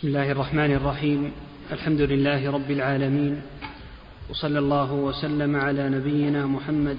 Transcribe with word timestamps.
بسم 0.00 0.08
الله 0.08 0.30
الرحمن 0.32 0.72
الرحيم. 0.72 1.32
الحمد 1.72 2.00
لله 2.00 2.50
رب 2.50 2.70
العالمين. 2.70 3.42
وصلى 4.30 4.58
الله 4.58 4.92
وسلم 4.92 5.56
على 5.56 5.88
نبينا 5.88 6.46
محمد 6.46 6.96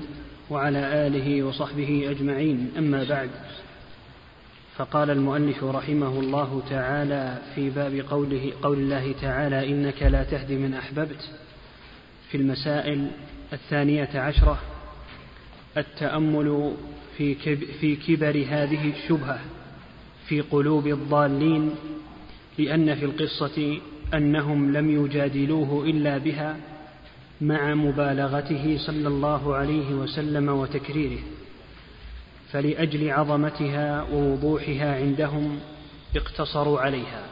وعلى 0.50 1.08
آله 1.08 1.44
وصحبه 1.44 2.12
أجمعين. 2.12 2.72
أما 2.78 3.04
بعد 3.04 3.30
فقال 4.78 5.10
المؤلف 5.10 5.64
رحمه 5.64 6.20
الله 6.20 6.62
تعالى 6.70 7.38
في 7.56 7.70
باب 7.70 8.06
قوله 8.10 8.54
قول 8.62 8.78
الله 8.78 9.16
تعالى 9.22 9.70
إنك 9.72 10.04
لا 10.04 10.24
تهدي 10.24 10.56
من 10.56 10.74
أحببت. 10.74 11.30
في 12.30 12.38
المسائل 12.38 13.08
الثانية 13.54 14.10
عشرة 14.20 14.60
التأمل 15.78 16.74
في 17.18 17.96
كبر 18.08 18.46
هذه 18.50 18.94
الشبهة 18.94 19.40
في 20.28 20.42
قلوب 20.42 20.88
الضالين 20.88 21.76
لأن 22.58 22.96
في 22.96 23.06
القصة 23.06 23.78
أنهم 24.14 24.74
لم 24.74 25.06
يجادلوه 25.06 25.86
إلا 25.86 26.18
بها 26.18 26.58
مع 27.42 27.74
مبالغته 27.74 28.78
صلى 28.78 29.08
الله 29.08 29.56
عليه 29.56 29.90
وسلم 29.94 30.50
وتكريره 30.50 31.20
فلأجل 32.52 33.12
عظمتها 33.12 34.02
ووضوحها 34.02 34.96
عندهم 34.96 35.60
اقتصروا 36.16 36.80
عليها. 36.80 37.24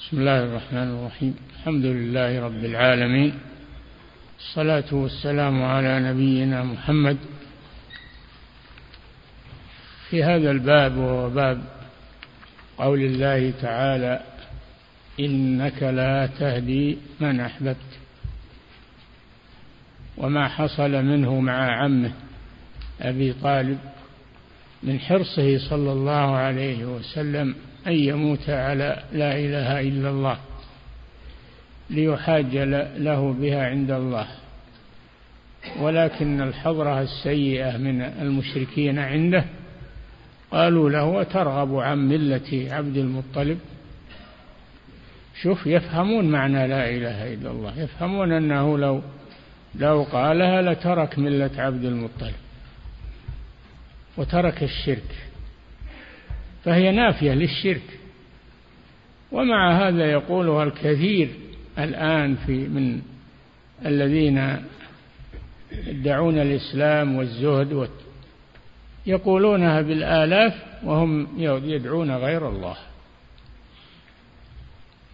بسم 0.00 0.18
الله 0.18 0.44
الرحمن 0.44 0.98
الرحيم. 0.98 1.34
الحمد 1.56 1.84
لله 1.84 2.40
رب 2.40 2.64
العالمين 2.64 3.38
الصلاة 4.38 4.94
والسلام 4.94 5.62
على 5.62 6.00
نبينا 6.00 6.64
محمد. 6.64 7.16
في 10.10 10.24
هذا 10.24 10.50
الباب 10.50 10.96
وهو 10.96 11.30
باب 11.30 11.75
قول 12.78 13.00
الله 13.00 13.52
تعالى 13.62 14.20
إنك 15.20 15.82
لا 15.82 16.26
تهدي 16.26 16.98
من 17.20 17.40
أحببت 17.40 17.76
وما 20.16 20.48
حصل 20.48 21.04
منه 21.04 21.40
مع 21.40 21.82
عمه 21.82 22.12
أبي 23.00 23.32
طالب 23.32 23.78
من 24.82 25.00
حرصه 25.00 25.58
صلى 25.58 25.92
الله 25.92 26.36
عليه 26.36 26.84
وسلم 26.84 27.54
أن 27.86 27.92
يموت 27.92 28.50
على 28.50 29.02
لا 29.12 29.38
إله 29.38 29.80
إلا 29.80 30.10
الله 30.10 30.38
ليحاج 31.90 32.56
له 32.96 33.32
بها 33.32 33.66
عند 33.66 33.90
الله 33.90 34.26
ولكن 35.80 36.40
الحضره 36.40 37.00
السيئة 37.02 37.76
من 37.76 38.02
المشركين 38.02 38.98
عنده 38.98 39.44
قالوا 40.50 40.90
له 40.90 41.20
أترغب 41.20 41.76
عن 41.76 42.08
ملة 42.08 42.68
عبد 42.70 42.96
المطلب؟ 42.96 43.58
شوف 45.42 45.66
يفهمون 45.66 46.30
معنى 46.30 46.66
لا 46.66 46.90
إله 46.90 47.34
إلا 47.34 47.50
الله 47.50 47.80
يفهمون 47.80 48.32
أنه 48.32 48.78
لو 48.78 49.02
لو 49.74 50.02
قالها 50.02 50.62
لترك 50.62 51.18
ملة 51.18 51.50
عبد 51.58 51.84
المطلب 51.84 52.34
وترك 54.16 54.62
الشرك. 54.62 55.14
فهي 56.64 56.92
نافية 56.92 57.32
للشرك. 57.32 57.98
ومع 59.32 59.88
هذا 59.88 60.06
يقولها 60.06 60.64
الكثير 60.64 61.28
الآن 61.78 62.36
في 62.36 62.52
من 62.52 63.02
الذين 63.86 64.64
يدعون 65.86 66.38
الإسلام 66.38 67.16
والزهد 67.16 67.72
يقولونها 69.06 69.80
بالآلاف 69.80 70.54
وهم 70.84 71.28
يدعون 71.38 72.10
غير 72.10 72.48
الله. 72.48 72.76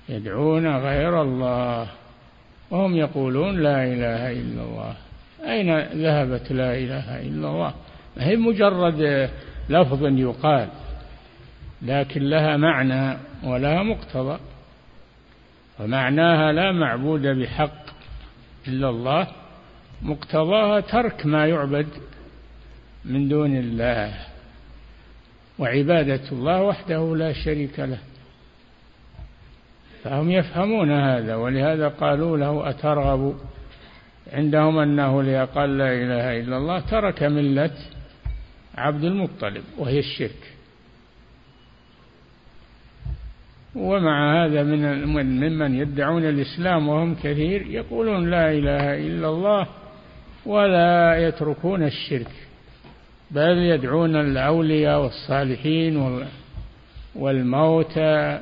يدعون 0.09 0.77
غير 0.77 1.23
الله. 1.23 1.89
وهم 2.71 2.97
يقولون 2.97 3.63
لا 3.63 3.85
إله 3.85 4.33
إلا 4.33 4.63
الله. 4.63 4.95
أين 5.45 5.79
ذهبت 5.79 6.53
لا 6.53 6.75
إله 6.79 7.21
إلا 7.23 7.49
الله؟ 7.49 7.75
ما 8.17 8.27
هي 8.27 8.37
مجرد 8.37 9.31
لفظ 9.69 10.05
يقال 10.05 10.69
لكن 11.83 12.23
لها 12.23 12.57
معنى 12.57 13.19
ولها 13.45 13.83
مقتضى. 13.83 14.39
ومعناها 15.81 16.53
لا 16.53 16.73
معبود 16.73 17.27
بحق 17.27 17.83
إلا 18.69 18.89
الله 18.89 19.27
مقتضاها 20.03 20.81
ترك 20.81 21.27
ما 21.27 21.47
يعبد 21.47 21.87
من 23.05 23.29
دون 23.29 23.57
الله 23.57 24.15
وعبادة 25.59 26.21
الله 26.33 26.63
وحده 26.63 27.17
لا 27.17 27.33
شريك 27.33 27.81
له. 27.81 27.99
فهم 30.05 30.31
يفهمون 30.31 30.91
هذا 30.91 31.35
ولهذا 31.35 31.89
قالوا 31.89 32.37
له 32.37 32.71
أترغب؟ 32.71 33.35
عندهم 34.33 34.79
أنه 34.79 35.23
ليقال 35.23 35.79
لا 35.79 35.93
إله 35.93 36.41
إلا 36.41 36.57
الله 36.57 36.81
ترك 36.81 37.23
ملة 37.23 37.71
عبد 38.75 39.05
المطلب 39.05 39.65
وهي 39.79 39.99
الشرك. 39.99 40.53
ومع 43.75 44.45
هذا 44.45 44.63
من 44.63 45.07
ممن 45.07 45.75
يدعون 45.75 46.25
الإسلام 46.25 46.89
وهم 46.89 47.15
كثير 47.15 47.67
يقولون 47.67 48.31
لا 48.31 48.51
إله 48.53 49.07
إلا 49.07 49.29
الله 49.29 49.67
ولا 50.47 51.17
يتركون 51.29 51.83
الشرك. 51.83 52.52
بل 53.33 53.59
يدعون 53.59 54.17
الأولياء 54.17 55.01
والصالحين 55.03 56.25
والموتى 57.15 58.41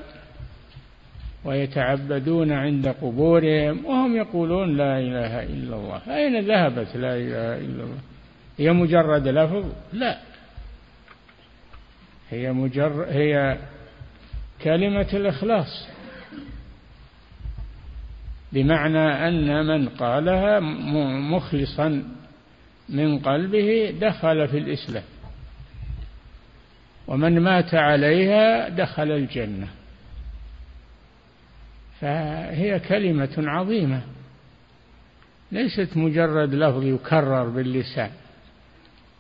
ويتعبدون 1.45 2.53
عند 2.53 2.89
قبورهم 2.89 3.85
وهم 3.87 4.17
يقولون 4.17 4.77
لا 4.77 4.99
إله 4.99 5.43
إلا 5.43 5.77
الله. 5.77 6.01
أين 6.09 6.45
ذهبت 6.45 6.97
لا 6.97 7.17
إله 7.17 7.57
إلا 7.57 7.83
الله؟ 7.85 7.99
هي 8.59 8.73
مجرد 8.73 9.29
لفظ؟ 9.29 9.65
لا. 9.93 10.19
هي 12.31 12.53
مجرد 12.53 13.09
هي 13.09 13.59
كلمة 14.63 15.09
الإخلاص. 15.13 15.87
بمعنى 18.53 19.29
أن 19.29 19.67
من 19.67 19.89
قالها 19.89 20.61
مخلصا 21.31 22.03
من 22.91 23.19
قلبه 23.19 23.95
دخل 24.01 24.49
في 24.49 24.59
الإسلام. 24.59 25.05
ومن 27.07 27.41
مات 27.41 27.75
عليها 27.75 28.69
دخل 28.69 29.11
الجنة. 29.11 29.69
فهي 32.01 32.81
كلمة 32.81 33.35
عظيمة. 33.39 34.03
ليست 35.53 35.97
مجرد 35.97 36.55
لفظ 36.55 36.85
يكرر 36.85 37.49
باللسان. 37.49 38.11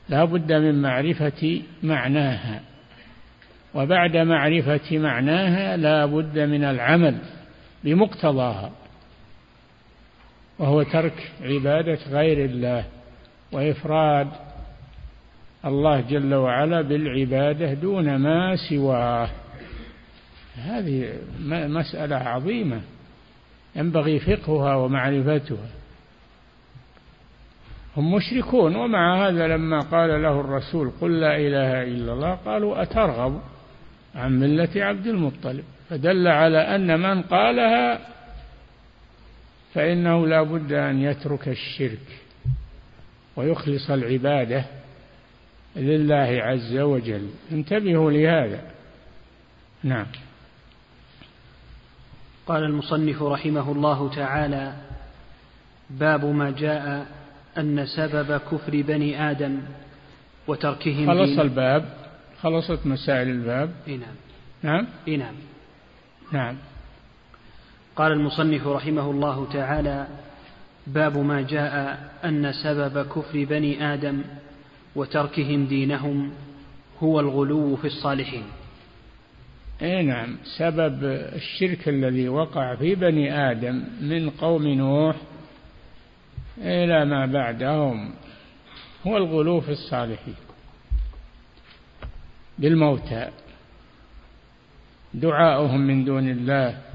لا 0.09 0.25
بد 0.25 0.53
من 0.53 0.83
معرفة 0.83 1.63
معناها. 1.83 2.61
وبعد 3.75 4.17
معرفة 4.17 4.99
معناها 4.99 5.77
لا 5.77 6.07
بد 6.07 6.39
من 6.39 6.65
العمل 6.65 7.19
بمقتضاها. 7.85 8.73
وهو 10.59 10.83
ترك 10.83 11.33
عبادة 11.43 11.99
غير 12.11 12.45
الله. 12.45 12.85
وإفراد 13.53 14.29
الله 15.65 16.01
جل 16.01 16.35
وعلا 16.35 16.83
بالعبادة 16.83 17.75
دون 17.75 18.17
ما 18.17 18.57
سواه. 18.57 19.29
هذه 20.57 21.13
مسألة 21.49 22.17
عظيمة 22.17 22.81
ينبغي 23.77 24.19
فقهها 24.19 24.75
ومعرفتها. 24.75 25.69
هم 27.97 28.15
مشركون 28.15 28.77
ومع 28.77 29.29
هذا 29.29 29.49
لما 29.49 29.81
قال 29.81 30.23
له 30.23 30.41
الرسول 30.41 30.91
قل 31.01 31.21
لا 31.21 31.37
إله 31.37 31.83
إلا 31.83 32.13
الله 32.13 32.35
قالوا 32.35 32.83
أترغب 32.83 33.41
عن 34.15 34.41
ملة 34.41 34.71
عبد 34.77 35.07
المطلب. 35.07 35.65
فدل 35.91 36.29
على 36.29 36.59
أن 36.59 37.01
من 37.01 37.23
قالها 37.23 37.99
فإنه 39.75 40.27
لا 40.27 40.43
بد 40.43 40.73
أن 40.73 41.03
يترك 41.03 41.49
الشرك. 41.49 42.21
ويخلص 43.41 43.91
العبادة 43.91 44.65
لله 45.77 46.43
عز 46.43 46.77
وجل. 46.77 47.29
انتبهوا 47.53 48.11
لهذا. 48.11 48.63
نعم. 49.83 50.07
قال 52.47 52.65
المصنف 52.65 53.23
رحمه 53.23 53.73
الله 53.73 54.11
تعالى 54.15 54.73
باب 55.91 56.25
ما 56.25 56.51
جاء 56.51 57.07
أن 57.59 57.87
سبب 57.87 58.41
كفر 58.53 58.83
بني 58.83 59.31
آدم 59.31 59.59
وتركهم 60.47 61.07
خلص 61.07 61.39
الباب. 61.39 61.85
خلصت 62.43 62.87
مسائل 62.87 63.29
الباب. 63.29 63.71
إي 63.89 63.97
نعم. 63.97 64.15
نعم. 64.63 64.87
نعم. 65.07 65.35
نعم. 66.33 66.57
قال 67.97 68.13
المصنف 68.13 68.67
رحمه 68.67 69.11
الله 69.11 69.49
تعالى 69.53 70.07
باب 70.87 71.19
ما 71.19 71.43
جاء 71.43 71.99
أن 72.25 72.53
سبب 72.53 73.07
كفر 73.07 73.45
بني 73.45 73.95
آدم 73.95 74.23
وتركهم 74.97 75.67
دينهم 75.67 76.33
هو 77.03 77.21
الغلو 77.21 77.77
في 77.77 77.85
الصالحين. 77.85 78.45
اي 79.83 80.03
نعم 80.03 80.37
سبب 80.59 81.05
الشرك 81.35 81.89
الذي 81.89 82.29
وقع 82.29 82.75
في 82.75 82.95
بني 82.95 83.51
آدم 83.51 83.85
من 84.01 84.31
قوم 84.31 84.67
نوح 84.67 85.17
إلى 86.59 87.05
ما 87.05 87.27
بعدهم 87.27 88.11
هو 89.07 89.17
الغلو 89.17 89.61
في 89.61 89.73
الصالحين. 89.73 90.35
بالموتى 92.59 93.29
دعاؤهم 95.15 95.81
من 95.81 96.05
دون 96.05 96.29
الله 96.29 96.90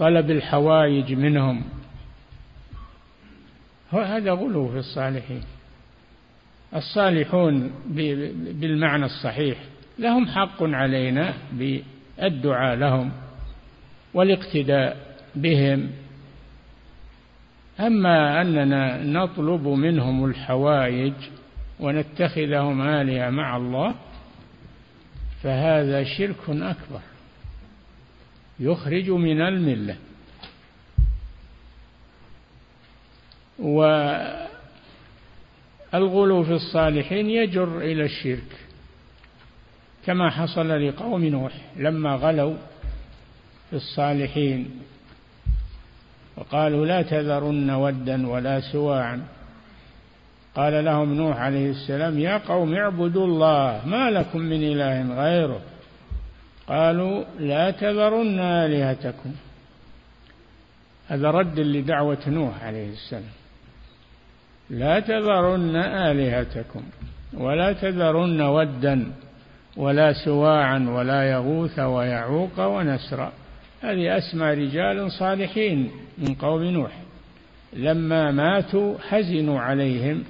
طلب 0.00 0.30
الحوائج 0.30 1.12
منهم. 1.12 1.64
هذا 3.92 4.32
غلو 4.32 4.68
في 4.68 4.78
الصالحين. 4.78 5.42
الصالحون 6.74 7.70
بالمعنى 8.60 9.04
الصحيح 9.04 9.58
لهم 9.98 10.26
حق 10.26 10.62
علينا 10.62 11.34
بالدعاء 11.52 12.76
لهم 12.76 13.12
والاقتداء 14.14 15.16
بهم. 15.34 15.90
أما 17.80 18.40
أننا 18.40 19.04
نطلب 19.04 19.66
منهم 19.68 20.24
الحوائج 20.24 21.14
ونتخذهم 21.80 22.82
آلهة 22.82 23.30
مع 23.30 23.56
الله 23.56 23.94
فهذا 25.42 26.04
شرك 26.04 26.48
أكبر. 26.48 27.00
يخرج 28.60 29.10
من 29.10 29.40
الملة. 29.40 29.96
والغلو 35.92 36.44
في 36.44 36.52
الصالحين 36.52 37.30
يجر 37.30 37.78
إلى 37.78 38.04
الشرك 38.04 38.56
كما 40.06 40.30
حصل 40.30 40.88
لقوم 40.88 41.24
نوح 41.24 41.52
لما 41.76 42.14
غلوا 42.14 42.56
في 43.70 43.76
الصالحين 43.76 44.70
وقالوا 46.36 46.86
لا 46.86 47.02
تذرن 47.02 47.70
ودا 47.70 48.28
ولا 48.28 48.60
سواعا. 48.60 49.26
قال 50.54 50.84
لهم 50.84 51.14
نوح 51.14 51.36
عليه 51.36 51.70
السلام 51.70 52.18
يا 52.18 52.38
قوم 52.38 52.74
اعبدوا 52.74 53.26
الله 53.26 53.82
ما 53.86 54.10
لكم 54.10 54.38
من 54.38 54.62
إله 54.62 55.14
غيره. 55.14 55.60
قالوا 56.70 57.24
لا 57.38 57.70
تذرن 57.70 58.38
آلهتكم. 58.38 59.32
هذا 61.08 61.30
رد 61.30 61.60
لدعوة 61.60 62.18
نوح 62.26 62.64
عليه 62.64 62.92
السلام. 62.92 63.34
لا 64.70 65.00
تذرن 65.00 65.76
آلهتكم 65.76 66.82
ولا 67.34 67.72
تذرن 67.72 68.40
ودا 68.40 69.12
ولا 69.76 70.12
سواعا 70.24 70.78
ولا 70.88 71.30
يغوث 71.30 71.78
ويعوق 71.78 72.60
ونسرا. 72.60 73.32
هذه 73.82 74.18
أسمى 74.18 74.50
رجال 74.50 75.12
صالحين 75.12 75.90
من 76.18 76.34
قوم 76.34 76.62
نوح. 76.62 76.92
لما 77.72 78.30
ماتوا 78.30 78.98
حزنوا 79.08 79.60
عليهم. 79.60 80.24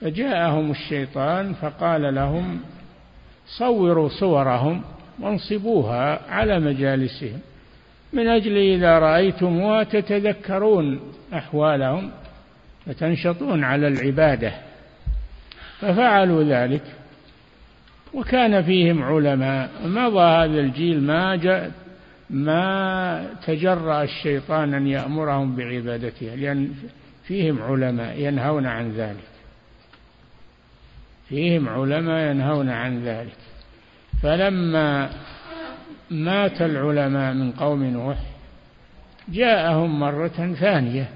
فجاءهم 0.00 0.70
الشيطان 0.70 1.54
فقال 1.54 2.14
لهم 2.14 2.60
صوروا 3.58 4.08
صورهم. 4.08 4.82
وانصبوها 5.22 6.30
على 6.30 6.60
مجالسهم. 6.60 7.40
من 8.12 8.28
أجل 8.28 8.56
إذا 8.56 8.98
رأيتموها 8.98 9.82
تتذكرون 9.82 11.00
أحوالهم 11.34 12.10
وتنشطون 12.86 13.64
على 13.64 13.88
العبادة. 13.88 14.52
ففعلوا 15.80 16.42
ذلك. 16.42 16.82
وكان 18.14 18.62
فيهم 18.62 19.02
علماء. 19.02 19.70
مضى 19.84 20.22
هذا 20.22 20.60
الجيل 20.60 21.02
ما 21.02 21.36
جاء 21.36 21.70
ما 22.30 23.26
تجرأ 23.46 24.02
الشيطان 24.02 24.74
أن 24.74 24.86
يأمرهم 24.86 25.56
بعبادتها 25.56 26.36
لأن 26.36 26.72
فيهم 27.24 27.62
علماء 27.62 28.20
ينهون 28.20 28.66
عن 28.66 28.92
ذلك. 28.92 29.32
فيهم 31.28 31.68
علماء 31.68 32.30
ينهون 32.30 32.68
عن 32.68 33.04
ذلك. 33.04 33.51
فلما 34.22 35.10
مات 36.10 36.62
العلماء 36.62 37.34
من 37.34 37.52
قوم 37.52 37.84
نوح 37.84 38.16
جاءهم 39.28 40.00
مرة 40.00 40.54
ثانية. 40.60 41.08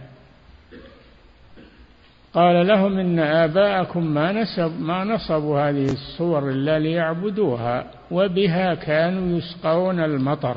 قال 2.34 2.66
لهم 2.66 2.98
إن 2.98 3.18
آباءكم 3.18 4.06
ما 4.06 4.32
نسب 4.32 4.80
ما 4.80 5.04
نصبوا 5.04 5.60
هذه 5.60 5.92
الصور 5.92 6.50
إلا 6.50 6.78
ليعبدوها 6.78 7.86
وبها 8.10 8.74
كانوا 8.74 9.38
يسقون 9.38 10.00
المطر. 10.00 10.56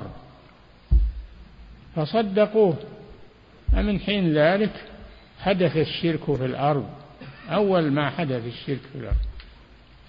فصدقوه. 1.95 2.75
فمن 3.71 3.99
حين 3.99 4.33
ذلك 4.33 4.71
حدث 5.39 5.77
الشرك 5.77 6.23
في 6.23 6.45
الأرض. 6.45 6.89
أول 7.49 7.91
ما 7.91 8.09
حدث 8.09 8.45
الشرك 8.45 8.81
في 8.93 8.99
الأرض. 8.99 9.28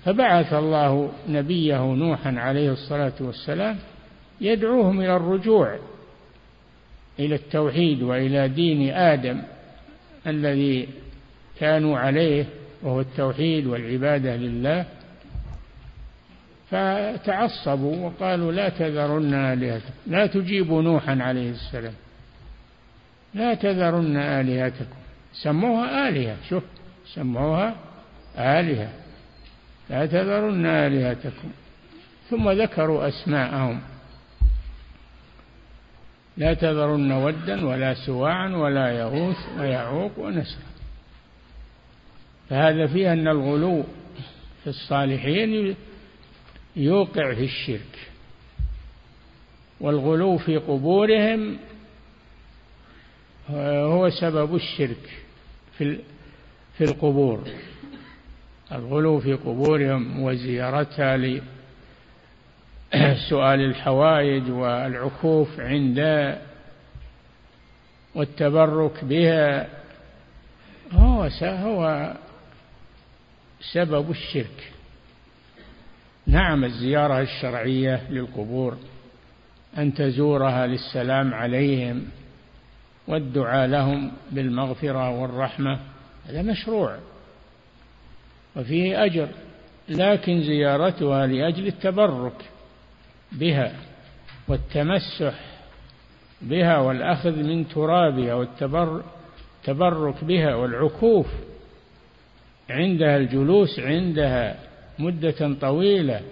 فبعث 0.05 0.52
الله 0.52 1.12
نبيه 1.29 1.79
نوحا 1.79 2.35
عليه 2.38 2.73
الصلاة 2.73 3.12
والسلام 3.20 3.79
يدعوهم 4.41 5.00
إلى 5.00 5.17
الرجوع 5.17 5.79
إلى 7.19 7.35
التوحيد 7.35 8.02
وإلى 8.02 8.49
دين 8.49 8.94
آدم 8.94 9.43
الذي 10.26 10.88
كانوا 11.58 11.99
عليه 11.99 12.44
وهو 12.82 13.00
التوحيد 13.00 13.67
والعبادة 13.67 14.37
لله. 14.37 14.87
فتعصبوا 16.70 17.97
وقالوا 17.97 18.52
لا 18.52 18.69
تذرن 18.69 19.35
آلهتكم 19.35 19.93
لا 20.06 20.26
تجيبوا 20.26 20.82
نوحا 20.82 21.19
عليه 21.20 21.50
السلام 21.50 21.94
لا 23.35 23.55
تذرن 23.55 24.17
آلهتكم. 24.17 24.97
سموها 25.32 26.08
آلهة 26.08 26.37
شوف 26.49 26.62
سموها 27.14 27.75
آلهة. 28.38 29.00
لا 29.91 30.07
تذرن 30.07 30.67
آلهتكم. 30.67 31.51
ثم 32.31 32.51
ذكروا 32.51 33.09
أسماءهم. 33.09 33.81
لا 36.37 36.55
تذرن 36.55 37.13
ودا 37.13 37.67
ولا 37.67 37.95
سواعا 37.95 38.57
ولا 38.57 38.99
يغوث 38.99 39.37
ويعوق 39.59 40.19
ونسرا. 40.19 40.71
فهذا 42.51 42.87
فيه 42.87 43.13
أن 43.13 43.29
الغلو 43.29 43.85
في 44.65 44.71
الصالحين 44.71 45.77
يوقع 46.77 47.35
في 47.35 47.45
الشرك. 47.45 48.09
والغلو 49.81 50.38
في 50.38 50.57
قبورهم 50.57 51.59
هو 53.50 54.11
سبب 54.11 54.55
الشرك 54.55 55.11
في 55.79 55.99
في 56.79 56.85
القبور. 56.85 57.45
الغلو 58.73 59.21
في 59.21 59.35
قبورهم 59.35 60.23
وزيارتها 60.23 61.17
لسؤال 61.17 61.41
الحوائج 63.61 64.50
والعكوف 64.50 65.61
عند 65.61 66.39
والتبرك 68.15 69.05
بها 69.05 69.69
هو 70.93 71.29
هو 71.43 72.15
سبب 73.73 74.11
الشرك. 74.11 74.73
نعم 76.27 76.65
الزيارة 76.65 77.21
الشرعية 77.21 78.11
للقبور 78.11 78.77
أن 79.79 79.95
تزورها 79.95 80.67
للسلام 80.67 81.35
عليهم 81.35 82.05
والدعاء 83.09 83.69
لهم 83.69 84.12
بالمغفرة 84.31 85.11
والرحمة 85.11 85.81
هذا 86.27 86.43
مشروع. 86.43 86.99
وفيه 88.57 89.04
أجر 89.04 89.28
لكن 89.88 90.42
زيارتها 90.42 91.26
لأجل 91.26 91.66
التبرك 91.66 92.45
بها 93.33 93.73
والتمسح 94.49 95.35
بها 96.42 96.78
والأخذ 96.78 97.37
من 97.37 97.69
ترابها 97.69 98.35
والتبرك 98.35 100.25
بها 100.25 100.54
والعكوف 100.54 101.26
عندها 102.71 103.16
الجلوس 103.16 103.80
عندها 103.80 104.57
مدة 104.99 105.54
طويلة 105.61 106.23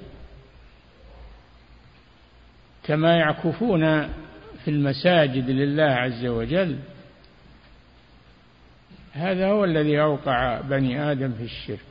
كما 2.85 3.17
يعكفون 3.17 4.09
في 4.65 4.69
المساجد 4.69 5.51
لله 5.51 5.85
عز 5.85 6.27
وجل. 6.27 6.79
هذا 9.13 9.49
هو 9.49 9.65
الذي 9.65 10.01
أوقع 10.01 10.61
بني 10.61 11.13
آدم 11.13 11.33
في 11.33 11.43
الشرك. 11.43 11.88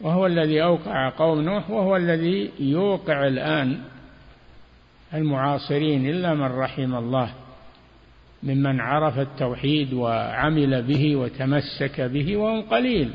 وهو 0.00 0.26
الذي 0.26 0.62
أوقع 0.62 1.10
قوم 1.10 1.40
نوح 1.40 1.70
وهو 1.70 1.96
الذي 1.96 2.50
يوقع 2.58 3.26
الآن 3.26 3.80
المعاصرين 5.14 6.08
إلا 6.08 6.34
من 6.34 6.58
رحم 6.58 6.94
الله 6.94 7.34
ممن 8.42 8.80
عرف 8.80 9.18
التوحيد 9.18 9.92
وعمل 9.92 10.82
به 10.82 11.16
وتمسك 11.16 12.00
به 12.00 12.36
وهم 12.36 12.62
قليل 12.62 13.14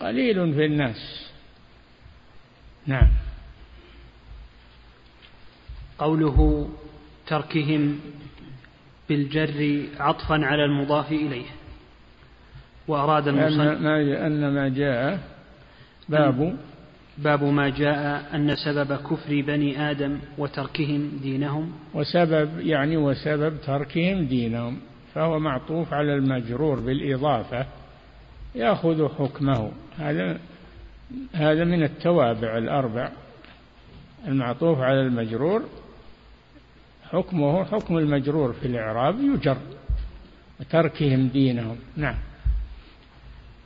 قليل 0.00 0.54
في 0.54 0.64
الناس. 0.64 1.30
نعم. 2.86 3.08
قوله 5.98 6.68
تركهم 7.26 8.00
بالجر 9.08 9.86
عطفا 10.00 10.34
على 10.34 10.64
المضاف 10.64 11.12
إليه 11.12 11.46
وأراد 12.88 13.28
المصنف 13.28 13.86
أن 14.26 14.54
ما 14.54 14.68
جاء 14.68 15.20
باب 16.08 16.56
باب 17.18 17.44
ما 17.44 17.68
جاء 17.68 18.30
أن 18.34 18.56
سبب 18.56 18.96
كفر 18.96 19.40
بني 19.40 19.90
آدم 19.90 20.18
وتركهم 20.38 21.10
دينهم. 21.22 21.72
وسبب 21.94 22.60
يعني 22.60 22.96
وسبب 22.96 23.60
تركهم 23.66 24.26
دينهم 24.26 24.78
فهو 25.14 25.38
معطوف 25.38 25.92
على 25.92 26.14
المجرور 26.14 26.80
بالإضافة 26.80 27.66
يأخذ 28.54 29.08
حكمه. 29.08 29.70
هذا 29.98 30.38
هذا 31.32 31.64
من 31.64 31.82
التوابع 31.82 32.58
الأربع. 32.58 33.10
المعطوف 34.26 34.78
على 34.78 35.00
المجرور 35.00 35.62
حكمه 37.10 37.64
حكم 37.64 37.98
المجرور 37.98 38.52
في 38.52 38.66
الإعراب 38.66 39.20
يجر 39.20 39.56
وتركهم 40.60 41.28
دينهم. 41.28 41.76
نعم. 41.96 42.16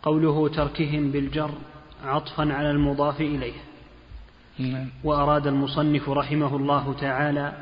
قوله 0.03 0.49
تركهم 0.49 1.11
بالجر 1.11 1.51
عطفا 2.05 2.53
على 2.53 2.71
المضاف 2.71 3.21
إليه. 3.21 3.53
نعم. 4.59 4.89
وأراد 5.05 5.47
المصنف 5.47 6.09
رحمه 6.09 6.57
الله 6.57 6.95
تعالى 7.01 7.53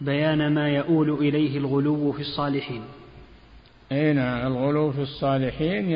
بيان 0.00 0.54
ما 0.54 0.68
يؤول 0.68 1.10
إليه 1.10 1.58
الغلو 1.58 2.12
في 2.12 2.20
الصالحين. 2.20 2.82
أين 3.92 4.18
الغلو 4.18 4.92
في 4.92 5.02
الصالحين؟ 5.02 5.90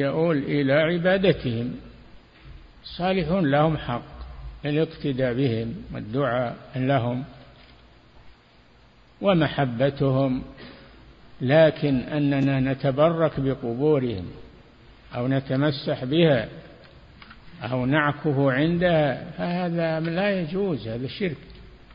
يؤول 0.00 0.36
إلى 0.36 0.72
عبادتهم. 0.72 1.74
الصالحون 2.82 3.50
لهم 3.50 3.76
حق 3.76 4.12
الاقتداء 4.64 5.34
بهم 5.34 5.74
والدعاء 5.94 6.56
لهم 6.76 7.24
ومحبتهم 9.20 10.42
لكن 11.40 11.96
أننا 11.96 12.72
نتبرك 12.72 13.40
بقبورهم 13.40 14.24
أو 15.14 15.28
نتمسح 15.28 16.04
بها 16.04 16.48
أو 17.62 17.86
نعكف 17.86 18.38
عندها 18.38 19.30
فهذا 19.30 20.00
لا 20.00 20.40
يجوز 20.40 20.88
هذا 20.88 21.06
شرك. 21.06 21.36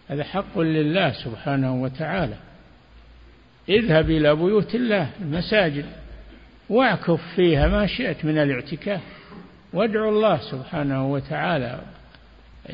هذا 0.07 0.23
حق 0.23 0.59
لله 0.59 1.11
سبحانه 1.11 1.81
وتعالى. 1.81 2.37
اذهب 3.69 4.09
إلى 4.09 4.35
بيوت 4.35 4.75
الله 4.75 5.09
المساجد 5.21 5.85
واعكف 6.69 7.21
فيها 7.35 7.67
ما 7.67 7.87
شئت 7.87 8.25
من 8.25 8.37
الاعتكاف. 8.37 9.01
وادعو 9.73 10.09
الله 10.09 10.37
سبحانه 10.51 11.11
وتعالى 11.11 11.81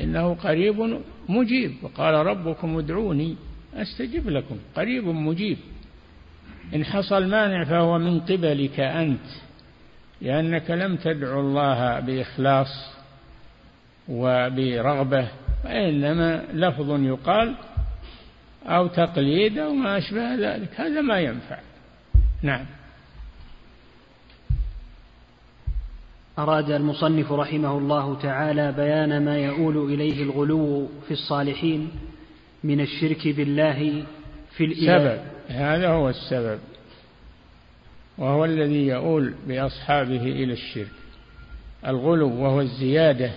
إنه 0.00 0.34
قريب 0.34 1.00
مجيب. 1.28 1.72
وقال 1.82 2.14
ربكم 2.26 2.78
ادعوني 2.78 3.36
أستجب 3.74 4.28
لكم 4.28 4.58
قريب 4.76 5.04
مجيب. 5.04 5.58
إن 6.74 6.84
حصل 6.84 7.28
مانع 7.28 7.64
فهو 7.64 7.98
من 7.98 8.20
قبلك 8.20 8.80
أنت. 8.80 9.43
لأنك 10.20 10.70
لم 10.70 10.96
تدعو 10.96 11.40
الله 11.40 12.00
بإخلاص 12.00 12.94
وبرغبة 14.08 15.28
وإنما 15.64 16.44
لفظ 16.52 16.90
يقال 17.02 17.54
أو 18.66 18.86
تقليد 18.86 19.58
أو 19.58 19.74
ما 19.74 19.98
أشبه 19.98 20.34
ذلك. 20.34 20.80
هذا 20.80 21.00
ما 21.00 21.20
ينفع. 21.20 21.58
نعم. 22.42 22.66
أراد 26.38 26.70
المصنف 26.70 27.32
رحمه 27.32 27.78
الله 27.78 28.18
تعالى 28.22 28.72
بيان 28.72 29.24
ما 29.24 29.38
يؤول 29.38 29.92
إليه 29.92 30.22
الغلو 30.22 30.88
في 31.06 31.10
الصالحين 31.10 31.90
من 32.64 32.80
الشرك 32.80 33.28
بالله 33.28 34.04
في 34.56 34.64
الإله. 34.64 34.98
سبب. 34.98 35.20
هذا 35.48 35.88
هو 35.88 36.08
السبب. 36.08 36.58
وهو 38.18 38.44
الذي 38.44 38.86
يؤول 38.86 39.34
بأصحابه 39.48 40.22
إلى 40.22 40.52
الشرك. 40.52 40.92
الغلو 41.86 42.42
وهو 42.42 42.60
الزيادة 42.60 43.30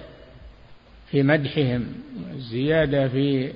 في 1.12 1.24
مدحهم 1.24 1.86
الزيادة 2.34 3.08
في 3.08 3.54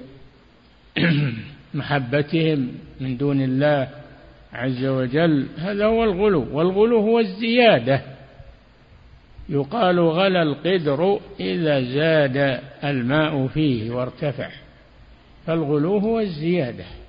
محبتهم 1.74 2.72
من 3.00 3.18
دون 3.18 3.42
الله 3.42 3.90
عز 4.54 4.86
وجل. 4.86 5.48
هذا 5.58 5.86
هو 5.86 6.04
الغلو 6.04 6.58
والغلو 6.58 7.00
هو 7.00 7.20
الزيادة. 7.20 8.02
يقال 9.50 10.00
غلى 10.00 10.42
القدر 10.42 11.20
إذا 11.40 11.82
زاد 11.82 12.62
الماء 12.84 13.48
فيه 13.48 13.92
وارتفع 13.92 14.50
فالغلو 15.48 15.98
هو 15.98 16.20
الزيادة. 16.20 17.01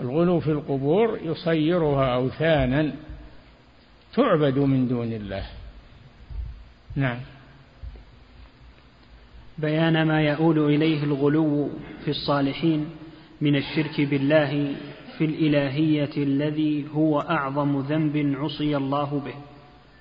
الغلو 0.00 0.40
في 0.40 0.50
القبور 0.52 1.18
يصيرها 1.22 2.14
أوثانا 2.14 2.92
تعبد 4.14 4.58
من 4.58 4.88
دون 4.88 5.12
الله. 5.12 5.46
نعم. 6.96 7.18
بيان 9.58 10.02
ما 10.02 10.22
يؤول 10.22 10.74
إليه 10.74 11.04
الغلو 11.04 11.70
في 12.04 12.10
الصالحين 12.10 12.86
من 13.40 13.56
الشرك 13.56 14.00
بالله 14.00 14.74
في 15.18 15.24
الإلهية 15.24 16.16
الذي 16.16 16.86
هو 16.94 17.20
أعظم 17.20 17.80
ذنب 17.80 18.36
عصي 18.36 18.76
الله 18.76 19.20
به. 19.20 19.34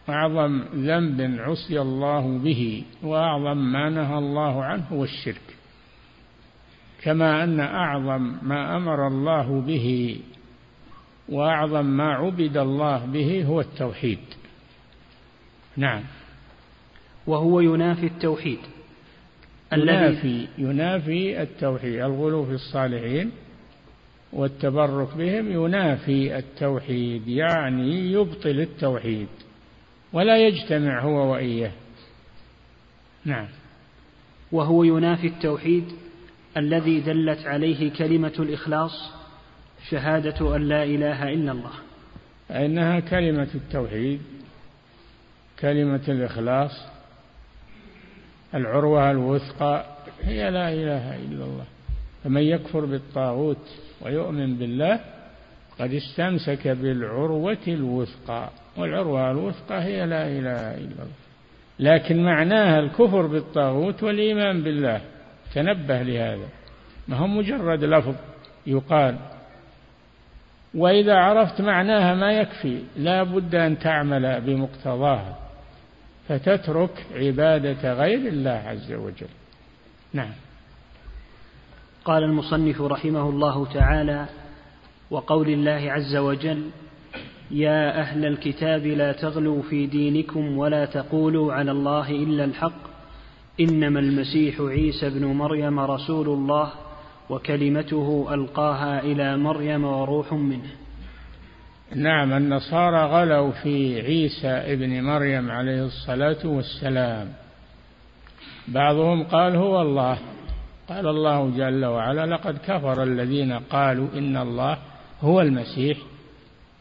أعظم 0.09 0.63
ذنب 0.73 1.39
عصي 1.39 1.81
الله 1.81 2.37
به 2.37 2.83
وأعظم 3.03 3.57
ما 3.57 3.89
نهى 3.89 4.17
الله 4.17 4.63
عنه 4.63 4.83
هو 4.91 5.03
الشرك. 5.03 5.56
كما 7.07 7.43
أن 7.43 7.59
أعظم 7.59 8.37
ما 8.41 8.77
أمر 8.77 9.07
الله 9.07 9.61
به 9.61 10.17
وأعظم 11.29 11.85
ما 11.85 12.13
عبد 12.13 12.57
الله 12.57 13.05
به 13.05 13.45
هو 13.45 13.61
التوحيد. 13.61 14.19
نعم. 15.77 16.03
وهو 17.27 17.59
ينافي 17.59 18.05
التوحيد 18.05 18.59
ينافي 19.73 20.47
ينافي 20.57 21.41
التوحيد 21.41 21.93
الغلو 21.93 22.45
في 22.45 22.51
الصالحين 22.51 23.31
والتبرك 24.33 25.17
بهم 25.17 25.51
ينافي 25.51 26.37
التوحيد 26.37 27.27
يعني 27.27 28.11
يبطل 28.11 28.59
التوحيد 28.59 29.27
ولا 30.13 30.37
يجتمع 30.37 31.01
هو 31.01 31.33
وإياه. 31.33 31.71
نعم. 33.25 33.47
وهو 34.51 34.83
ينافي 34.83 35.27
التوحيد 35.27 36.06
الذي 36.57 36.99
دلت 36.99 37.47
عليه 37.47 37.91
كلمة 37.91 38.33
الإخلاص 38.39 39.11
شهادة 39.89 40.55
أن 40.55 40.61
لا 40.61 40.83
إله 40.83 41.23
إلا 41.23 41.51
الله. 41.51 41.71
إنها 42.51 42.99
كلمة 42.99 43.47
التوحيد 43.55 44.21
كلمة 45.59 46.01
الإخلاص 46.07 46.71
العروة 48.53 49.11
الوثقى 49.11 49.85
هي 50.21 50.51
لا 50.51 50.73
إله 50.73 51.15
إلا 51.15 51.45
الله. 51.45 51.65
فمن 52.23 52.41
يكفر 52.41 52.85
بالطاغوت 52.85 53.69
ويؤمن 54.01 54.55
بالله 54.55 54.99
قد 55.79 55.93
استمسك 55.93 56.67
بالعروة 56.67 57.67
الوثقى. 57.67 58.49
والعروة 58.77 59.31
الوثقى 59.31 59.83
هي 59.83 60.05
لا 60.05 60.27
إله 60.27 60.77
إلا 60.77 61.03
الله. 61.03 61.17
لكن 61.79 62.23
معناها 62.23 62.79
الكفر 62.79 63.25
بالطاغوت 63.25 64.03
والإيمان 64.03 64.63
بالله. 64.63 65.01
تنبه 65.53 66.01
لهذا. 66.01 66.47
ما 67.07 67.17
هو 67.17 67.27
مجرد 67.27 67.83
لفظ 67.83 68.15
يقال. 68.67 69.17
وإذا 70.73 71.15
عرفت 71.15 71.61
معناها 71.61 72.15
ما 72.15 72.31
يكفي 72.31 72.81
لا 72.97 73.23
بد 73.23 73.55
أن 73.55 73.79
تعمل 73.79 74.41
بمقتضاها 74.41 75.37
فتترك 76.27 77.05
عبادة 77.15 77.93
غير 77.93 78.27
الله 78.27 78.63
عز 78.65 78.91
وجل. 78.91 79.27
نعم. 80.13 80.31
قال 82.05 82.23
المصنف 82.23 82.81
رحمه 82.81 83.29
الله 83.29 83.65
تعالى 83.73 84.25
وقول 85.11 85.49
الله 85.49 85.91
عز 85.91 86.15
وجل 86.15 86.69
يا 87.51 87.99
أهل 88.01 88.25
الكتاب 88.25 88.85
لا 88.85 89.11
تغلوا 89.11 89.61
في 89.61 89.85
دينكم 89.85 90.57
ولا 90.57 90.85
تقولوا 90.85 91.53
على 91.53 91.71
الله 91.71 92.09
إلا 92.09 92.43
الحق 92.43 92.86
إنما 93.59 93.99
المسيح 93.99 94.61
عيسى 94.61 95.07
ابن 95.07 95.25
مريم 95.25 95.79
رسول 95.79 96.27
الله 96.27 96.71
وكلمته 97.29 98.27
ألقاها 98.33 98.99
إلى 98.99 99.37
مريم 99.37 99.83
وروح 99.83 100.33
منه. 100.33 100.71
نعم 101.95 102.33
النصارى 102.33 103.05
غلوا 103.05 103.51
في 103.51 104.01
عيسى 104.01 104.47
ابن 104.47 105.03
مريم 105.03 105.51
عليه 105.51 105.85
الصلاة 105.85 106.45
والسلام. 106.45 107.27
بعضهم 108.67 109.23
قال 109.23 109.55
هو 109.55 109.81
الله. 109.81 110.17
قال 110.89 111.07
الله 111.07 111.49
جل 111.57 111.85
وعلا 111.85 112.25
لقد 112.25 112.57
كفر 112.57 113.03
الذين 113.03 113.53
قالوا 113.53 114.07
إن 114.13 114.37
الله 114.37 114.77
هو 115.21 115.41
المسيح 115.41 115.97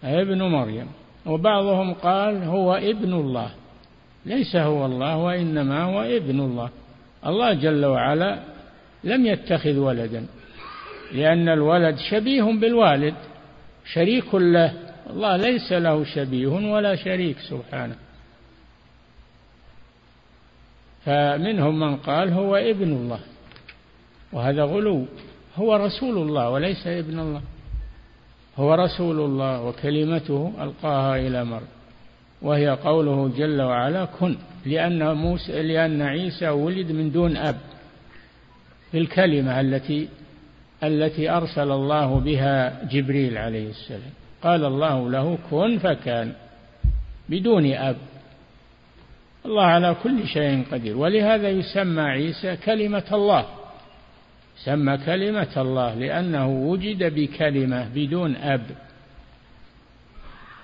ابن 0.04 0.42
مريم. 0.42 0.86
وبعضهم 1.26 1.94
قال 1.94 2.44
هو 2.44 2.74
ابن 2.74 3.12
الله. 3.12 3.50
ليس 4.26 4.56
هو 4.56 4.86
الله 4.86 5.16
وإنما 5.16 5.82
هو 5.82 6.02
ابن 6.02 6.40
الله. 6.40 6.70
الله 7.26 7.52
جل 7.52 7.84
وعلا 7.84 8.38
لم 9.04 9.26
يتخذ 9.26 9.76
ولدا 9.78 10.26
لأن 11.12 11.48
الولد 11.48 11.96
شبيه 12.10 12.42
بالوالد 12.42 13.14
شريك 13.94 14.34
له. 14.34 14.72
الله 15.10 15.36
ليس 15.36 15.72
له 15.72 16.04
شبيه 16.04 16.72
ولا 16.72 16.96
شريك 16.96 17.36
سبحانه. 17.38 17.96
فمنهم 21.04 21.80
من 21.80 21.96
قال 21.96 22.32
هو 22.32 22.56
ابن 22.56 22.92
الله 22.92 23.20
وهذا 24.32 24.62
غلو. 24.64 25.06
هو 25.56 25.76
رسول 25.76 26.18
الله 26.18 26.50
وليس 26.50 26.86
ابن 26.86 27.18
الله. 27.20 27.42
هو 28.58 28.74
رسول 28.74 29.20
الله 29.20 29.62
وكلمته 29.62 30.52
ألقاها 30.60 31.16
إلى 31.16 31.44
مريم 31.44 31.75
وهي 32.42 32.68
قوله 32.68 33.32
جل 33.36 33.62
وعلا 33.62 34.04
كن. 34.04 34.36
لأن 34.66 35.12
موسى 35.12 35.62
لأن 35.62 36.02
عيسى 36.02 36.48
ولد 36.48 36.92
من 36.92 37.12
دون 37.12 37.36
أب. 37.36 37.56
بالكلمة 38.92 39.60
التي 39.60 40.08
التي 40.82 41.30
أرسل 41.30 41.70
الله 41.72 42.20
بها 42.20 42.84
جبريل 42.84 43.38
عليه 43.38 43.70
السلام. 43.70 44.12
قال 44.42 44.64
الله 44.64 45.10
له 45.10 45.38
كن 45.50 45.78
فكان. 45.78 46.32
بدون 47.28 47.72
أب. 47.72 47.96
الله 49.46 49.64
على 49.64 49.96
كل 50.02 50.26
شيء 50.26 50.64
قدير. 50.72 50.96
ولهذا 50.96 51.48
يسمى 51.48 52.02
عيسى 52.02 52.56
كلمة 52.56 53.04
الله. 53.12 53.46
سمى 54.64 54.96
كلمة 54.96 55.54
الله 55.56 55.94
لأنه 55.94 56.48
وجد 56.48 57.14
بكلمة 57.14 57.88
بدون 57.94 58.36
أب. 58.36 58.85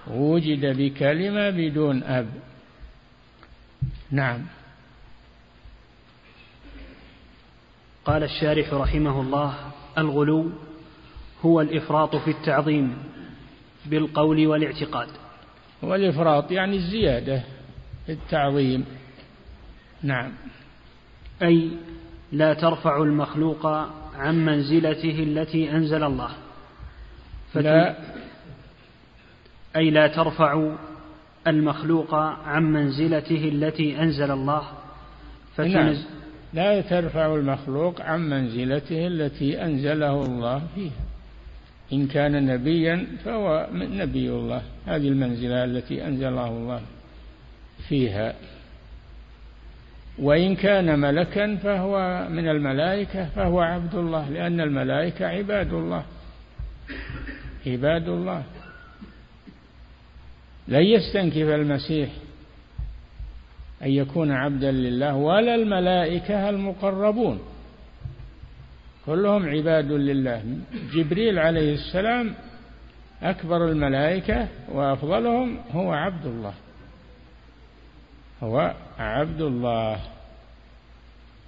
وجد 0.07 0.77
بكلمة 0.77 1.51
بدون 1.51 2.03
أب. 2.03 2.29
نعم. 4.11 4.43
قال 8.05 8.23
الشارح 8.23 8.75
رحمه 8.75 9.21
الله 9.21 9.55
الغلو 9.99 10.51
هو 11.45 11.61
الإفراط 11.61 12.17
في 12.17 12.31
التعظيم 12.31 12.99
بالقول 13.87 14.47
والاعتقاد. 14.47 15.09
والإفراط 15.83 16.51
يعني 16.51 16.77
الزيادة 16.77 17.43
في 18.07 18.13
التعظيم. 18.13 18.85
نعم. 20.03 20.33
أي 21.43 21.71
لا 22.33 22.55
ترفع 22.55 23.03
المخلوق 23.03 23.67
عن 24.15 24.45
منزلته 24.45 25.23
التي 25.23 25.71
أنزل 25.71 26.05
الله. 26.05 26.31
لا. 27.55 27.97
أي 29.77 29.91
لا 29.91 30.07
ترفع 30.07 30.75
المخلوق 31.47 32.15
عن 32.45 32.73
منزلته 32.73 33.49
التي 33.49 33.99
أنزل 33.99 34.31
الله. 34.31 34.63
فتنز 35.55 35.75
نعم. 35.75 36.23
لا 36.53 36.81
ترفع 36.81 37.35
المخلوق 37.35 38.01
عن 38.01 38.29
منزلته 38.31 39.07
التي 39.07 39.65
أنزله 39.65 40.27
الله 40.27 40.63
فيها. 40.75 41.03
إن 41.93 42.07
كان 42.07 42.47
نبيا 42.47 43.07
فهو 43.25 43.69
نبي 43.73 44.31
الله. 44.31 44.63
هذه 44.87 45.09
المنزلة 45.09 45.65
التي 45.65 46.07
أنزله 46.07 46.49
الله 46.49 46.81
فيها. 47.89 48.35
وإن 50.19 50.55
كان 50.57 50.99
ملكا 50.99 51.57
فهو 51.57 52.27
من 52.31 52.49
الملائكة 52.49 53.25
فهو 53.25 53.61
عبد 53.61 53.95
الله 53.95 54.29
لأن 54.31 54.61
الملائكة 54.61 55.27
عباد 55.27 55.73
الله. 55.73 56.05
عباد 57.67 58.09
الله. 58.09 58.43
لن 60.69 60.83
يستنكف 60.83 61.49
المسيح 61.49 62.09
أن 63.83 63.91
يكون 63.91 64.31
عبدا 64.31 64.71
لله 64.71 65.17
ولا 65.17 65.55
الملائكة 65.55 66.49
المقربون. 66.51 67.39
كلهم 69.07 69.49
عباد 69.49 69.93
لله. 69.93 70.43
جبريل 70.95 71.39
عليه 71.39 71.75
السلام 71.75 72.35
أكبر 73.23 73.69
الملائكة 73.69 74.49
وأفضلهم 74.73 75.59
هو 75.73 75.93
عبد 75.93 76.27
الله. 76.27 76.55
هو 78.43 78.75
عبد 78.99 79.41
الله. 79.41 79.97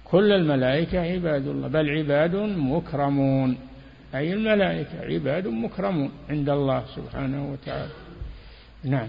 كل 0.05 0.31
الملائكة 0.31 0.99
عباد 0.99 1.47
الله 1.47 1.67
بل 1.67 1.89
عباد 1.89 2.35
مكرمون. 2.57 3.57
أي 4.15 4.33
الملائكة؟ 4.33 5.01
عباد 5.01 5.47
مكرمون 5.47 6.11
عند 6.29 6.49
الله 6.49 6.83
سبحانه 6.95 7.51
وتعالى. 7.51 8.04
نعم. 8.85 9.07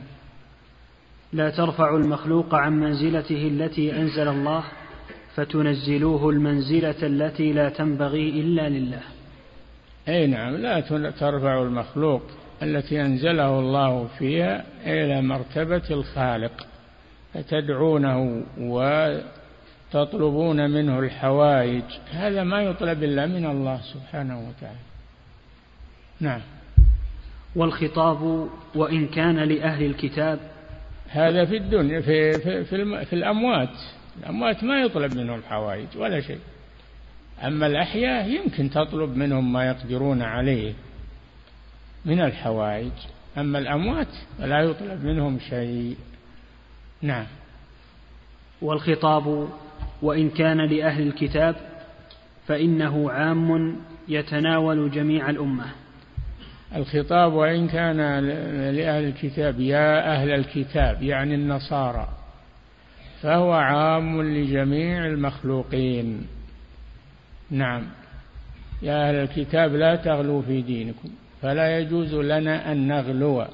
لا 1.33 1.51
ترفع 1.51 1.97
المخلوق 1.97 2.55
عن 2.55 2.81
منزلته 2.81 3.49
التي 3.49 3.97
أنزل 3.97 4.29
الله 4.29 4.65
فتنزلوه 5.35 6.31
المنزلة 6.31 6.97
التي 7.03 7.53
لا 7.53 7.69
تنبغي 7.69 8.31
إلا 8.31 8.69
لله. 8.69 9.03
أي 10.09 10.27
نعم 10.27 10.57
لا 10.57 10.81
ترفع 11.11 11.63
المخلوق 11.63 12.23
التي 12.63 13.03
أنزله 13.03 13.61
الله 13.61 14.07
فيها 14.19 14.65
إلى 14.85 15.23
مرتبة 15.23 15.83
الخالق 15.91 16.67
فتدعونه 17.35 18.45
وتطلبون 19.93 20.71
منه 20.71 20.99
الحوائج. 20.99 21.85
هذا 22.11 22.45
ما 22.45 22.63
يطلب 22.63 23.03
إلا 23.03 23.27
من 23.27 23.47
الله 23.47 23.81
سبحانه 23.95 24.39
وتعالى. 24.49 24.79
نعم. 26.21 26.41
والخطاب 27.57 28.49
وإن 28.75 29.07
كان 29.07 29.37
لأهل 29.37 29.85
الكتاب. 29.87 30.39
هذا 31.09 31.45
في 31.45 31.57
الدنيا 31.57 32.01
في 32.01 32.33
في 32.33 32.65
في, 32.65 33.05
في 33.05 33.13
الأموات. 33.13 33.79
الأموات 34.21 34.65
ما 34.65 34.81
يطلب 34.81 35.15
منهم 35.15 35.39
الحوائج 35.39 35.87
ولا 35.97 36.21
شيء. 36.21 36.39
أما 37.45 37.67
الأحياء 37.67 38.29
يمكن 38.29 38.71
تطلب 38.71 39.17
منهم 39.17 39.53
ما 39.53 39.67
يقدرون 39.67 40.23
عليه 40.23 40.75
من 42.05 42.21
الحوائج. 42.21 42.93
أما 43.39 43.59
الأموات 43.59 44.09
فلا 44.39 44.61
يطلب 44.61 45.05
منهم 45.05 45.39
شيء. 45.39 45.97
نعم. 47.03 47.27
والخطاب 48.63 49.49
وإن 50.03 50.31
كان 50.31 50.61
لأهل 50.61 51.07
الكتاب 51.07 51.57
فإنه 52.47 53.11
عام 53.11 53.77
يتناول 54.09 54.91
جميع 54.91 55.31
الأمة. 55.31 55.86
الخطاب 56.77 57.33
وإن 57.33 57.69
كان 57.69 57.97
لأهل 58.77 59.05
الكتاب 59.05 59.61
يا 59.61 60.13
أهل 60.15 60.31
الكتاب 60.31 61.03
يعني 61.03 61.35
النصارى 61.35 62.09
فهو 63.23 63.53
عام 63.53 64.23
لجميع 64.23 65.07
المخلوقين. 65.07 66.27
نعم. 67.51 67.87
يا 68.83 69.09
أهل 69.09 69.15
الكتاب 69.15 69.75
لا 69.75 69.97
تغلوا 69.97 70.43
في 70.43 70.63
دينكم 70.63 71.09
فلا 71.43 71.79
يجوز 71.79 72.15
لنا 72.15 72.73
أن 72.73 72.89
نغلو 72.89 73.47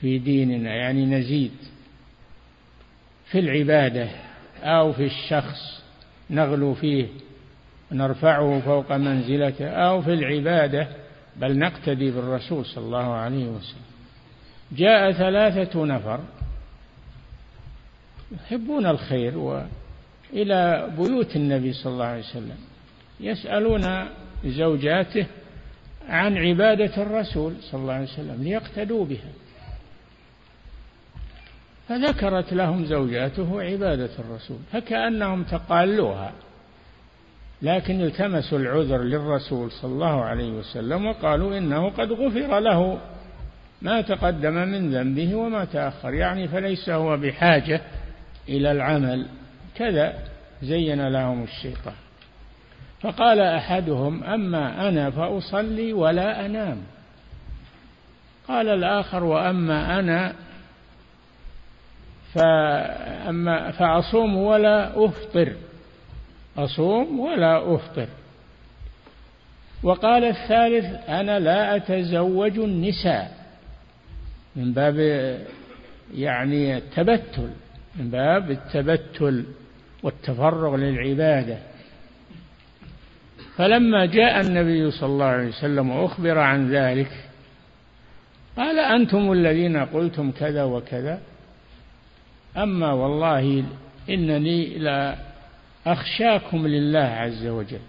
في 0.00 0.18
ديننا 0.18 0.74
يعني 0.74 1.06
نزيد 1.06 1.52
في 3.30 3.38
العبادة 3.38 4.08
أو 4.62 4.92
في 4.92 5.04
الشخص 5.04 5.82
نغلو 6.30 6.74
فيه 6.74 7.06
نرفعه 7.92 8.60
فوق 8.60 8.92
منزلته 8.92 9.68
أو 9.68 10.02
في 10.02 10.14
العبادة 10.14 10.88
بل 11.40 11.58
نقتدي 11.58 12.10
بالرسول 12.10 12.66
صلى 12.66 12.84
الله 12.84 13.14
عليه 13.14 13.46
وسلم. 13.46 13.88
جاء 14.72 15.12
ثلاثة 15.12 15.84
نفر 15.84 16.20
يحبون 18.32 18.86
الخير 18.86 19.38
وإلى 19.38 20.90
بيوت 20.98 21.36
النبي 21.36 21.72
صلى 21.72 21.92
الله 21.92 22.04
عليه 22.04 22.24
وسلم 22.24 22.58
يسألون 23.20 24.08
زوجاته 24.44 25.26
عن 26.08 26.36
عبادة 26.38 27.02
الرسول 27.02 27.54
صلى 27.60 27.80
الله 27.80 27.92
عليه 27.92 28.04
وسلم 28.04 28.42
ليقتدوا 28.42 29.04
بها. 29.04 29.32
فذكرت 31.88 32.52
لهم 32.52 32.84
زوجاته 32.84 33.62
عبادة 33.62 34.10
الرسول 34.18 34.58
فكأنهم 34.72 35.44
تقالوها 35.44 36.32
لكن 37.62 38.00
التمسوا 38.00 38.58
العذر 38.58 38.98
للرسول 38.98 39.70
صلى 39.70 39.92
الله 39.92 40.24
عليه 40.24 40.50
وسلم 40.50 41.06
وقالوا 41.06 41.58
إنه 41.58 41.90
قد 41.90 42.12
غفر 42.12 42.58
له 42.58 42.98
ما 43.82 44.00
تقدم 44.00 44.54
من 44.54 44.90
ذنبه 44.90 45.34
وما 45.34 45.64
تأخر. 45.64 46.14
يعني 46.14 46.48
فليس 46.48 46.90
هو 46.90 47.16
بحاجة 47.16 47.80
إلى 48.48 48.72
العمل. 48.72 49.26
كذا 49.74 50.14
زين 50.62 51.08
لهم 51.08 51.42
الشيطان. 51.42 51.94
فقال 53.00 53.40
أحدهم 53.40 54.24
أما 54.24 54.88
أنا 54.88 55.10
فأصلي 55.10 55.92
ولا 55.92 56.46
أنام. 56.46 56.82
قال 58.48 58.68
الآخر 58.68 59.24
وأما 59.24 59.98
أنا 59.98 60.32
فأما 62.34 63.70
فأصوم 63.70 64.36
ولا 64.36 65.04
أفطر. 65.04 65.52
أصوم 66.64 67.20
ولا 67.20 67.74
أفطر. 67.74 68.08
وقال 69.82 70.24
الثالث 70.24 71.08
أنا 71.08 71.38
لا 71.38 71.76
أتزوج 71.76 72.58
النساء. 72.58 73.38
من 74.56 74.72
باب 74.72 74.98
يعني 76.14 76.76
التبتل 76.76 77.50
من 77.96 78.10
باب 78.10 78.50
التبتل 78.50 79.44
والتفرغ 80.02 80.76
للعبادة. 80.76 81.58
فلما 83.56 84.06
جاء 84.06 84.40
النبي 84.40 84.90
صلى 84.90 85.06
الله 85.08 85.24
عليه 85.24 85.48
وسلم 85.48 85.90
وأخبر 85.90 86.38
عن 86.38 86.70
ذلك 86.70 87.10
قال 88.56 88.78
أنتم 88.78 89.32
الذين 89.32 89.76
قلتم 89.76 90.30
كذا 90.30 90.64
وكذا. 90.64 91.20
أما 92.56 92.92
والله 92.92 93.64
إنني 94.10 94.78
لا 94.78 95.27
أخشاكم 95.86 96.66
لله 96.66 96.98
عز 96.98 97.46
وجل. 97.46 97.80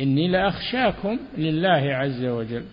إني 0.00 0.28
لأخشاكم 0.28 1.18
لله 1.38 1.94
عز 1.94 2.24
وجل. 2.24 2.64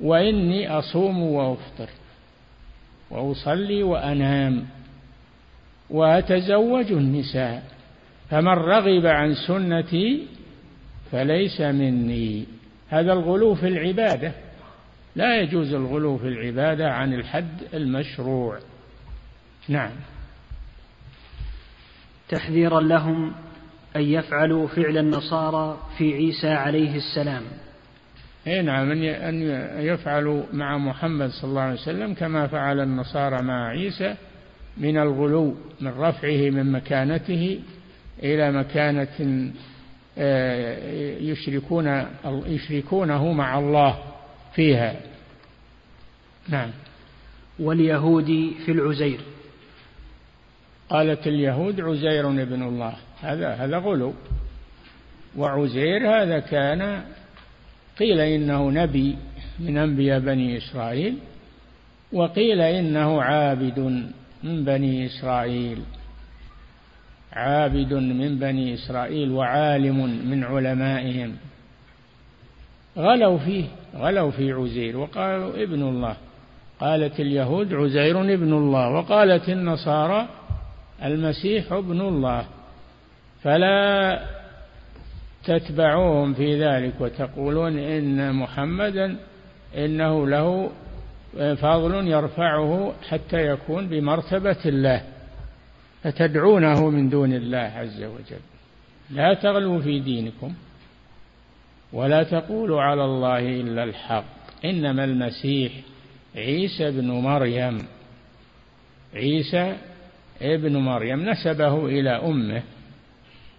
وإني 0.00 0.68
أصوم 0.68 1.22
وأفطر 1.22 1.88
وأصلي 3.10 3.82
وأنام 3.82 4.66
وأتزوج 5.90 6.92
النساء. 6.92 7.62
فمن 8.30 8.48
رغب 8.48 9.06
عن 9.06 9.34
سنتي 9.34 10.26
فليس 11.12 11.60
مني. 11.60 12.46
هذا 12.88 13.12
الغلو 13.12 13.54
في 13.54 13.68
العبادة. 13.68 14.32
لا 15.16 15.40
يجوز 15.40 15.74
الغلو 15.74 16.18
في 16.18 16.28
العبادة 16.28 16.92
عن 16.92 17.14
الحد 17.14 17.62
المشروع. 17.74 18.58
نعم. 19.68 19.92
تحذيرا 22.28 22.80
لهم 22.80 23.32
أن 23.96 24.02
يفعلوا 24.02 24.66
فعل 24.66 24.98
النصارى 24.98 25.78
في 25.98 26.14
عيسى 26.14 26.48
عليه 26.48 26.96
السلام. 26.96 27.42
أي 28.46 28.62
نعم 28.62 28.90
أن 29.02 29.42
يفعلوا 29.78 30.42
مع 30.52 30.78
محمد 30.78 31.30
صلى 31.30 31.50
الله 31.50 31.60
عليه 31.60 31.80
وسلم 31.80 32.14
كما 32.14 32.46
فعل 32.46 32.80
النصارى 32.80 33.42
مع 33.42 33.68
عيسى 33.68 34.16
من 34.76 34.98
الغلو 34.98 35.54
من 35.80 35.88
رفعه 35.88 36.50
من 36.50 36.72
مكانته 36.72 37.60
إلى 38.22 38.52
مكانة 38.52 39.52
آه، 40.18 41.18
يشركون 41.18 42.06
يشركونه 42.46 43.32
مع 43.32 43.58
الله 43.58 43.98
فيها. 44.54 44.96
نعم. 46.48 46.70
واليهود 47.58 48.26
في 48.66 48.72
العزير. 48.72 49.20
قالت 50.90 51.26
اليهود 51.26 51.80
عزير 51.80 52.30
ابن 52.30 52.62
الله. 52.62 52.94
هذا 53.20 53.54
هذا 53.54 53.78
غلو. 53.78 54.14
وعزير 55.36 56.22
هذا 56.22 56.38
كان 56.38 57.02
قيل 57.98 58.20
إنه 58.20 58.70
نبي 58.70 59.16
من 59.58 59.78
أنبياء 59.78 60.20
بني 60.20 60.56
إسرائيل 60.56 61.18
وقيل 62.12 62.60
إنه 62.60 63.22
عابد 63.22 63.78
من 64.42 64.64
بني 64.64 65.06
إسرائيل. 65.06 65.78
عابد 67.32 67.94
من 67.94 68.38
بني 68.38 68.74
إسرائيل 68.74 69.30
وعالم 69.30 70.28
من 70.30 70.44
علمائهم. 70.44 71.36
غلوا 72.98 73.38
فيه 73.38 73.64
غلوا 73.96 74.30
في 74.30 74.52
عزير 74.52 74.96
وقالوا 74.96 75.62
ابن 75.62 75.82
الله. 75.82 76.16
قالت 76.80 77.20
اليهود 77.20 77.74
عزير 77.74 78.20
ابن 78.20 78.52
الله. 78.52 78.88
وقالت 78.88 79.48
النصارى 79.48 80.28
المسيح 81.04 81.72
ابن 81.72 82.00
الله 82.00 82.46
فلا 83.42 84.20
تتبعوهم 85.44 86.34
في 86.34 86.64
ذلك 86.64 87.00
وتقولون 87.00 87.78
إن 87.78 88.34
محمدا 88.34 89.16
إنه 89.76 90.28
له 90.28 90.70
فضل 91.36 92.08
يرفعه 92.08 92.92
حتى 93.08 93.46
يكون 93.46 93.88
بمرتبة 93.88 94.56
الله 94.66 95.02
فتدعونه 96.02 96.90
من 96.90 97.08
دون 97.08 97.32
الله 97.32 97.72
عز 97.76 98.02
وجل. 98.02 98.40
لا 99.10 99.34
تغلوا 99.34 99.80
في 99.80 100.00
دينكم 100.00 100.54
ولا 101.92 102.22
تقولوا 102.22 102.82
على 102.82 103.04
الله 103.04 103.38
إلا 103.38 103.84
الحق. 103.84 104.24
إنما 104.64 105.04
المسيح 105.04 105.72
عيسى 106.36 106.90
بن 106.90 107.10
مريم 107.10 107.86
عيسى 109.14 109.76
ابن 110.42 110.76
مريم 110.76 111.28
نسبه 111.28 111.86
إلى 111.86 112.10
أمه 112.10 112.62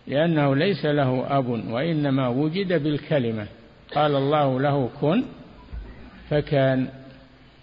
لأنه 0.07 0.55
ليس 0.55 0.85
له 0.85 1.37
أب 1.37 1.49
وإنما 1.49 2.27
وجد 2.27 2.83
بالكلمة. 2.83 3.47
قال 3.95 4.15
الله 4.15 4.59
له 4.59 4.89
كن 5.01 5.23
فكان 6.29 6.87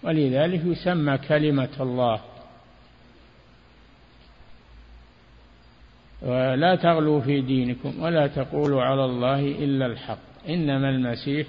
ولذلك 0.03 0.65
يسمى 0.65 1.17
كلمة 1.17 1.69
الله. 1.79 2.21
ولا 6.21 6.75
تغلوا 6.75 7.21
في 7.21 7.41
دينكم 7.41 8.03
ولا 8.03 8.27
تقولوا 8.27 8.83
على 8.83 9.05
الله 9.05 9.39
إلا 9.39 9.85
الحق. 9.85 10.19
إنما 10.49 10.89
المسيح 10.89 11.47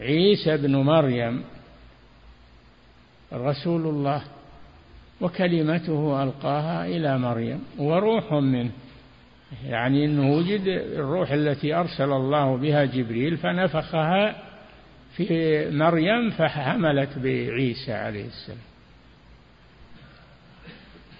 عيسى 0.00 0.54
ابن 0.54 0.76
مريم 0.76 1.44
رسول 3.32 3.86
الله. 3.86 4.22
وكلمته 5.20 6.22
ألقاها 6.22 6.86
إلى 6.86 7.18
مريم 7.18 7.60
وروح 7.78 8.32
منه. 8.32 8.70
يعني 9.66 10.04
أنه 10.04 10.32
وجد 10.32 10.62
الروح 10.96 11.32
التي 11.32 11.74
أرسل 11.74 12.12
الله 12.12 12.56
بها 12.56 12.84
جبريل 12.84 13.36
فنفخها 13.36 14.36
في 15.16 15.70
مريم 15.70 16.30
فحملت 16.30 17.18
بعيسى 17.18 17.92
عليه 17.92 18.26
السلام. 18.26 18.58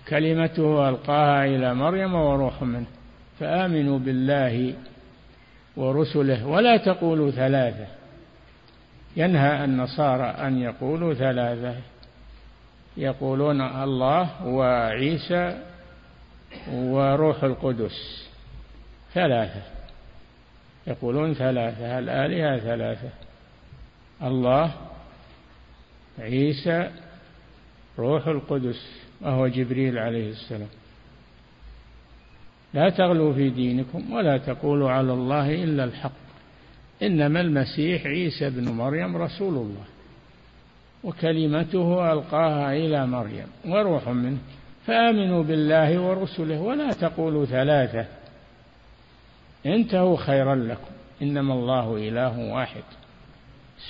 كلمته 0.09 0.89
ألقاها 0.89 1.45
إلى 1.45 1.75
مريم 1.75 2.15
وروح 2.15 2.63
منه. 2.63 2.87
فآمنوا 3.41 3.99
بالله 3.99 4.75
ورسله 5.77 6.47
ولا 6.47 6.77
تقولوا 6.77 7.31
ثلاثة. 7.31 7.87
ينهى 9.17 9.65
النصارى 9.65 10.25
أن 10.25 10.59
يقولوا 10.59 11.15
ثلاثة. 11.15 11.75
يقولون 12.97 13.61
الله 13.61 14.47
وعيسى 14.47 15.63
وروح 16.73 17.45
القدس. 17.45 18.29
ثلاثة. 19.15 19.63
يقولون 20.87 21.35
ثلاثة. 21.35 21.99
الآلهة 21.99 22.59
ثلاثة. 22.59 23.11
الله 24.23 24.75
عيسى 26.19 26.91
روح 27.99 28.27
القدس 28.27 28.87
وهو 29.21 29.49
جبريل 29.49 29.99
عليه 29.99 30.31
السلام. 30.31 30.69
لا 32.75 32.89
تغلوا 32.91 33.35
في 33.35 33.51
دينكم 33.51 34.13
ولا 34.13 34.39
تقولوا 34.39 34.91
على 34.91 35.13
الله 35.13 35.55
إلا 35.65 35.85
الحق. 35.85 36.13
إنما 37.03 37.41
المسيح 37.41 38.07
عيسى 38.07 38.51
بن 38.51 38.69
مريم 38.69 39.17
رسول 39.17 39.55
الله. 39.55 39.85
وكلمته 41.05 42.13
ألقاها 42.13 42.73
إلى 42.73 43.07
مريم 43.07 43.47
وروح 43.67 44.09
منه 44.09 44.39
فآمنوا 44.87 45.43
بالله 45.43 46.01
ورسله 46.01 46.61
ولا 46.61 46.93
تقولوا 46.93 47.45
ثلاثة 47.45 48.07
انتهوا 49.67 50.17
خيرا 50.17 50.55
لكم 50.55 50.91
إنما 51.23 51.55
الله 51.55 51.97
إله 51.97 52.39
واحد. 52.39 52.83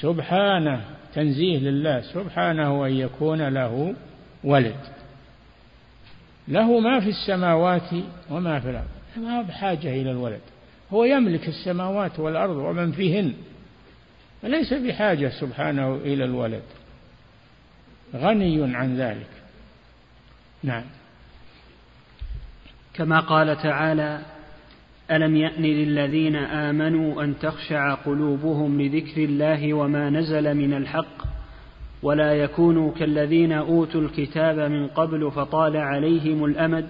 سبحانه 0.00 0.84
تنزيه 1.14 1.58
لله 1.58 2.00
سبحانه 2.00 2.86
أن 2.86 2.92
يكون 2.92 3.48
له 3.48 3.94
ولد. 4.44 4.80
له 6.48 6.80
ما 6.80 7.00
في 7.00 7.08
السماوات 7.08 7.90
وما 8.30 8.60
في 8.60 8.70
الأرض 8.70 8.88
ما 9.16 9.42
بحاجة 9.42 9.88
إلى 9.88 10.10
الولد. 10.10 10.40
هو 10.92 11.04
يملك 11.04 11.48
السماوات 11.48 12.20
والأرض 12.20 12.56
ومن 12.56 12.92
فيهن 12.92 13.32
فليس 14.42 14.74
بحاجة 14.74 15.28
سبحانه 15.28 15.94
إلى 15.94 16.24
الولد. 16.24 16.62
غني 18.14 18.76
عن 18.76 18.96
ذلك. 18.96 19.30
نعم. 20.62 20.84
كما 22.94 23.20
قال 23.20 23.56
تعالى 23.56 24.20
ألم 25.10 25.36
يأن 25.36 25.62
للذين 25.62 26.36
آمنوا 26.36 27.24
أن 27.24 27.38
تخشع 27.38 27.94
قلوبهم 27.94 28.82
لذكر 28.82 29.24
الله 29.24 29.74
وما 29.74 30.10
نزل 30.10 30.54
من 30.54 30.74
الحق 30.74 31.28
ولا 32.02 32.34
يكونوا 32.34 32.92
كالذين 32.92 33.52
أوتوا 33.52 34.00
الكتاب 34.00 34.58
من 34.58 34.86
قبل 34.86 35.30
فطال 35.30 35.76
عليهم 35.76 36.44
الأمد 36.44 36.86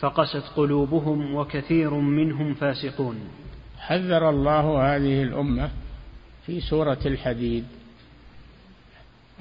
فقست 0.00 0.44
قلوبهم 0.56 1.34
وكثير 1.34 1.94
منهم 1.94 2.54
فاسقون. 2.54 3.16
حذر 3.78 4.30
الله 4.30 4.96
هذه 4.96 5.22
الأمة 5.22 5.70
في 6.46 6.60
سورة 6.60 6.98
الحديد. 7.06 7.64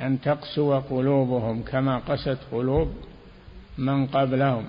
أن 0.02 0.22
تقسو 0.22 0.80
قلوبهم 0.80 1.64
كما 1.64 1.98
قست 1.98 2.38
قلوب 2.52 2.96
من 3.78 4.08
قبلهم. 4.08 4.68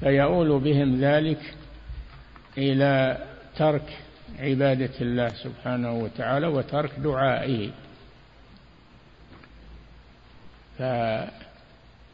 فيؤول 0.00 0.60
بهم 0.60 1.00
ذلك 1.00 1.54
إلى 2.58 3.18
ترك 3.56 3.98
عبادة 4.38 5.00
الله 5.00 5.28
سبحانه 5.28 5.92
وتعالى 5.92 6.46
وترك 6.46 6.90
دعائه. 6.98 7.70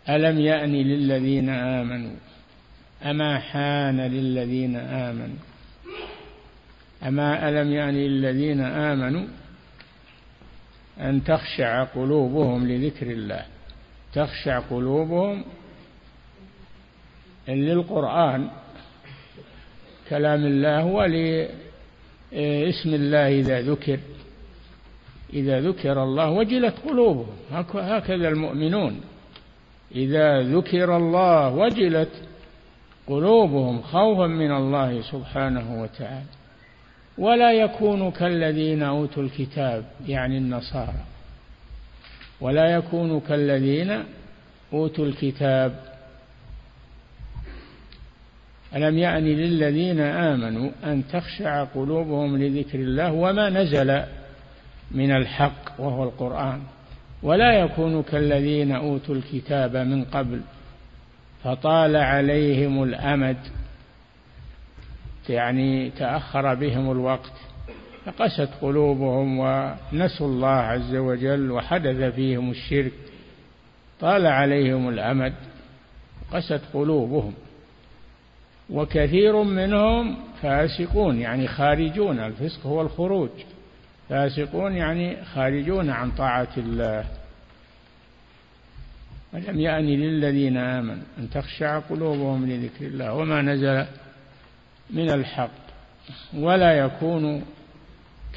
ألم 0.09 0.41
يأن 0.41 0.73
للذين 0.73 1.49
آمنوا؟ 1.49 2.17
أما 3.05 3.39
حان 3.39 4.01
للذين 4.01 4.77
آمنوا؟ 4.77 5.37
أما 7.03 7.49
ألم 7.49 7.73
يأن 7.73 7.95
للذين 7.95 8.61
آمنوا؟ 8.61 9.27
أن 11.01 11.25
تخشع 11.25 11.85
قلوبهم 11.85 12.69
لذكر 12.69 13.11
الله. 13.11 13.45
تخشع 14.13 14.59
قلوبهم 14.59 15.45
للقرآن 17.49 18.51
كلام 20.09 20.47
الله 20.47 20.85
ولاسم 20.85 21.55
الله 22.95 23.29
إذا 23.29 23.61
ذكر. 23.61 23.99
إذا 25.33 25.61
ذكر 25.61 26.03
الله 26.03 26.31
وجلت 26.31 26.75
قلوبهم. 26.89 27.37
هكذا 27.75 28.29
المؤمنون. 28.29 29.01
إذا 29.95 30.43
ذكر 30.43 30.97
الله 30.97 31.55
وجلت 31.55 32.11
قلوبهم 33.07 33.83
خوفا 33.83 34.27
من 34.27 34.53
الله 34.53 35.03
سبحانه 35.03 35.83
وتعالى. 35.83 36.44
ولا 37.19 37.53
يكونوا 37.53 38.11
كالذين 38.11 38.83
أوتوا 38.83 39.23
الكتاب 39.23 39.85
يعني 40.07 40.39
النصارى. 40.39 41.05
ولا 42.41 42.67
يكونوا 42.67 43.21
كالذين 43.29 44.05
أوتوا 44.73 45.07
الكتاب. 45.07 45.95
ألم 48.75 48.99
يان 48.99 49.25
للذين 49.25 50.01
آمنوا 50.01 50.71
أن 50.85 51.03
تخشع 51.13 51.65
قلوبهم 51.65 52.37
لذكر 52.37 52.79
الله 52.79 53.13
وما 53.13 53.51
نزل 53.51 54.03
من 54.91 55.11
الحق 55.11 55.81
وهو 55.81 56.05
القرآن؟ 56.05 56.61
ولا 57.23 57.53
يكونوا 57.53 58.03
كالذين 58.03 58.73
أوتوا 58.73 59.15
الكتاب 59.15 59.77
من 59.77 60.05
قبل 60.05 60.41
فطال 61.45 61.97
عليهم 61.97 62.83
الأمد. 62.83 63.37
يعني 65.31 65.91
تأخر 65.91 66.55
بهم 66.55 66.91
الوقت 66.91 67.33
فقست 68.05 68.49
قلوبهم 68.63 69.39
ونسوا 69.39 70.27
الله 70.27 70.49
عز 70.49 70.95
وجل 70.95 71.51
وحدث 71.51 72.15
فيهم 72.15 72.51
الشرك 72.51 72.93
طال 74.01 74.27
عليهم 74.27 74.89
الأمد 74.89 75.35
قست 76.33 76.61
قلوبهم. 76.75 77.35
وكثير 78.71 79.43
منهم 79.43 80.17
فاسقون 80.43 81.21
يعني 81.21 81.49
خارجون 81.49 82.21
الفسق 82.21 82.67
هو 82.67 82.83
الخروج 82.83 83.31
فاسقون 84.09 84.73
يعني 84.73 85.25
خارجون 85.25 85.91
عن 85.91 86.11
طاعة 86.11 86.49
الله. 86.57 87.05
ولم 89.33 89.61
يأن 89.61 89.85
للذين 89.85 90.57
آمنوا 90.57 91.03
أن 91.19 91.31
تخشع 91.31 91.79
قلوبهم 91.79 92.47
لذكر 92.47 92.87
الله 92.87 93.15
وما 93.15 93.43
نزل 93.43 93.87
من 94.91 95.11
الحق 95.11 95.51
ولا 96.39 96.73
يكونوا 96.73 97.41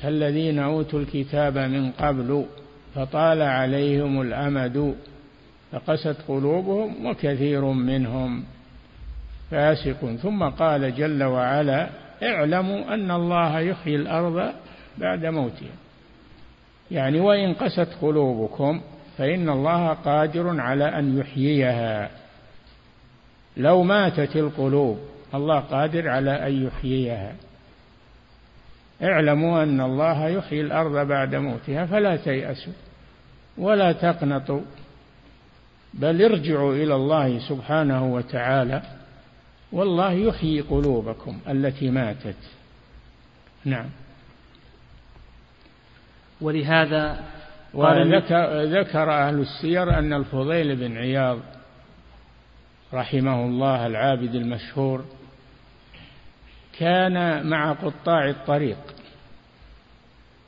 كالذين 0.02 0.60
أوتوا 0.60 1.00
الكتاب 1.00 1.58
من 1.58 1.92
قبل 1.92 2.46
فطال 2.96 3.42
عليهم 3.42 4.22
الأمد 4.22 4.96
فقست 5.72 6.18
قلوبهم 6.28 7.06
وكثير 7.06 7.66
منهم 7.66 8.44
فاسق. 9.52 10.16
ثم 10.16 10.44
قال 10.44 10.96
جل 10.96 11.24
وعلا 11.24 11.90
اعلموا 12.24 12.94
أن 12.94 13.12
الله 13.12 13.60
يحيي 13.60 13.96
الأرض 13.96 14.54
بعد 14.98 15.26
موتها. 15.26 15.76
يعني 16.92 17.20
وإن 17.20 17.54
قست 17.54 17.90
قلوبكم 18.02 18.82
فإن 19.18 19.50
الله 19.50 19.94
قادر 19.94 20.62
على 20.62 21.00
أن 21.00 21.20
يحييها. 21.20 22.10
لو 23.58 23.84
ماتت 23.84 24.36
القلوب 24.36 25.00
الله 25.34 25.60
قادر 25.60 26.10
على 26.10 26.48
أن 26.48 26.66
يحييها. 26.66 27.36
اعلموا 29.04 29.64
أن 29.64 29.82
الله 29.82 30.28
يحيي 30.28 30.62
الأرض 30.62 31.08
بعد 31.08 31.36
موتها 31.36 31.86
فلا 31.86 32.16
تيأسوا 32.16 32.74
ولا 33.58 33.92
تقنطوا 33.92 34.62
بل 35.94 36.22
ارجعوا 36.22 36.74
إلى 36.74 36.96
الله 36.96 37.40
سبحانه 37.40 38.14
وتعالى 38.14 38.82
والله 39.72 40.12
يحيي 40.12 40.62
قلوبكم 40.62 41.40
التي 41.48 41.90
ماتت. 41.90 42.38
نعم. 43.66 43.90
ولهذا 46.42 47.24
وذكر 47.74 49.12
أهل 49.12 49.40
السير 49.40 50.00
أن 50.00 50.14
الفضيل 50.14 50.76
بن 50.76 50.98
عياض 50.98 51.40
رحمه 52.94 53.46
الله 53.46 53.88
العابد 53.88 54.36
المشهور 54.36 55.06
كان 56.80 57.48
مع 57.48 57.74
قطاع 57.74 58.30
الطريق. 58.30 58.78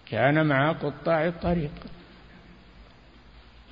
كان 0.10 0.46
مع 0.46 0.72
قطاع 0.72 1.28
الطريق. 1.28 1.72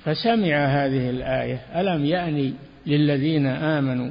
فسمع 0.04 0.66
هذه 0.66 1.10
الآية. 1.10 1.80
ألم 1.80 2.04
يأني 2.04 2.54
للذين 2.86 3.46
آمنوا 3.46 4.10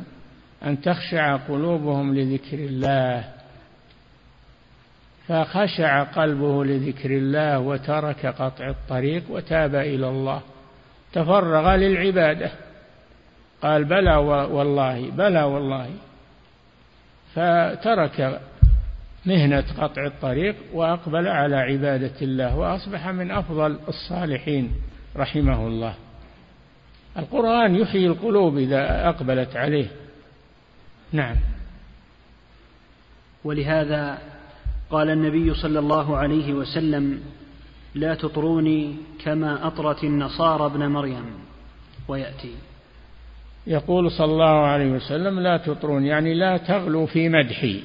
أن 0.66 0.82
تخشع 0.82 1.36
قلوبهم 1.36 2.16
لذكر 2.16 2.58
الله؟ 2.58 3.34
فخشع 5.28 6.04
قلبه 6.04 6.66
لذكر 6.66 7.10
الله 7.10 7.60
وترك 7.60 8.26
قطع 8.26 8.70
الطريق 8.70 9.24
وتاب 9.30 9.76
إلى 9.76 10.10
الله. 10.10 10.42
تفرغ 11.14 11.76
للعبادة. 11.76 12.52
قال 13.62 13.86
بلى 13.86 14.16
والله 14.16 15.12
بلى 15.12 15.44
والله. 15.44 15.90
فترك 17.38 18.42
مهنة 19.26 19.64
قطع 19.78 20.06
الطريق 20.06 20.56
وأقبل 20.74 21.28
على 21.28 21.56
عبادة 21.56 22.22
الله 22.22 22.58
وأصبح 22.58 23.08
من 23.08 23.32
أفضل 23.32 23.80
الصالحين 23.88 24.72
رحمه 25.16 25.68
الله. 25.68 25.96
القرآن 27.18 27.76
يحيي 27.76 28.08
القلوب 28.08 28.58
إذا 28.58 29.10
أقبلت 29.10 29.56
عليه. 29.56 29.88
نعم. 31.12 31.36
ولهذا 33.44 34.18
قال 34.90 35.10
النبي 35.10 35.54
صلى 35.54 35.80
الله 35.80 36.18
عليه 36.18 36.54
وسلم 36.54 37.22
لا 37.96 38.16
تطروني 38.16 38.96
كما 39.24 39.68
أطرت 39.68 40.04
النصارى 40.04 40.66
ابن 40.66 40.88
مريم. 40.88 41.26
ويأتي. 42.08 42.56
يقول 43.68 44.12
صلى 44.12 44.32
الله 44.32 44.66
عليه 44.66 44.92
وسلم 44.92 45.40
لا 45.40 45.58
تطرون 45.58 46.06
يعني 46.06 46.34
لا 46.34 46.58
تغلوا 46.58 47.06
في 47.06 47.30
مدحي 47.30 47.84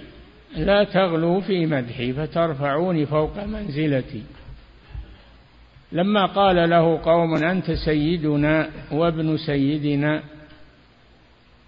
لا 0.56 0.84
تغلوا 0.84 1.40
في 1.40 1.66
مدحي 1.66 2.12
فترفعوني 2.12 3.06
فوق 3.06 3.44
منزلتي. 3.44 4.22
لما 5.92 6.26
قال 6.26 6.70
له 6.70 7.00
قوم 7.04 7.34
أنت 7.34 7.70
سيدنا 7.70 8.68
وابن 8.92 9.36
سيدنا؟ 9.36 10.22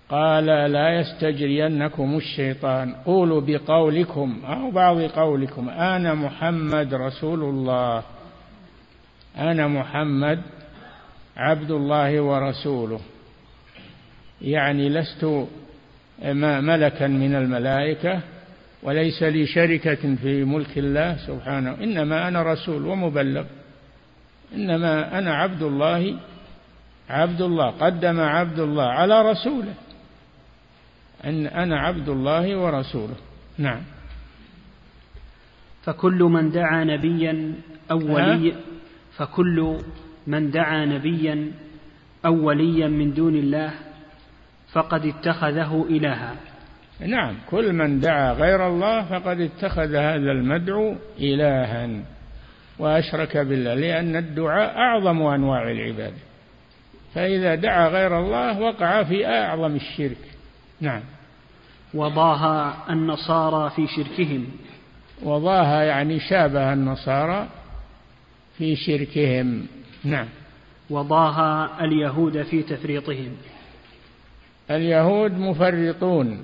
قال 0.09 0.46
لا 0.46 1.00
يستجرينكم 1.00 2.16
الشيطان. 2.16 2.94
قولوا 2.94 3.40
بقولكم 3.40 4.40
أو 4.44 4.70
بعض 4.70 5.00
قولكم 5.00 5.68
أنا 5.68 6.14
محمد 6.14 6.94
رسول 6.94 7.42
الله. 7.42 8.03
أنا 9.38 9.68
محمد 9.68 10.40
عبد 11.37 11.70
الله 11.70 12.20
ورسوله. 12.20 13.00
يعني 14.45 14.89
لست 14.89 15.47
ملكا 16.61 17.07
من 17.07 17.35
الملائكة 17.35 18.21
وليس 18.83 19.23
لي 19.23 19.47
شركة 19.47 20.15
في 20.15 20.45
ملك 20.45 20.79
الله 20.79 21.17
سبحانه 21.17 21.75
إنما 21.75 22.29
أنا 22.29 22.43
رسول 22.43 22.87
ومبلغ 22.87 23.45
إنما 24.55 25.19
أنا 25.19 25.35
عبد 25.35 25.63
الله 25.63 26.19
عبد 27.11 27.43
الله 27.43 27.71
قدم 27.71 28.21
عبد 28.21 28.59
الله 28.59 28.85
على 28.85 29.31
رسوله 29.31 29.75
أن 31.25 31.47
أنا 31.47 31.81
عبد 31.81 32.09
الله 32.09 32.57
ورسوله. 32.57 33.17
نعم. 33.59 33.81
فكل 35.83 36.23
من 36.23 36.51
دعا 36.51 36.85
نبيا 36.85 37.55
أو 37.91 38.15
وليا 38.15 38.57
فكل 39.17 39.79
من 40.27 40.51
دعا 40.51 40.85
نبيا 40.85 41.53
أو 42.27 42.35
وليا 42.47 42.89
من 42.89 43.15
دون 43.15 43.35
الله 43.35 43.73
فقد 44.75 45.07
اتخذه 45.07 45.87
إلها. 45.91 46.35
نعم 47.01 47.35
كل 47.51 47.73
من 47.73 48.01
دعا 48.01 48.33
غير 48.33 48.69
الله 48.69 49.03
فقد 49.03 49.41
اتخذ 49.41 49.95
هذا 49.95 50.33
المدعو 50.33 50.97
إلها. 51.21 51.89
وأشرك 52.79 53.37
بالله 53.37 53.75
لأن 53.75 54.17
الدعاء 54.17 54.77
أعظم 54.77 55.23
أنواع 55.23 55.71
العبادة. 55.71 56.17
فإذا 57.15 57.55
دعا 57.55 57.89
غير 57.89 58.21
الله 58.21 58.61
وقع 58.61 59.03
في 59.03 59.27
أعظم 59.27 59.75
الشرك. 59.75 60.17
نعم. 60.81 61.01
وضاها 61.95 62.77
النصارى 62.91 63.71
في 63.71 63.87
شركهم. 63.87 64.47
وضاها 65.23 65.83
يعني 65.83 66.21
شابه 66.21 66.73
النصارى 66.73 67.49
في 68.59 68.77
شركهم. 68.77 69.67
نعم. 70.05 70.27
وضاها 70.91 71.85
اليهود 71.85 72.43
في 72.43 72.63
تفريطهم. 72.63 73.37
اليهود 74.70 75.33
مفرطون 75.33 76.42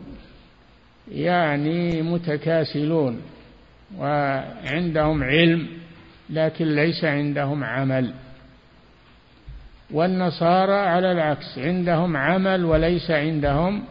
يعني 1.12 2.02
متكاسلون 2.02 3.20
وعندهم 3.98 5.22
علم 5.22 5.66
لكن 6.30 6.74
ليس 6.74 7.04
عندهم 7.04 7.64
عمل. 7.64 8.12
والنصارى 9.90 10.72
على 10.72 11.12
العكس 11.12 11.59
عندهم 11.59 12.16
عمل 12.16 12.64
وليس 12.64 13.11
عندهم 13.11 13.83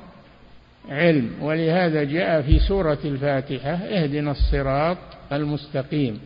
علم. 0.90 1.32
ولهذا 1.42 2.04
جاء 2.04 2.42
في 2.42 2.60
سورة 2.60 2.98
الفاتحة 3.06 3.72
اهدنا 3.72 4.32
الصراط 4.32 4.98
المستقيم 5.32 6.20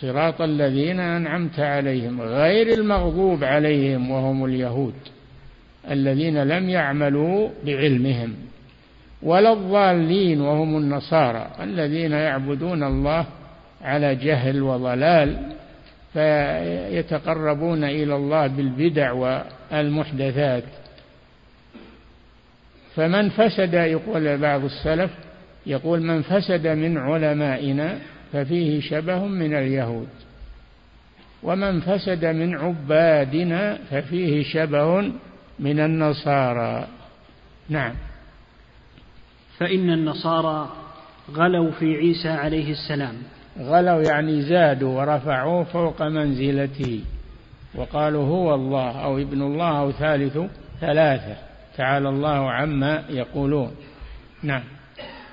صراط 0.00 0.40
الذين 0.40 1.00
أنعمت 1.00 1.60
عليهم 1.60 2.22
غير 2.22 2.78
المغضوب 2.78 3.44
عليهم 3.44 4.10
وهم 4.10 4.44
اليهود. 4.44 4.94
الذين 5.90 6.42
لم 6.42 6.68
يعملوا 6.68 7.48
بعلمهم 7.64 8.34
ولا 9.22 9.52
الضالين 9.52 10.40
وهم 10.40 10.76
النصارى 10.76 11.50
الذين 11.60 12.12
يعبدون 12.12 12.82
الله 12.82 13.26
على 13.82 14.14
جهل 14.14 14.62
وضلال 14.62 15.52
فيتقربون 16.12 17.84
إلى 17.84 18.16
الله 18.16 18.46
بالبدع 18.46 19.12
والمحدثات. 19.12 20.64
فمن 22.94 23.28
فسد 23.28 23.74
يقول 23.74 24.38
بعض 24.38 24.64
السلف 24.64 25.10
يقول 25.66 26.02
من 26.02 26.22
فسد 26.22 26.66
من 26.66 26.98
علمائنا 26.98 27.98
ففيه 28.32 28.80
شبه 28.80 29.26
من 29.26 29.54
اليهود. 29.54 30.08
ومن 31.42 31.80
فسد 31.80 32.24
من 32.24 32.56
عبادنا 32.56 33.78
ففيه 33.90 34.42
شبه 34.42 35.12
من 35.58 35.80
النصارى. 35.80 36.86
نعم. 37.68 37.94
فإن 39.58 39.90
النصارى 39.90 40.68
غلوا 41.34 41.70
في 41.70 41.96
عيسى 41.96 42.28
عليه 42.28 42.72
السلام. 42.72 43.14
غلوا 43.58 44.02
يعني 44.02 44.42
زادوا 44.42 45.00
ورفعوه 45.00 45.64
فوق 45.64 46.02
منزلته. 46.02 47.00
وقالوا 47.74 48.24
هو 48.24 48.54
الله 48.54 49.04
أو 49.04 49.18
ابن 49.18 49.42
الله 49.42 49.80
أو 49.80 49.92
ثالث 49.92 50.38
ثلاثة. 50.80 51.36
تعالى 51.76 52.08
الله 52.08 52.50
عما 52.50 53.04
يقولون. 53.10 53.70
نعم. 54.42 54.62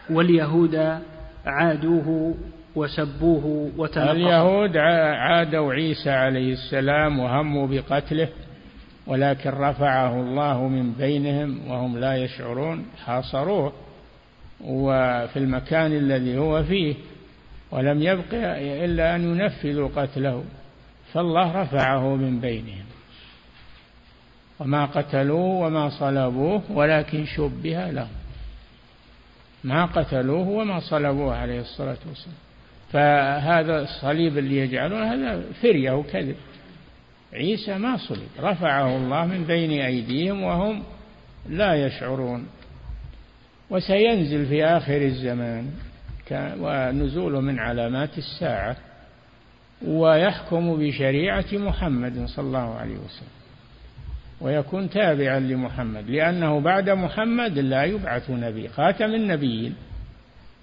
واليهود 0.09 1.01
عادوه 1.45 2.35
وسبوه 2.75 3.71
وتنقصوا 3.77 4.11
اليهود 4.11 4.77
عادوا 4.77 5.73
عيسى 5.73 6.09
عليه 6.09 6.53
السلام 6.53 7.19
وهموا 7.19 7.67
بقتله. 7.67 8.27
ولكن 9.07 9.49
رفعه 9.49 10.21
الله 10.21 10.67
من 10.67 10.93
بينهم 10.93 11.71
وهم 11.71 11.97
لا 11.97 12.15
يشعرون 12.15 12.85
حاصروه 13.05 13.73
وفي 14.61 15.39
المكان 15.39 15.91
الذي 15.91 16.37
هو 16.37 16.63
فيه 16.63 16.95
ولم 17.71 18.01
يبق 18.01 18.33
إلا 18.33 19.15
أن 19.15 19.23
ينفذوا 19.23 19.89
قتله 19.95 20.43
فالله 21.13 21.61
رفعه 21.61 22.15
من 22.15 22.39
بينهم. 22.39 22.85
وما 24.59 24.85
قتلوه 24.85 25.65
وما 25.65 25.89
صلبوه 25.89 26.61
ولكن 26.69 27.25
شبه 27.25 27.89
لهم 27.89 28.07
ما 29.63 29.85
قتلوه 29.85 30.47
وما 30.47 30.79
صلبوه 30.79 31.35
عليه 31.35 31.59
الصلاة 31.61 31.97
والسلام. 32.07 32.37
فهذا 32.91 33.81
الصليب 33.81 34.37
اللي 34.37 34.57
يجعلون 34.57 35.03
هذا 35.03 35.43
فرية 35.61 35.91
وكذب. 35.91 36.35
عيسى 37.33 37.77
ما 37.77 37.97
صلب 37.97 38.27
رفعه 38.39 38.97
الله 38.97 39.25
من 39.25 39.43
بين 39.43 39.81
أيديهم 39.81 40.43
وهم 40.43 40.83
لا 41.49 41.85
يشعرون. 41.85 42.47
وسينزل 43.69 44.45
في 44.45 44.65
آخر 44.65 44.97
الزمان 44.97 45.71
ونزوله 46.31 47.41
من 47.41 47.59
علامات 47.59 48.17
الساعة 48.17 48.75
ويحكم 49.85 50.75
بشريعة 50.75 51.45
محمد 51.53 52.25
صلى 52.25 52.45
الله 52.45 52.75
عليه 52.75 52.95
وسلم. 52.95 53.33
ويكون 54.41 54.89
تابعا 54.89 55.39
لمحمد 55.39 56.09
لأنه 56.09 56.59
بعد 56.59 56.89
محمد 56.89 57.59
لا 57.59 57.83
يبعث 57.83 58.29
نبي 58.29 58.67
خاتم 58.67 59.13
النبيين. 59.13 59.75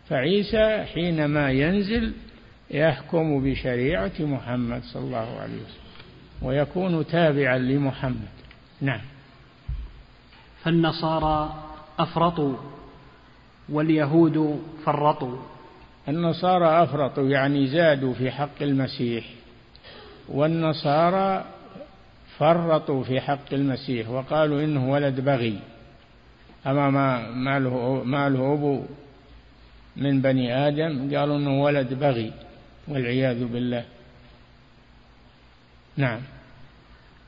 فعيسى 0.08 0.84
حينما 0.94 1.50
ينزل 1.50 2.12
يحكم 2.70 3.44
بشريعة 3.44 4.12
محمد 4.20 4.82
صلى 4.82 5.02
الله 5.02 5.40
عليه 5.40 5.54
وسلم. 5.54 5.89
ويكون 6.42 7.06
تابعا 7.06 7.58
لمحمد. 7.58 8.28
نعم. 8.80 9.00
فالنصارى 10.62 11.54
أفرطوا 11.98 12.56
واليهود 13.68 14.62
فرطوا. 14.84 15.36
النصارى 16.08 16.82
أفرطوا 16.82 17.28
يعني 17.28 17.66
زادوا 17.66 18.14
في 18.14 18.30
حق 18.30 18.62
المسيح 18.62 19.24
والنصارى 20.28 21.44
فرطوا 22.38 23.04
في 23.04 23.20
حق 23.20 23.52
المسيح 23.52 24.08
وقالوا 24.08 24.64
إنه 24.64 24.90
ولد 24.90 25.20
بغي. 25.20 25.58
أما 26.66 26.90
ما, 26.90 27.30
ما, 27.30 27.58
له, 27.58 28.02
ما 28.04 28.28
له 28.28 28.52
أبو 28.54 28.82
من 29.96 30.20
بني 30.20 30.68
آدم 30.68 31.16
قالوا 31.16 31.36
إنه 31.36 31.62
ولد 31.62 31.94
بغي 31.94 32.32
والعياذ 32.88 33.44
بالله. 33.44 33.84
نعم. 36.00 36.20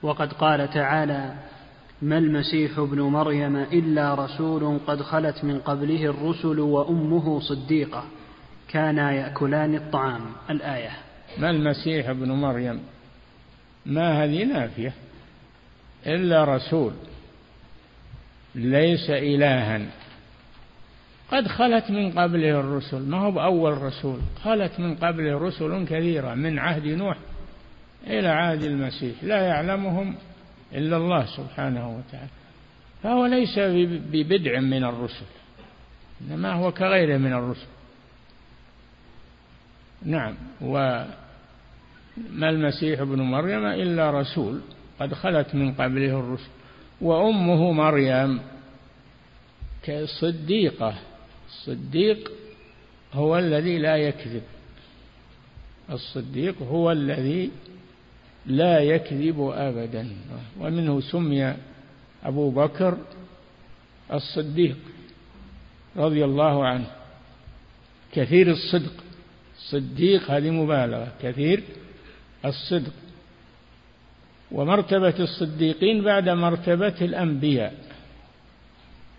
وقد 0.03 0.33
قال 0.33 0.71
تعالى 0.71 1.35
ما 2.03 2.19
المسيح 2.19 2.79
ابن 2.79 3.01
مريم 3.01 3.57
إلا 3.57 4.15
رسول 4.15 4.81
قد 4.87 5.03
خلت 5.03 5.45
من 5.45 5.59
قبله 5.59 6.05
الرسل 6.05 6.61
وأمه 6.61 7.41
صديقة. 7.41 8.05
كانا 8.69 9.13
يأكلان 9.13 9.75
الطعام. 9.75 10.21
الآية. 10.51 10.91
ما 11.39 11.51
المسيح 11.51 12.09
ابن 12.09 12.31
مريم؟ 12.31 12.81
ما 13.87 14.25
هذه 14.25 14.45
نافية. 14.45 14.93
إلا 16.07 16.45
رسول. 16.45 16.93
ليس 18.55 19.11
إلها. 19.11 19.81
قد 21.33 21.49
خلت 21.49 21.91
من 21.91 22.13
قبله 22.13 22.61
الرسل. 22.61 23.03
ما 23.09 23.19
هو 23.19 23.31
بأول 23.31 23.83
رسول. 23.83 24.19
خلت 24.45 24.81
من 24.81 24.97
قبله 24.97 25.39
رسل 25.39 25.85
كثيرة 25.85 26.35
من 26.35 26.59
عهد 26.59 26.87
نوح. 26.87 27.17
إلى 28.07 28.29
عهد 28.29 28.63
المسيح. 28.63 29.25
لا 29.25 29.43
يعلمهم 29.43 30.17
إلا 30.75 30.97
الله 30.97 31.37
سبحانه 31.37 31.97
وتعالى. 31.97 32.31
فهو 33.03 33.27
ليس 33.27 33.59
ببدع 34.13 34.61
من 34.61 34.85
الرسل. 34.85 35.27
إنما 36.21 36.53
هو 36.53 36.73
كغيره 36.73 37.17
من 37.17 37.33
الرسل. 37.33 37.67
نعم. 40.03 40.35
وما 40.61 41.09
المسيح 42.51 43.01
ابن 43.01 43.21
مريم 43.21 43.67
إلا 43.67 44.11
رسول 44.11 44.61
قد 45.01 45.15
خلت 45.15 45.55
من 45.55 45.73
قبله 45.75 46.21
الرسل. 46.21 46.51
وأمه 47.01 47.73
مريم 47.73 48.41
كصديقة. 49.83 50.95
الصديق 51.47 52.33
هو 53.13 53.39
الذي 53.39 53.79
لا 53.79 53.97
يكذب. 53.97 54.43
الصديق 55.91 56.63
هو 56.63 56.93
الذي 56.93 57.51
لا 58.47 58.79
يكذب 58.79 59.53
أبدا. 59.55 60.09
ومنه 60.61 61.01
سمي 61.01 61.55
أبو 62.25 62.51
بكر 62.51 62.99
الصديق 64.13 64.77
رضي 65.97 66.25
الله 66.25 66.67
عنه. 66.67 66.87
كثير 68.13 68.51
الصدق. 68.51 68.93
صديق 69.57 70.31
هذه 70.31 70.51
مبالغة. 70.51 71.13
كثير 71.23 71.63
الصدق. 72.45 72.93
ومرتبة 74.53 75.15
الصديقين 75.21 76.03
بعد 76.05 76.29
مرتبة 76.29 76.95
الأنبياء. 77.01 77.75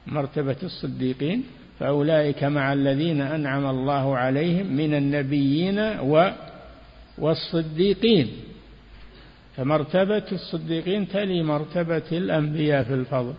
مرتبة 0.07 0.57
الصديقين. 0.63 1.43
فأولئك 1.79 2.43
مع 2.43 2.73
الذين 2.73 3.21
أنعم 3.21 3.65
الله 3.65 4.17
عليهم 4.17 4.65
من 4.65 4.93
النبيين 4.93 5.79
والصديقين. 7.17 8.31
فمرتبة 9.57 10.23
الصديقين 10.31 11.07
تلي 11.07 11.43
مرتبة 11.43 12.03
الأنبياء 12.11 12.83
في 12.83 12.93
الفضل. 12.93 13.33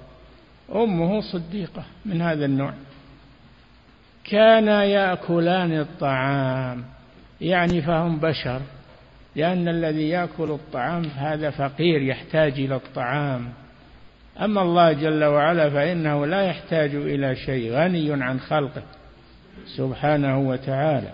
أمه 0.74 1.20
صديقة 1.20 1.84
من 2.04 2.22
هذا 2.22 2.44
النوع. 2.44 2.72
كانا 4.24 4.84
يأكلان 4.84 5.78
الطعام. 5.80 6.84
يعني 7.40 7.82
فهم 7.82 8.20
بشر. 8.20 8.60
لأن 9.36 9.68
الذي 9.68 10.08
يأكل 10.08 10.50
الطعام 10.50 11.04
هذا 11.04 11.50
فقير 11.50 12.02
يحتاج 12.02 12.52
إلى 12.52 12.74
الطعام. 12.76 13.52
أما 14.40 14.62
الله 14.62 14.92
جل 14.92 15.24
وعلا 15.24 15.70
فإنه 15.70 16.26
لا 16.26 16.42
يحتاج 16.42 16.94
إلى 16.94 17.36
شيء 17.36 17.72
غني 17.72 18.24
عن 18.24 18.40
خلقه 18.40 18.82
سبحانه 19.76 20.38
وتعالى. 20.38 21.12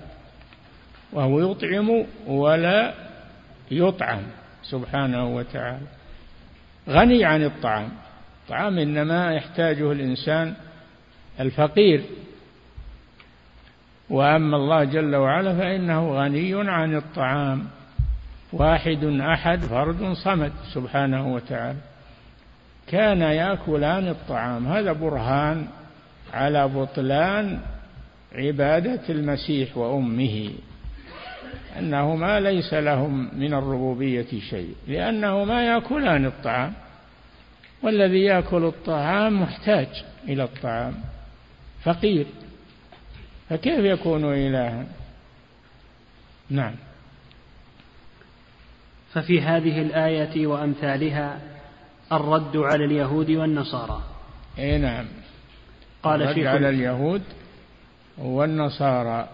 وهو 1.12 1.51
يطعم 1.51 2.05
ولا 2.26 2.94
يطعم. 3.70 4.22
سبحانه 4.62 5.36
وتعالى. 5.36 5.86
غني 6.88 7.24
عن 7.24 7.44
الطعام. 7.44 7.88
الطعام 8.44 8.78
إنما 8.78 9.34
يحتاجه 9.34 9.92
الإنسان 9.92 10.54
الفقير. 11.40 12.02
وأما 14.11 14.56
الله 14.56 14.84
جل 14.84 15.16
وعلا 15.16 15.58
فإنه 15.58 16.12
غني 16.12 16.70
عن 16.70 16.96
الطعام. 16.96 17.66
واحد 18.52 19.04
أحد 19.04 19.61
فرد 19.61 20.12
صمد 20.12 20.52
سبحانه 20.74 21.34
وتعالى. 21.34 21.78
كان 22.86 23.20
يأكلان 23.20 24.08
الطعام. 24.08 24.66
هذا 24.66 24.92
برهان 24.92 25.66
على 26.32 26.68
بطلان 26.68 27.61
عبادة 28.32 29.00
المسيح 29.08 29.76
وأمه. 29.76 30.50
أنهما 31.78 32.40
ليس 32.40 32.74
لهم 32.74 33.30
من 33.38 33.55
الربوبية 33.55 34.40
شيء 34.51 34.74
لأنهما 34.88 35.66
يأكلان 35.66 36.26
الطعام 36.26 36.72
والذي 37.82 38.20
يأكل 38.20 38.64
الطعام 38.64 39.42
محتاج 39.42 39.88
إلى 40.28 40.42
الطعام 40.42 40.94
فقير. 41.82 42.26
فكيف 43.48 43.84
يكون 43.84 44.24
إلها؟ 44.24 44.86
نعم. 46.51 46.74
ففي 49.12 49.40
هذه 49.40 49.82
الآية 49.82 50.46
وأمثالها 50.46 51.40
الرد 52.12 52.57
على 52.57 52.84
اليهود 52.84 53.30
والنصارى. 53.30 54.03
اي 54.59 54.78
نعم. 54.78 55.07
قال 56.03 56.22
الرد 56.22 56.46
على 56.46 56.68
اليهود 56.68 57.22
والنصارى. 58.18 59.28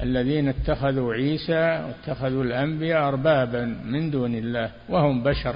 الذين 0.00 0.48
اتخذوا 0.48 1.14
عيسى 1.14 1.84
واتخذوا 1.86 2.44
الأنبياء 2.44 3.08
أربابا 3.08 3.64
من 3.84 4.10
دون 4.10 4.34
الله 4.34 4.70
وهم 4.88 5.22
بشر 5.22 5.54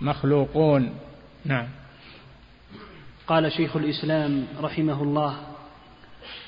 مخلوقون. 0.00 0.90
نعم. 1.44 1.68
قال 3.26 3.52
شيخ 3.52 3.76
الإسلام 3.76 4.46
رحمه 4.60 5.02
الله 5.02 5.36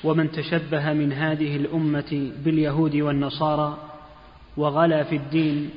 ومن 0.03 0.31
تشبه 0.31 0.93
من 0.93 1.13
هذه 1.13 1.55
الأمة 1.55 2.31
باليهود 2.43 2.95
والنصارى 2.95 3.77
وغلا 4.57 5.03
في 5.03 5.15
الدين 5.15 5.69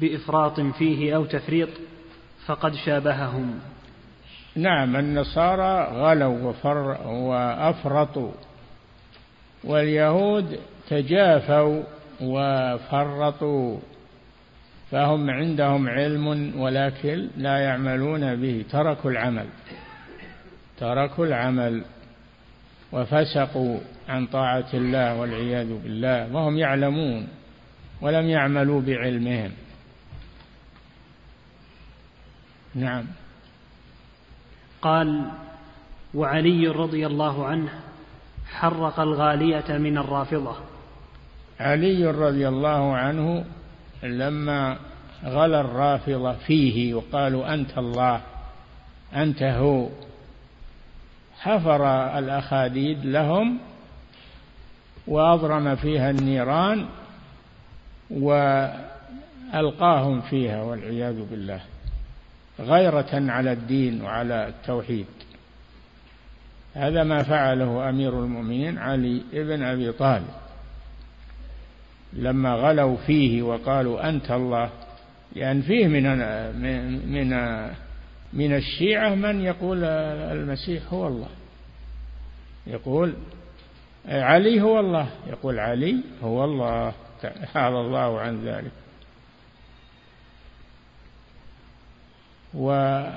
بإفراط 0.00 0.60
فيه 0.60 1.16
أو 1.16 1.24
تفريط 1.24 1.68
فقد 2.46 2.74
شابههم. 2.74 3.60
نعم 4.56 4.96
النصارى 4.96 6.00
غلوا 6.00 6.48
وفر 6.48 6.76
وأفرطوا 7.06 8.32
واليهود 9.64 10.58
تجافوا 10.90 11.82
وفرطوا 12.20 13.78
فهم 14.90 15.30
عندهم 15.30 15.88
علم 15.88 16.26
ولكن 16.60 17.28
لا 17.36 17.58
يعملون 17.58 18.36
به. 18.36 18.64
تركوا 18.70 19.10
العمل 19.10 19.46
تركوا 20.78 21.26
العمل 21.26 21.84
وفسقوا 22.92 23.78
عن 24.08 24.26
طاعة 24.26 24.68
الله 24.74 25.20
والعياذ 25.20 25.82
بالله 25.82 26.34
وهم 26.34 26.58
يعلمون 26.58 27.28
ولم 28.00 28.26
يعملوا 28.26 28.80
بعلمهم. 28.80 29.52
نعم. 32.74 33.04
قال 34.82 35.30
وعلي 36.14 36.68
رضي 36.68 37.06
الله 37.06 37.46
عنه 37.46 37.68
حرق 38.46 39.00
الغالية 39.00 39.78
من 39.78 39.98
الرافضة. 39.98 40.69
علي 41.60 42.06
رضي 42.06 42.48
الله 42.48 42.96
عنه 42.96 43.44
لما 44.02 44.78
غلا 45.24 45.60
الرافضة 45.60 46.32
فيه 46.32 46.94
وقالوا 46.94 47.54
أنت 47.54 47.78
الله 47.78 48.20
أنت 49.14 49.42
هو. 49.42 49.88
حفر 51.38 51.86
الأخاديد 52.18 53.04
لهم 53.06 53.58
وأضرم 55.06 55.76
فيها 55.76 56.10
النيران 56.10 56.86
وألقاهم 58.10 58.60
فيها 60.20 60.62
والعياذ 60.62 61.24
بالله 61.30 61.60
غيرة 62.60 63.08
على 63.12 63.52
الدين 63.52 64.02
وعلى 64.02 64.48
التوحيد. 64.48 65.06
هذا 66.74 67.04
ما 67.04 67.22
فعله 67.22 67.88
أمير 67.88 68.24
المؤمنين 68.24 68.78
علي 68.78 69.22
بن 69.32 69.62
أبي 69.62 69.92
طالب. 69.92 70.49
لما 72.12 72.54
غلوا 72.54 72.96
فيه 72.96 73.42
وقالوا 73.42 74.08
أنت 74.08 74.30
الله 74.30 74.70
لأن 75.36 75.62
فيه 75.62 75.86
من 75.86 76.02
من 77.12 77.30
من 78.32 78.54
الشيعة 78.54 79.14
من 79.14 79.40
يقول 79.40 79.84
المسيح 79.84 80.92
هو 80.92 81.06
الله. 81.06 81.28
يقول 82.66 83.14
علي 84.06 84.60
هو 84.60 84.80
الله 84.80 85.08
يقول 85.26 85.58
علي 85.58 85.96
هو 86.22 86.44
الله 86.44 86.92
تعالى 87.22 87.80
الله 87.80 88.20
عن 88.20 88.44
ذلك. 88.44 88.72
وقالوا 92.54 93.10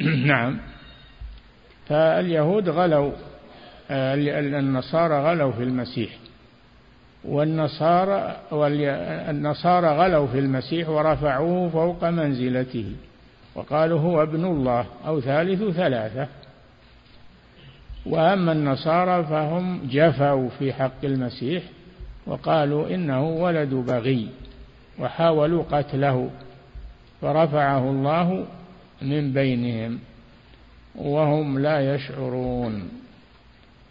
نعم. 0.26 0.58
فاليهود 1.86 2.68
غلوا 2.68 3.12
النصارى 3.90 5.14
غلوا 5.14 5.52
في 5.52 5.62
المسيح. 5.62 6.21
والنصارى 7.24 8.36
والنصارى 8.50 9.88
غلوا 9.88 10.26
في 10.26 10.38
المسيح 10.38 10.88
ورفعوه 10.88 11.68
فوق 11.68 12.04
منزلته. 12.04 12.92
وقالوا 13.54 14.00
هو 14.00 14.22
ابن 14.22 14.44
الله 14.44 14.86
أو 15.06 15.20
ثالث 15.20 15.76
ثلاثة. 15.76 16.28
وأما 18.06 18.52
النصارى 18.52 19.24
فهم 19.24 19.80
جفوا 19.90 20.48
في 20.48 20.72
حق 20.72 21.04
المسيح 21.04 21.62
وقالوا 22.26 22.94
إنه 22.94 23.24
ولد 23.24 23.74
بغي 23.74 24.28
وحاولوا 24.98 25.62
قتله 25.72 26.30
فرفعه 27.20 27.90
الله 27.90 28.46
من 29.02 29.32
بينهم 29.32 29.98
وهم 30.94 31.58
لا 31.58 31.94
يشعرون. 31.94 32.88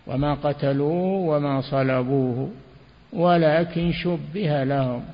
وما 0.08 0.34
قتلوه 0.34 1.04
وما 1.04 1.62
صلبوه 1.62 2.50
ولكن 3.14 3.92
شبه 3.92 4.64
لهم. 4.64 5.06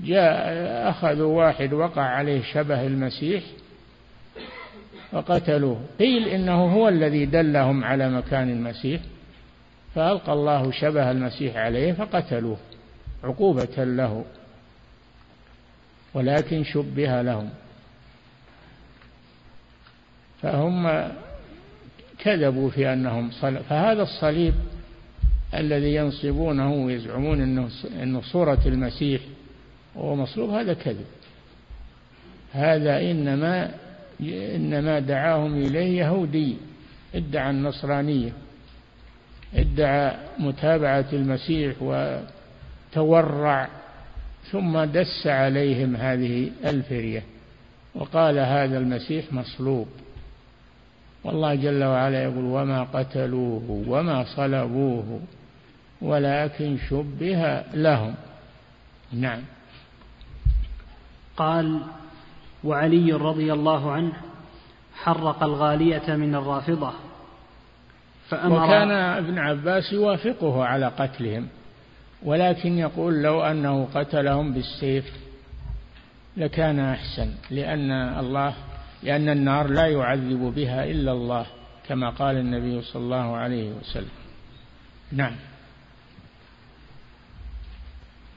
جاء 0.00 0.90
أخذوا 0.90 1.44
واحد 1.44 1.72
وقع 1.72 2.02
عليه 2.02 2.42
شبه 2.42 2.86
المسيح 2.86 3.42
وقتلوه. 5.12 5.80
قيل 5.98 6.28
إنه 6.28 6.74
هو 6.74 6.88
الذي 6.88 7.26
دلهم 7.26 7.84
على 7.84 8.10
مكان 8.10 8.50
المسيح 8.50 9.00
فألقى 9.94 10.32
الله 10.32 10.70
شبه 10.70 11.10
المسيح 11.10 11.56
عليه 11.56 11.92
فقتلوه 11.92 12.56
عقوبة 13.24 13.84
له 13.84 14.24
ولكن 16.14 16.64
شبه 16.64 17.22
لهم. 17.22 17.50
فهم 20.42 21.08
كذبوا 22.18 22.70
في 22.70 22.92
أنهم 22.92 23.30
صلب 23.30 23.62
فهذا 23.62 24.02
الصليب 24.02 24.54
الذي 25.54 25.94
ينصبونه 25.94 26.72
ويزعمون 26.72 27.40
أنه, 27.40 27.68
أنه 28.02 28.20
صورة 28.20 28.60
المسيح 28.66 29.20
وهو 29.94 30.16
مصلوب 30.16 30.50
هذا 30.50 30.74
كذب. 30.74 31.06
هذا 32.52 33.10
إنما 33.10 33.70
إنما 34.20 34.98
دعاهم 34.98 35.54
إليه 35.54 35.98
يهودي. 35.98 36.56
ادعى 37.14 37.50
النصرانية. 37.50 38.32
ادعى 39.54 40.16
متابعة 40.38 41.06
المسيح 41.12 41.74
وتورع. 41.82 43.68
ثم 44.50 44.84
دس 44.84 45.26
عليهم 45.26 45.96
هذه 45.96 46.50
الفرية. 46.64 47.22
وقال 47.94 48.38
هذا 48.38 48.78
المسيح 48.78 49.32
مصلوب. 49.32 49.88
والله 51.24 51.54
جل 51.54 51.84
وعلا 51.84 52.22
يقول 52.22 52.44
وما 52.44 52.82
قتلوه 52.82 53.84
وما 53.88 54.24
صلبوه 54.24 55.20
ولكن 56.02 56.78
شبه 56.90 57.64
لهم. 57.74 58.14
نعم. 59.12 59.42
قال 61.36 61.80
وعلي 62.64 63.12
رضي 63.12 63.52
الله 63.52 63.92
عنه 63.92 64.12
حرق 64.94 65.42
الغالية 65.42 66.16
من 66.16 66.34
الرافضة 66.34 66.92
فأمر 68.28 68.64
وكان 68.64 68.90
ابن 68.90 69.38
عباس 69.38 69.92
يوافقه 69.92 70.64
على 70.64 70.86
قتلهم 70.86 71.48
ولكن 72.22 72.78
يقول 72.78 73.22
لو 73.22 73.42
أنه 73.42 73.88
قتلهم 73.94 74.52
بالسيف 74.52 75.12
لكان 76.36 76.78
أحسن 76.78 77.34
لأن 77.50 77.90
الله 77.92 78.54
لأن 79.02 79.28
النار 79.28 79.68
لا 79.68 79.86
يعذب 79.86 80.52
بها 80.56 80.84
إلا 80.84 81.12
الله 81.12 81.46
كما 81.88 82.10
قال 82.10 82.36
النبي 82.36 82.82
صلى 82.82 83.02
الله 83.02 83.36
عليه 83.36 83.72
وسلم. 83.72 84.08
نعم. 85.12 85.36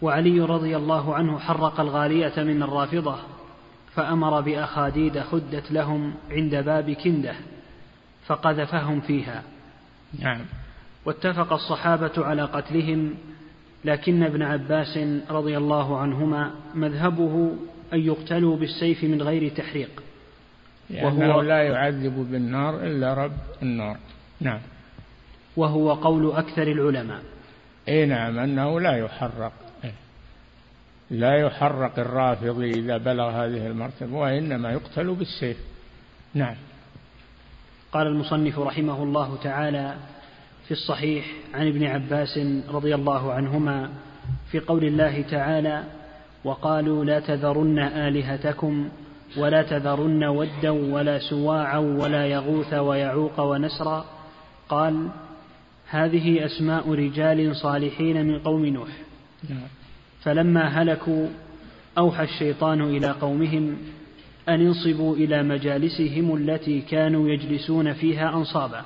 وعلي 0.02 0.39
رضي 0.39 0.78
الله 0.78 1.16
عنه 1.16 1.39
حرق 1.39 1.80
الغالية 1.80 2.43
من 2.43 2.64
الرافضة 2.64 3.16
فأمر 3.93 4.41
بأخاديد 4.41 5.20
خدت 5.20 5.72
لهم 5.72 6.14
عند 6.32 6.56
باب 6.56 6.91
كندة 6.91 7.36
فقذفهم 8.26 9.02
فيها. 9.02 9.43
نعم. 10.20 10.41
واتفق 11.06 11.54
الصحابة 11.54 12.12
على 12.18 12.41
قتلهم 12.41 13.14
لكن 13.86 14.24
ابن 14.24 14.41
عباس 14.41 15.00
رضي 15.30 15.58
الله 15.58 16.00
عنهما 16.00 16.52
مذهبه 16.76 17.52
أن 17.93 18.00
يقتلوا 18.00 18.58
بالسيف 18.58 19.04
من 19.04 19.22
غير 19.22 19.52
تحريق. 19.52 20.04
وهو 21.04 21.41
لا 21.41 21.64
يعذب 21.64 22.32
بالنار 22.32 22.84
إلا 22.84 23.14
رب 23.14 23.38
النار. 23.62 23.98
نعم. 24.41 24.60
وهو 25.58 25.93
قول 25.93 26.32
أكثر 26.32 26.68
العلماء. 26.68 27.22
اي 27.88 28.06
نعم 28.06 28.39
أنه 28.39 28.80
لا 28.80 28.98
يحرق. 28.98 29.52
لا 31.10 31.36
يحرق 31.36 31.99
الرافضي 31.99 32.72
إذا 32.72 32.97
بلغ 32.97 33.30
هذه 33.30 33.68
المرتبة 33.68 34.18
وإنما 34.18 34.72
يقتل 34.72 35.16
بالسيف. 35.16 35.58
نعم. 36.34 36.56
قال 37.91 38.08
المصنف 38.08 38.60
رحمه 38.60 39.03
الله 39.03 39.38
تعالى 39.43 39.95
في 40.66 40.72
الصحيح 40.72 41.26
عن 41.53 41.68
ابن 41.68 41.86
عباس 41.86 42.39
رضي 42.70 42.95
الله 42.95 43.34
عنهما 43.34 43.89
في 44.51 44.60
قول 44.60 44.84
الله 44.84 45.22
تعالى 45.22 45.84
وقالوا 46.43 47.06
لا 47.06 47.20
تذرن 47.20 47.80
آلهتكم 47.80 48.89
ولا 49.38 49.64
تذرن 49.64 50.24
ودا 50.24 50.70
ولا 50.70 51.20
سواعا 51.20 51.78
ولا 51.78 52.28
يغوث 52.28 52.74
ويعوق 52.74 53.39
ونسرا 53.39 54.06
قال 54.70 55.10
هذه 55.89 56.45
أسماء 56.45 56.93
رجال 56.93 57.56
صالحين 57.56 58.26
من 58.26 58.39
قوم 58.39 58.66
نوح 58.66 58.89
نعم. 59.49 59.85
فلما 60.26 60.67
هلكوا 60.67 61.28
أوحى 61.97 62.23
الشيطان 62.23 62.82
إلى 62.82 63.07
قومهم 63.07 63.78
أن 64.49 64.67
انصبوا 64.67 65.15
إلى 65.15 65.43
مجالسهم 65.43 66.36
التي 66.36 66.82
كانوا 66.82 67.30
يجلسون 67.30 67.93
فيها 67.93 68.34
أنصابا 68.34 68.86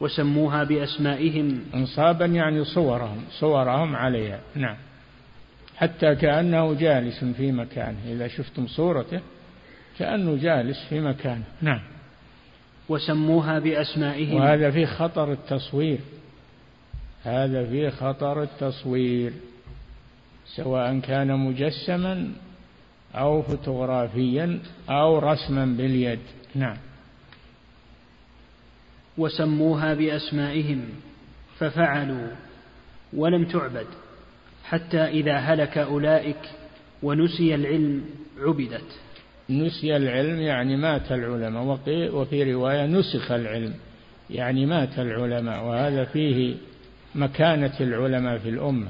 وسموها 0.00 0.64
بأسمائهم. 0.64 1.60
أنصابا 1.74 2.24
يعني 2.24 2.64
صورهم 2.64 3.24
صورهم 3.30 3.96
عليها 3.96 4.40
نعم. 4.54 4.76
حتى 5.76 6.14
كأنه 6.14 6.74
جالس 6.74 7.24
في 7.24 7.52
مكانه 7.52 7.98
إذا 8.06 8.28
شفتم 8.28 8.66
صورته 8.66 9.20
كأنه 9.98 10.36
جالس 10.36 10.84
في 10.88 11.00
مكانه 11.00 11.44
نعم. 11.62 11.80
وسموها 12.88 13.58
بأسمائهم. 13.58 14.34
وهذا 14.34 14.70
فيه 14.70 14.86
خطر 14.86 15.32
التصوير 15.32 15.98
هذا 17.24 17.66
فيه 17.66 17.90
خطر 17.90 18.42
التصوير. 18.42 19.32
سواء 20.56 20.98
كان 20.98 21.36
مجسما 21.36 22.32
أو 23.14 23.42
فوتوغرافيا 23.42 24.60
أو 24.90 25.18
رسما 25.18 25.64
باليد. 25.64 26.20
نعم. 26.54 26.76
وسموها 29.18 29.94
بأسمائهم 29.94 30.84
ففعلوا 31.58 32.28
ولم 33.12 33.44
تعبد 33.44 33.86
حتى 34.64 34.98
إذا 34.98 35.36
هلك 35.36 35.78
أولئك 35.78 36.50
ونسي 37.02 37.54
العلم 37.54 38.04
عبدت. 38.38 38.98
نسي 39.50 39.96
العلم 39.96 40.40
يعني 40.40 40.76
مات 40.76 41.12
العلماء 41.12 41.78
وفي 42.12 42.52
رواية 42.52 42.86
نسخ 42.86 43.30
العلم 43.30 43.74
يعني 44.30 44.66
مات 44.66 44.98
العلماء 44.98 45.64
وهذا 45.64 46.04
فيه 46.04 46.56
مكانة 47.14 47.80
العلماء 47.80 48.38
في 48.38 48.48
الأمة. 48.48 48.88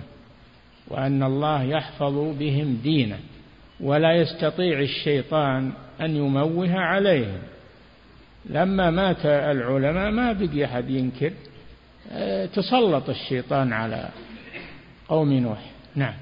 وأن 0.91 1.22
الله 1.22 1.62
يحفظ 1.62 2.14
بهم 2.38 2.80
دينه 2.82 3.18
ولا 3.80 4.12
يستطيع 4.12 4.80
الشيطان 4.80 5.72
أن 6.01 6.16
يموه 6.16 6.78
عليهم. 6.78 7.38
لما 8.47 8.91
مات 8.91 9.26
العلماء 9.26 10.11
ما 10.11 10.32
بقي 10.32 10.64
أحد 10.64 10.91
ينكر 10.91 11.32
آه، 12.12 12.47
تسلط 12.47 13.09
الشيطان 13.09 13.72
على 13.72 14.09
قوم 15.09 15.32
نوح. 15.32 15.70
نعم. 15.95 16.14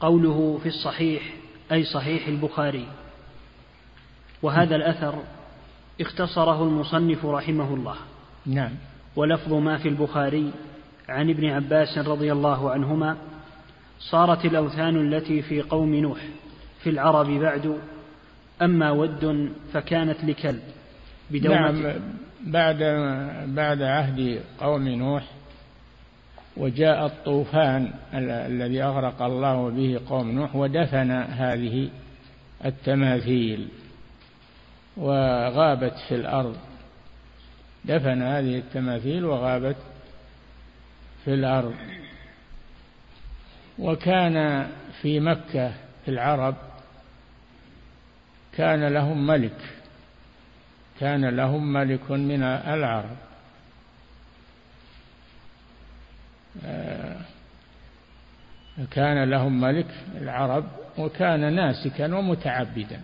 قوله 0.00 0.58
في 0.62 0.68
الصحيح 0.68 1.22
أي 1.72 1.84
صحيح 1.84 2.26
البخاري. 2.26 2.86
وهذا 4.42 4.76
الأثر 4.76 5.22
اختصره 6.00 6.62
المصنف 6.62 7.26
رحمه 7.26 7.74
الله. 7.74 7.96
نعم. 8.46 8.72
ولفظ 9.16 9.52
ما 9.52 9.78
في 9.78 9.88
البخاري 9.88 10.52
عن 11.08 11.30
ابن 11.30 11.46
عباس 11.46 11.98
رضي 11.98 12.32
الله 12.32 12.70
عنهما 12.70 13.16
صارت 14.00 14.44
الأوثان 14.44 14.96
التي 14.96 15.42
في 15.42 15.62
قوم 15.62 15.94
نوح 15.94 16.18
في 16.82 16.90
العرب 16.90 17.26
بعد 17.26 17.78
أما 18.62 18.90
ود 18.90 19.52
فكانت 19.72 20.24
لكلب 20.24 20.62
بدومة. 21.30 21.70
نعم 21.70 22.00
بعد 22.46 22.82
بعد 23.46 23.82
عهد 23.82 24.40
قوم 24.60 24.88
نوح 24.88 25.24
وجاء 26.56 27.06
الطوفان 27.06 27.92
الذي 28.14 28.82
أغرق 28.82 29.22
الله 29.22 29.70
به 29.70 30.00
قوم 30.08 30.30
نوح 30.30 30.56
ودفن 30.56 31.10
هذه 31.10 31.90
التماثيل 32.64 33.68
وغابت 34.96 35.94
في 36.08 36.14
الأرض. 36.14 36.56
دفن 37.84 38.22
هذه 38.22 38.58
التماثيل 38.58 39.24
وغابت 39.24 39.76
في 41.24 41.34
الأرض. 41.34 41.74
وكان 43.80 44.66
في 45.02 45.20
مكة 45.20 45.72
في 46.04 46.10
العرب 46.10 46.54
كان 48.52 48.84
لهم 48.88 49.26
ملك 49.26 49.56
كان 51.00 51.24
لهم 51.24 51.72
ملك 51.72 52.10
من 52.10 52.42
العرب. 52.42 53.16
كان 58.90 59.30
لهم 59.30 59.60
ملك 59.60 59.86
العرب 60.16 60.64
وكان 60.98 61.52
ناسكا 61.52 62.14
ومتعبدا. 62.14 63.00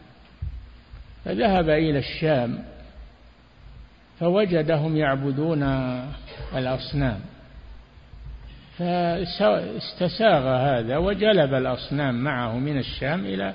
فذهب 1.25 1.69
إلى 1.71 1.99
الشام 1.99 2.65
فوجدهم 4.21 4.97
يعبدون 4.97 5.63
الأصنام. 6.55 7.21
فاستساغ 8.79 10.49
هذا 10.49 10.97
وجلب 10.97 11.55
الأصنام 11.55 12.25
معه 12.25 12.59
من 12.59 12.79
الشام 12.79 13.27
إلى 13.27 13.55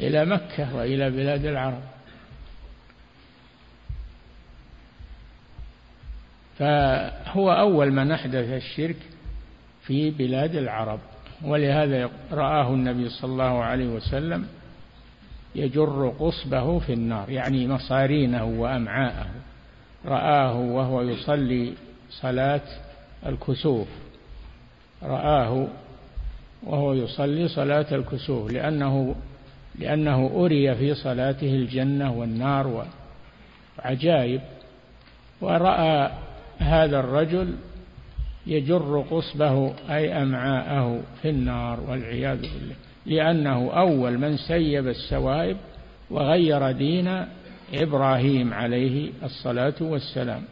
إلى 0.00 0.24
مكة 0.24 0.76
وإلى 0.76 1.10
بلاد 1.10 1.44
العرب. 1.44 1.82
فهو 6.58 7.52
أول 7.52 7.90
من 7.90 8.12
أحدث 8.12 8.48
الشرك 8.48 8.96
في 9.82 10.10
بلاد 10.10 10.54
العرب 10.54 11.00
ولهذا 11.44 12.10
رآه 12.32 12.74
النبي 12.74 13.08
صلى 13.08 13.32
الله 13.32 13.64
عليه 13.64 13.86
وسلم 13.86 14.46
يجر 15.54 16.14
قصبه 16.18 16.78
في 16.78 16.92
النار 16.92 17.30
يعني 17.30 17.68
مصارينه 17.68 18.44
وأمعاءه. 18.44 19.26
رآه 20.04 20.56
وهو 20.56 21.02
يصلي 21.02 21.74
صلاة 22.10 22.62
الكسوف. 23.26 23.88
رآه 25.02 25.68
وهو 26.62 26.92
يصلي 26.92 27.48
صلاة 27.48 27.86
الكسوف 27.92 28.50
لأنه 28.52 29.14
لأنه 29.78 30.30
أري 30.36 30.74
في 30.74 30.94
صلاته 30.94 31.54
الجنة 31.54 32.12
والنار 32.12 32.84
وعجائب. 33.78 34.40
ورأى 35.40 36.10
هذا 36.58 37.00
الرجل 37.00 37.54
يجر 38.46 39.04
قصبه 39.10 39.74
أي 39.90 40.22
أمعاءه 40.22 41.00
في 41.22 41.30
النار 41.30 41.80
والعياذ 41.80 42.40
بالله 42.40 42.74
لأنه 43.06 43.70
أول 43.72 44.18
من 44.18 44.36
سيب 44.36 44.88
السوائب 44.88 45.56
وغير 46.10 46.70
دين 46.72 47.26
إبراهيم 47.74 48.54
عليه 48.54 49.10
الصلاة 49.22 49.74
والسلام. 49.80 50.42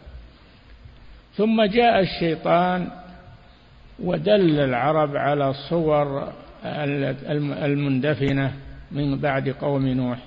ثم 1.36 1.64
جاء 1.64 2.00
الشيطان 2.00 2.88
ودل 3.98 4.60
العرب 4.60 5.16
على 5.16 5.50
الصور 5.50 6.32
المندفنة 7.64 8.52
من 8.90 9.18
بعد 9.18 9.48
قوم 9.48 9.86
نوح. 9.86 10.18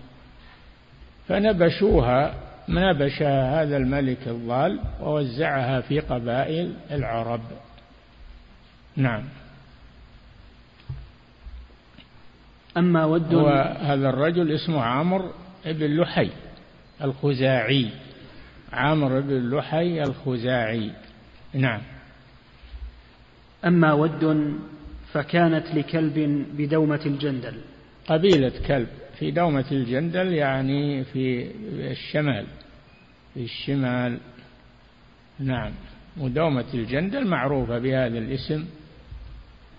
فنبشوها 1.27 2.33
نبشها 2.69 3.61
هذا 3.61 3.77
الملك 3.77 4.27
الضال 4.27 4.79
ووزعها 5.01 5.81
في 5.81 5.99
قبائل 5.99 6.73
العرب. 6.91 7.41
نعم. 8.95 9.23
أما 12.77 13.05
ود 13.05 13.35
هذا 13.81 14.09
الرجل 14.09 14.51
اسمه 14.51 14.81
عمرو 14.83 15.31
بن 15.65 16.01
لحي 16.01 16.29
الخزاعي. 17.03 17.89
عمرو 18.73 19.21
بن 19.21 19.57
لحي 19.57 20.03
الخزاعي. 20.03 20.91
نعم. 21.53 21.81
أما 23.67 23.93
ود 23.93 24.53
فكانت 25.13 25.75
لكلب 25.75 26.45
بدومة 26.57 27.01
الجندل. 27.05 27.61
قبيلة 28.07 28.51
كلب 28.67 28.87
في 29.19 29.31
دومة 29.31 29.65
الجندل 29.71 30.33
يعني 30.33 31.03
في 31.03 31.51
الشمال 31.91 32.45
في 33.33 33.43
الشمال. 33.43 34.19
نعم 35.39 35.71
ودومة 36.17 36.65
الجندل 36.73 37.27
معروفة 37.27 37.79
بهذا 37.79 38.17
الاسم 38.17 38.65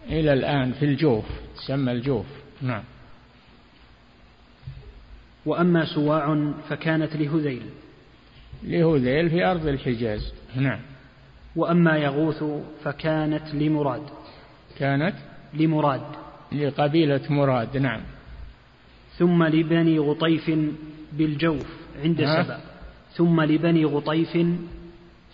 إلى 0.06 0.32
الآن 0.32 0.72
في 0.72 0.84
الجوف 0.84 1.24
تسمى 1.56 1.92
الجوف. 1.92 2.26
نعم. 2.62 2.82
وأما 5.46 5.84
سواع 5.94 6.52
فكانت 6.68 7.16
لهذيل. 7.16 7.62
لهذيل 8.64 9.30
في 9.30 9.44
أرض 9.44 9.66
الحجاز. 9.66 10.32
نعم. 10.56 10.80
وأما 11.56 11.96
يغوث 11.96 12.44
فكانت 12.84 13.54
لمراد. 13.54 14.02
كانت 14.78 15.14
لمراد. 15.54 16.02
لقبيلة 16.52 17.20
مراد 17.30 17.76
نعم. 17.76 18.00
ثم 19.18 19.44
لبني 19.44 19.98
غطيف 19.98 20.50
بالجوف 21.12 21.66
عند 22.02 22.24
سبأ. 22.24 22.60
ثم 23.12 23.40
لبني 23.40 23.84
غطيف 23.84 24.30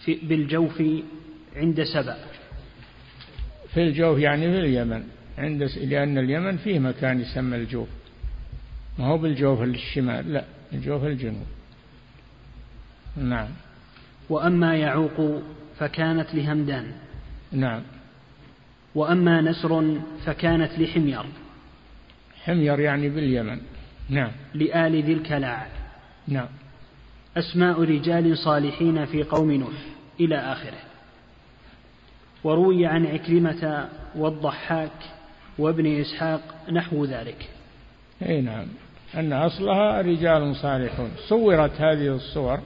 في 0.05 0.19
بالجوف 0.23 0.83
عند 1.57 1.83
سبأ. 1.83 2.17
في 3.75 3.83
الجوف 3.83 4.19
يعني 4.19 4.53
في 4.53 4.59
اليمن. 4.59 5.05
عند 5.39 5.63
لأن 5.63 6.19
اليمن 6.19 6.57
فيه 6.57 6.79
مكان 6.79 7.21
يسمى 7.21 7.57
الجوف. 7.57 7.89
ما 8.99 9.07
هو 9.07 9.19
بالجوف 9.19 9.63
الشمال 9.63 10.33
لا 10.33 10.45
الجوف 10.73 11.05
الجنوب. 11.05 11.47
نعم. 13.17 13.49
وأما 14.31 14.77
يعوق 14.77 15.43
فكانت 15.79 16.35
لهمدان. 16.35 16.93
نعم. 17.53 17.83
وأما 18.95 19.41
نسر 19.41 19.99
فكانت 20.25 20.79
لحمير. 20.79 21.25
حمير 22.45 22.81
يعني 22.81 23.09
باليمن. 23.09 23.61
نعم. 24.09 24.31
لآل 24.55 25.03
ذي 25.03 25.13
الكلاع. 25.13 25.67
نعم. 26.29 26.49
أسماء 27.37 27.83
رجال 27.83 28.39
صالحين 28.39 29.05
في 29.05 29.23
قوم 29.23 29.53
نوح 29.53 29.75
إلى 30.21 30.37
آخره. 30.37 30.79
وروي 32.45 32.87
عن 32.87 33.07
عكرمة 33.07 33.89
والضحاك 34.15 34.91
وابن 35.59 36.01
إسحاق 36.01 36.41
نحو 36.73 37.05
ذلك. 37.05 37.49
أي 38.23 38.41
نعم. 38.41 38.67
أن 39.15 39.33
أصلها 39.33 40.01
رجال 40.01 40.57
صالحون. 40.57 41.11
صورت 41.29 41.81
هذه 41.81 42.15
الصور. 42.15 42.61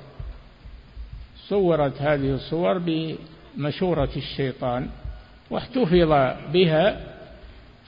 صورت 1.49 2.03
هذه 2.03 2.35
الصور 2.35 2.79
بمشورة 2.79 4.09
الشيطان 4.17 4.89
واحتفظ 5.51 6.35
بها 6.53 7.01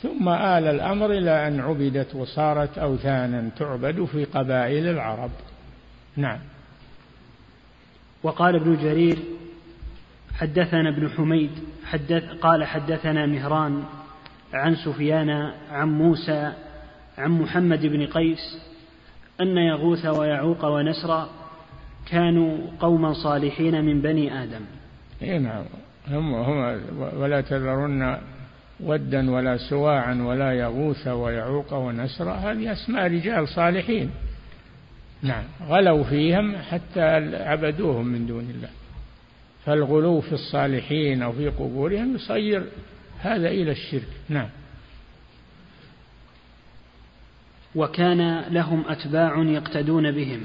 ثم 0.03 0.29
آل 0.29 0.65
الأمر 0.67 1.13
إلى 1.13 1.49
أن 1.49 1.61
عبدت 1.61 2.15
وصارت 2.15 2.79
أوثانا 2.79 3.51
تعبد 3.59 4.05
في 4.05 4.25
قبائل 4.25 4.89
العرب. 4.89 5.31
نعم. 6.17 6.39
وقال 8.23 8.55
ابن 8.57 8.77
جرير 8.77 9.19
حدثنا 10.35 10.89
ابن 10.89 11.09
حميد 11.09 11.51
حدث 11.85 12.25
قال 12.41 12.65
حدثنا 12.65 13.27
مهران 13.27 13.85
عن 14.53 14.77
سفيان 14.77 15.31
عن 15.71 15.89
موسى 15.89 16.53
عن 17.19 17.31
محمد 17.31 17.87
بن 17.87 18.07
قيس 18.07 18.59
أن 19.41 19.57
يغوث 19.57 20.07
ويعوق 20.07 20.65
ونسر 20.65 21.29
كانوا 22.11 22.59
قوما 22.81 23.13
صالحين 23.13 23.85
من 23.85 24.03
بني 24.03 24.43
آدم. 24.43 24.61
إيه 25.23 25.39
نعم. 25.39 25.65
هم 26.09 26.35
هم 26.35 26.81
ولا 27.17 27.41
تذرن 27.41 28.19
ودا 28.81 29.31
ولا 29.31 29.57
سواعا 29.57 30.15
ولا 30.23 30.53
يغوث 30.53 31.09
ويعوق 31.09 31.73
ونسر. 31.73 32.31
هذه 32.31 32.73
أسماء 32.73 33.07
رجال 33.07 33.49
صالحين. 33.49 34.11
نعم. 35.23 35.45
غلوا 35.69 36.05
فيهم 36.05 36.57
حتى 36.57 37.01
عبدوهم 37.37 38.07
من 38.07 38.27
دون 38.27 38.51
الله. 38.51 38.71
فالغلو 39.67 40.21
في 40.21 40.33
الصالحين 40.33 41.23
أو 41.23 41.33
في 41.33 41.49
قبورهم 41.49 42.15
يصير 42.15 42.65
هذا 43.21 43.49
إلى 43.49 43.71
الشرك. 43.71 44.09
نعم. 44.29 44.49
وكان 47.75 48.41
لهم 48.51 48.85
أتباع 48.89 49.43
يقتدون 49.43 50.13
بهم. 50.13 50.41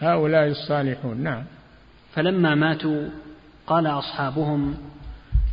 هؤلاء 0.00 0.48
الصالحون 0.48 1.16
نعم. 1.16 1.44
فلما 2.14 2.54
ماتوا 2.54 3.08
قال 3.66 3.86
أصحابهم 3.86 4.74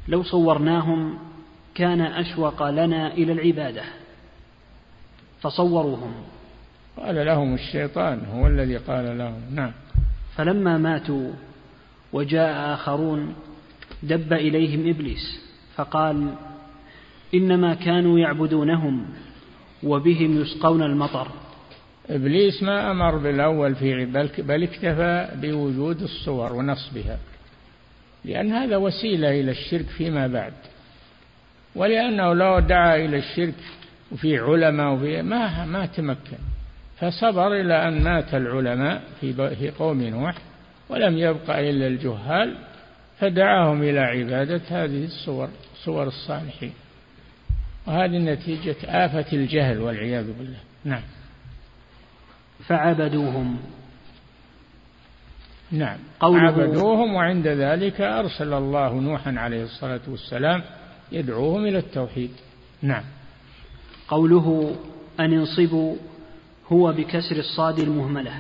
لو 0.08 0.24
صورناهم 0.24 1.18
كان 1.76 2.02
أشوق 2.02 2.70
لنا 2.70 3.14
إلى 3.14 3.32
العبادة. 3.32 3.84
فصوروهم. 5.42 6.14
قال 6.98 7.26
لهم 7.26 7.54
الشيطان 7.54 8.26
هو 8.34 8.48
الذي 8.48 8.78
قال 8.78 9.18
لهم 9.18 9.42
نعم. 9.52 9.72
فلما 10.36 10.78
ماتوا 10.78 11.32
وجاء 12.14 12.74
آخرون 12.74 13.36
دب 14.04 14.34
إليهم 14.34 14.90
إبليس 14.90 15.40
فقال 15.76 16.36
إنما 17.34 17.74
كانوا 17.74 18.20
يعبدونهم 18.20 19.06
وبهم 19.84 20.42
يسقون 20.42 20.84
المطر. 20.84 21.28
إبليس 22.10 22.64
ما 22.64 22.92
أمر 22.92 23.18
بالأول 23.18 23.76
في 23.76 24.06
بل, 24.06 24.30
بل 24.38 24.64
اكتفى 24.64 25.30
بوجود 25.36 26.02
الصور 26.02 26.54
ونصبها. 26.54 27.18
لأن 28.26 28.52
هذا 28.52 28.78
وسيلة 28.78 29.40
إلى 29.42 29.52
الشرك 29.52 29.86
فيما 29.86 30.28
بعد. 30.28 30.54
ولأنه 31.76 32.34
لو 32.34 32.60
دعا 32.60 32.96
إلى 32.96 33.18
الشرك 33.18 33.54
وفي 34.12 34.38
علماء 34.40 34.94
وفي 34.94 35.22
ما 35.22 35.66
ما 35.66 35.86
تمكن. 35.86 36.38
فصبر 37.00 37.54
إلى 37.62 37.88
أن 37.88 38.04
مات 38.04 38.34
العلماء 38.36 39.02
في 39.22 39.72
قوم 39.80 40.02
نوح 40.02 40.36
ولم 40.90 41.18
يبق 41.18 41.50
إلا 41.50 41.88
الجهال 41.88 42.56
فدعاهم 43.20 43.84
إلى 43.84 44.00
عبادة 44.00 44.62
هذه 44.70 45.06
الصور 45.06 45.50
صور 45.84 46.08
الصالحين. 46.08 46.74
وهذه 47.88 48.18
نتيجة 48.18 48.76
آفة 48.86 49.26
الجهل 49.34 49.80
والعياذ 49.80 50.26
بالله. 50.38 50.60
نعم. 50.86 51.02
فعبدوهم. 52.68 53.58
نعم. 55.72 55.98
عبدوهم 56.22 57.14
وعند 57.14 57.48
ذلك 57.48 58.02
أرسل 58.02 58.54
الله 58.54 58.94
نوحا 58.94 59.34
عليه 59.38 59.64
الصلاة 59.64 60.02
والسلام 60.08 60.64
يدعوهم 61.12 61.66
إلى 61.66 61.78
التوحيد. 61.78 62.32
نعم. 62.82 63.04
قوله 64.08 64.76
أن 65.20 65.34
أنصبوا 65.34 65.96
هو 66.72 66.94
بكسر 66.94 67.36
الصاد 67.36 67.80
المهملة. 67.80 68.34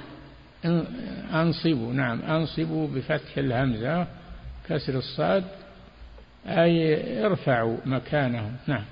أنصبوا 1.34 1.94
نعم. 1.94 2.22
أنصبوا 2.22 2.88
بفتح 2.88 3.38
الهمزة 3.38 4.08
كسر 4.70 4.98
الصاد 4.98 5.44
أي 6.48 7.26
ارفعوا 7.26 7.78
مكانه 7.86 8.52
نعم. 8.68 8.84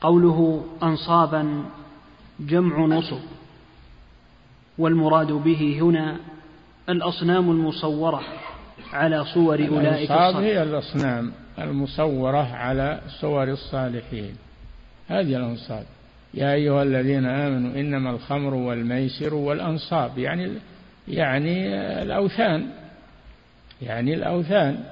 قوله 0.00 0.66
أنصابا 0.82 1.64
جمع 2.40 2.86
نصب. 2.86 3.35
والمراد 4.78 5.32
به 5.32 5.78
هنا 5.82 6.16
الأصنام 6.88 7.50
المصورة 7.50 8.22
على 8.92 9.24
صور 9.24 9.68
أولئك 9.68 10.10
الصالحين. 10.10 10.44
هي 10.44 10.62
الأصنام 10.62 11.32
المصورة 11.58 12.54
على 12.54 13.00
صور 13.20 13.44
الصالحين. 13.44 14.36
هذه 15.08 15.36
الأنصاب. 15.36 15.84
يا 16.34 16.52
أيها 16.52 16.82
الذين 16.82 17.26
آمنوا 17.26 17.80
إنما 17.80 18.10
الخمر 18.10 18.54
والميسر 18.54 19.34
والأنصاب. 19.34 20.18
يعني 20.18 20.50
يعني 21.08 21.74
الأوثان. 22.02 22.66
يعني 23.82 24.14
الأوثان. 24.14 24.84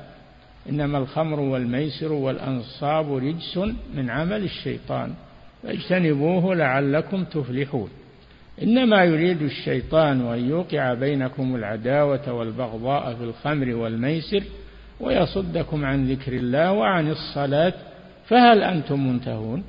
إنما 0.68 0.98
الخمر 0.98 1.40
والميسر 1.40 2.12
والأنصاب 2.12 3.16
رجس 3.16 3.58
من 3.94 4.10
عمل 4.10 4.44
الشيطان. 4.44 5.14
فاجتنبوه 5.62 6.54
لعلكم 6.54 7.24
تفلحون. 7.24 7.90
إنما 8.62 9.04
يريد 9.04 9.42
الشيطان 9.42 10.32
أن 10.32 10.48
يوقع 10.48 10.94
بينكم 10.94 11.56
العداوة 11.56 12.32
والبغضاء 12.32 13.14
في 13.14 13.24
الخمر 13.24 13.74
والميسر 13.74 14.42
ويصدكم 15.00 15.84
عن 15.84 16.12
ذكر 16.12 16.32
الله 16.32 16.72
وعن 16.72 17.10
الصلاة 17.10 17.72
فهل 18.28 18.62
أنتم 18.62 19.08
منتهون؟ 19.08 19.64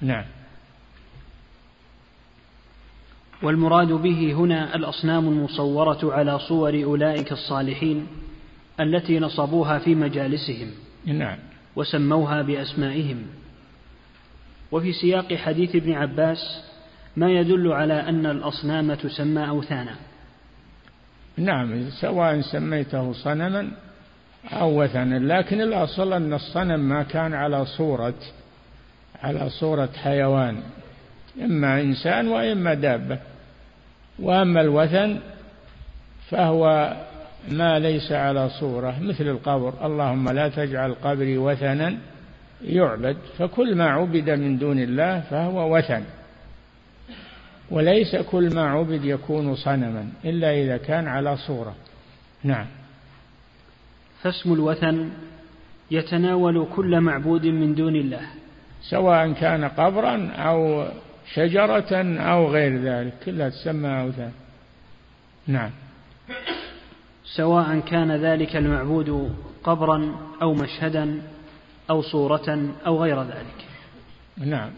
نعم. 0.00 0.24
والمراد 3.42 3.92
به 3.92 4.32
هنا 4.32 4.76
الأصنام 4.76 5.28
المصورة 5.28 6.14
على 6.14 6.38
صور 6.38 6.84
أولئك 6.84 7.32
الصالحين 7.32 8.06
التي 8.80 9.18
نصبوها 9.18 9.78
في 9.78 9.94
مجالسهم. 9.94 10.70
نعم. 11.06 11.38
وسموها 11.76 12.42
بأسمائهم. 12.42 13.22
وفي 14.72 14.92
سياق 14.92 15.34
حديث 15.34 15.76
ابن 15.76 15.92
عباس 15.92 16.71
ما 17.16 17.30
يدل 17.30 17.72
على 17.72 18.08
أن 18.08 18.26
الأصنام 18.26 18.94
تسمى 18.94 19.48
أوثانا. 19.48 19.94
نعم 21.36 21.90
سواء 21.90 22.40
سميته 22.40 23.12
صنما 23.12 23.68
أو 24.52 24.82
وثنا 24.82 25.18
لكن 25.38 25.60
الأصل 25.60 26.12
أن 26.12 26.32
الصنم 26.32 26.80
ما 26.80 27.02
كان 27.02 27.34
على 27.34 27.66
صورة 27.66 28.14
على 29.22 29.50
صورة 29.50 29.88
حيوان 30.02 30.56
إما 31.42 31.80
إنسان 31.80 32.28
وإما 32.28 32.74
دابة. 32.74 33.18
وأما 34.18 34.60
الوثن 34.60 35.18
فهو 36.30 36.92
ما 37.48 37.78
ليس 37.78 38.12
على 38.12 38.48
صورة 38.48 38.98
مثل 39.00 39.28
القبر. 39.28 39.86
اللهم 39.86 40.28
لا 40.28 40.48
تجعل 40.48 40.94
قبري 40.94 41.38
وثنا 41.38 41.94
يعبد 42.64 43.16
فكل 43.38 43.74
ما 43.74 43.90
عبد 43.90 44.30
من 44.30 44.58
دون 44.58 44.78
الله 44.78 45.20
فهو 45.20 45.76
وثن. 45.76 46.02
وليس 47.72 48.16
كل 48.16 48.54
ما 48.54 48.70
عبد 48.70 49.04
يكون 49.04 49.56
صنما 49.56 50.08
إلا 50.24 50.62
إذا 50.62 50.76
كان 50.76 51.08
على 51.08 51.36
صورة. 51.36 51.74
نعم. 52.44 52.66
فاسم 54.22 54.52
الوثن 54.52 55.10
يتناول 55.90 56.66
كل 56.76 57.00
معبود 57.00 57.46
من 57.46 57.74
دون 57.74 57.96
الله 57.96 58.20
سواء 58.82 59.32
كان 59.32 59.64
قبرا 59.64 60.28
أو 60.28 60.88
شجرة 61.34 61.92
أو 62.18 62.48
غير 62.48 62.78
ذلك 62.78 63.12
كلها 63.24 63.48
تسمى 63.48 64.00
أوثان 64.00 64.32
نعم. 65.46 65.70
سواء 67.24 67.80
كان 67.80 68.12
ذلك 68.12 68.56
المعبود 68.56 69.36
قبرا 69.64 70.16
أو 70.42 70.54
مشهدا 70.54 71.22
أو 71.90 72.02
صورة 72.02 72.68
أو 72.86 73.02
غير 73.02 73.22
ذلك. 73.22 73.58
نعم. 74.36 74.70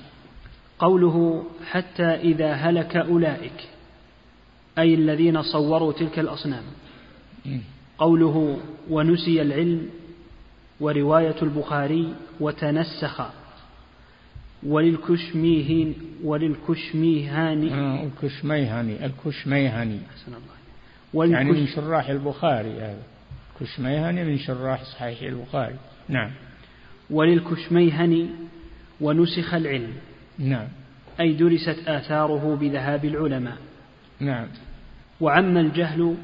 قوله 0.79 1.45
حتى 1.67 2.03
إذا 2.03 2.53
هلك 2.53 2.97
أولئك 2.97 3.69
أي 4.79 4.95
الذين 4.95 5.43
صوروا 5.43 5.93
تلك 5.93 6.19
الأصنام. 6.19 6.63
قوله 7.99 8.61
ونسي 8.91 9.43
العلم 9.43 9.91
ورواية 10.81 11.43
البخاري 11.43 12.15
وتنسخ 12.41 13.23
وللكشميهن 14.63 15.95
وللكشميهان. 16.25 17.69
آه 17.69 18.05
الكشميهاني 18.05 19.07
الكشميهاني. 19.07 19.99
الله 21.15 21.27
يعني 21.27 21.51
من 21.53 21.67
شراح 21.67 22.09
البخاري 22.09 22.73
هذا. 22.73 23.03
كشميهاني 23.61 24.25
من 24.25 24.39
شراح 24.39 24.85
صحيح 24.85 25.23
البخاري. 25.23 25.77
نعم. 26.09 26.31
وللكشميهني 27.11 28.29
ونسخ 29.01 29.55
العلم. 29.55 29.93
نعم. 30.39 30.69
أي 31.21 31.33
درست 31.33 31.89
آثاره 31.89 32.59
بذهاب 32.61 33.05
العلماء. 33.05 33.57
نعم. 34.21 34.47
وعم 35.21 35.57
الجهل 35.59 36.17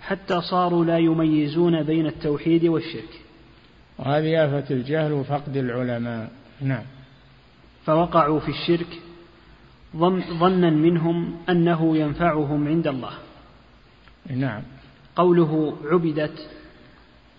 حتى 0.00 0.40
صاروا 0.40 0.84
لا 0.84 0.98
يميزون 0.98 1.82
بين 1.82 2.06
التوحيد 2.06 2.64
والشرك. 2.64 3.20
وهذه 3.98 4.44
آفة 4.44 4.74
الجهل 4.74 5.12
وفقد 5.12 5.56
العلماء. 5.56 6.30
نعم. 6.60 6.84
فوقعوا 7.84 8.40
في 8.40 8.48
الشرك 8.48 9.00
ظنا 10.38 10.70
منهم 10.70 11.36
أنه 11.48 11.96
ينفعهم 11.96 12.68
عند 12.68 12.86
الله. 12.86 13.12
نعم. 14.30 14.62
قوله 15.16 15.76
عبدت 15.84 16.48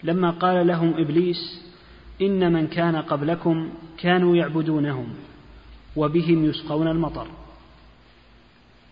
لما 0.03 0.29
قال 0.31 0.67
لهم 0.67 0.93
إبليس 0.97 1.63
إن 2.21 2.53
من 2.53 2.67
كان 2.67 2.95
قبلكم 2.95 3.69
كانوا 3.97 4.35
يعبدونهم. 4.35 5.13
وبهم 5.95 6.45
يسقون 6.45 6.87
المطر. 6.87 7.27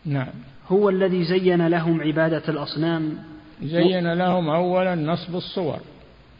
نعم. 0.05 0.33
هو 0.67 0.89
الذي 0.89 1.23
زين 1.23 1.67
لهم 1.67 2.01
عبادة 2.01 2.43
الأصنام. 2.49 3.17
زين 3.63 4.13
لهم 4.13 4.49
أولا 4.49 4.95
نصب 4.95 5.35
الصور 5.35 5.79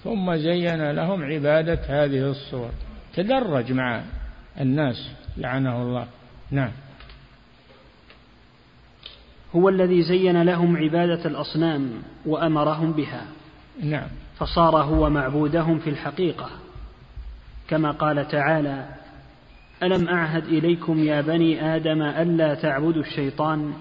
ثم 0.04 0.36
زين 0.36 0.92
لهم 0.92 1.24
عبادة 1.24 1.80
هذه 1.88 2.30
الصور. 2.30 2.70
تدرج 3.14 3.72
مع 3.72 4.02
الناس 4.62 5.10
لعنه 5.38 5.82
الله. 5.82 6.08
نعم. 6.52 6.72
هو 9.56 9.70
الذي 9.70 10.02
زين 10.02 10.42
لهم 10.42 10.78
عبادة 10.78 11.26
الأصنام 11.26 11.92
وأمرهم 12.26 12.92
بها. 12.92 13.26
نعم. 13.84 14.08
فصار 14.38 14.78
هو 14.78 15.10
معبودهم 15.10 15.80
في 15.80 15.90
الحقيقة. 15.90 16.50
كما 17.68 17.92
قال 17.92 18.28
تعالى 18.28 19.01
ألم 19.84 20.08
أعهد 20.08 20.44
إليكم 20.46 21.04
يا 21.04 21.22
بني 21.22 21.76
آدم 21.76 22.02
ألا 22.02 22.56
تعبدوا 22.56 23.02
الشيطان؟ 23.02 23.74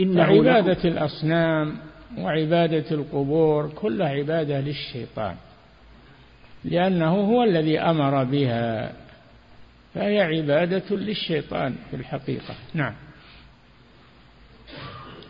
إنه 0.00 0.22
عبادة 0.22 0.84
الأصنام 0.84 1.76
وعبادة 2.18 2.90
القبور 2.90 3.68
كلها 3.68 4.08
عبادة 4.08 4.60
للشيطان 4.60 5.34
لأنه 6.64 7.14
هو 7.14 7.42
الذي 7.42 7.78
أمر 7.78 8.24
بها 8.24 8.92
فهي 9.94 10.20
عبادة 10.20 10.96
للشيطان 10.96 11.74
في 11.90 11.96
الحقيقة. 11.96 12.54
نعم. 12.74 12.94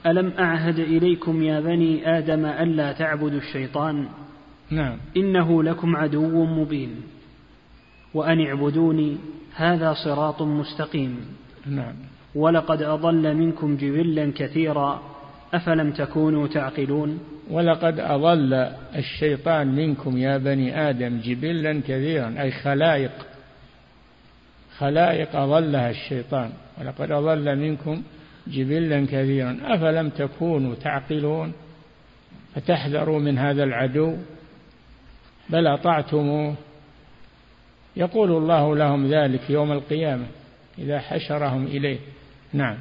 ألم 0.06 0.32
أعهد 0.38 0.78
إليكم 0.78 1.42
يا 1.42 1.60
بني 1.60 2.18
آدم 2.18 2.44
ألا 2.44 2.92
تعبدوا 2.92 3.38
الشيطان؟ 3.38 4.08
نعم. 4.70 4.98
إنه 5.16 5.62
لكم 5.62 5.96
عدو 5.96 6.44
مبين 6.44 7.02
وأن 8.14 8.46
اعبدوني 8.46 9.18
هذا 9.54 9.94
صراط 10.04 10.42
مستقيم. 10.42 11.20
نعم. 11.66 11.94
ولقد 12.34 12.82
أضل 12.82 13.34
منكم 13.34 13.76
جبلا 13.76 14.32
كثيرا 14.36 15.02
أفلم 15.54 15.92
تكونوا 15.92 16.48
تعقلون؟ 16.48 17.18
ولقد 17.50 18.00
أضل 18.00 18.54
الشيطان 18.96 19.66
منكم 19.66 20.18
يا 20.18 20.38
بني 20.38 20.90
آدم 20.90 21.20
جبلا 21.20 21.80
كثيرا 21.80 22.34
أي 22.38 22.50
خلائق 22.50 23.12
خلائق 24.78 25.36
أضلها 25.36 25.90
الشيطان. 25.90 26.50
ولقد 26.80 27.10
أضل 27.10 27.56
منكم 27.56 28.02
جبلا 28.46 29.06
كثيرا 29.06 29.58
أفلم 29.64 30.08
تكونوا 30.08 30.74
تعقلون؟ 30.74 31.52
فتحذروا 32.54 33.18
من 33.18 33.38
هذا 33.38 33.64
العدو؟ 33.64 34.16
بل 35.50 35.66
أطعتموه؟ 35.66 36.54
يقول 37.96 38.30
الله 38.30 38.76
لهم 38.76 39.06
ذلك 39.06 39.50
يوم 39.50 39.72
القيامة 39.72 40.26
إذا 40.78 40.98
حشرهم 40.98 41.66
إليه. 41.66 41.98
نعم. 42.52 42.76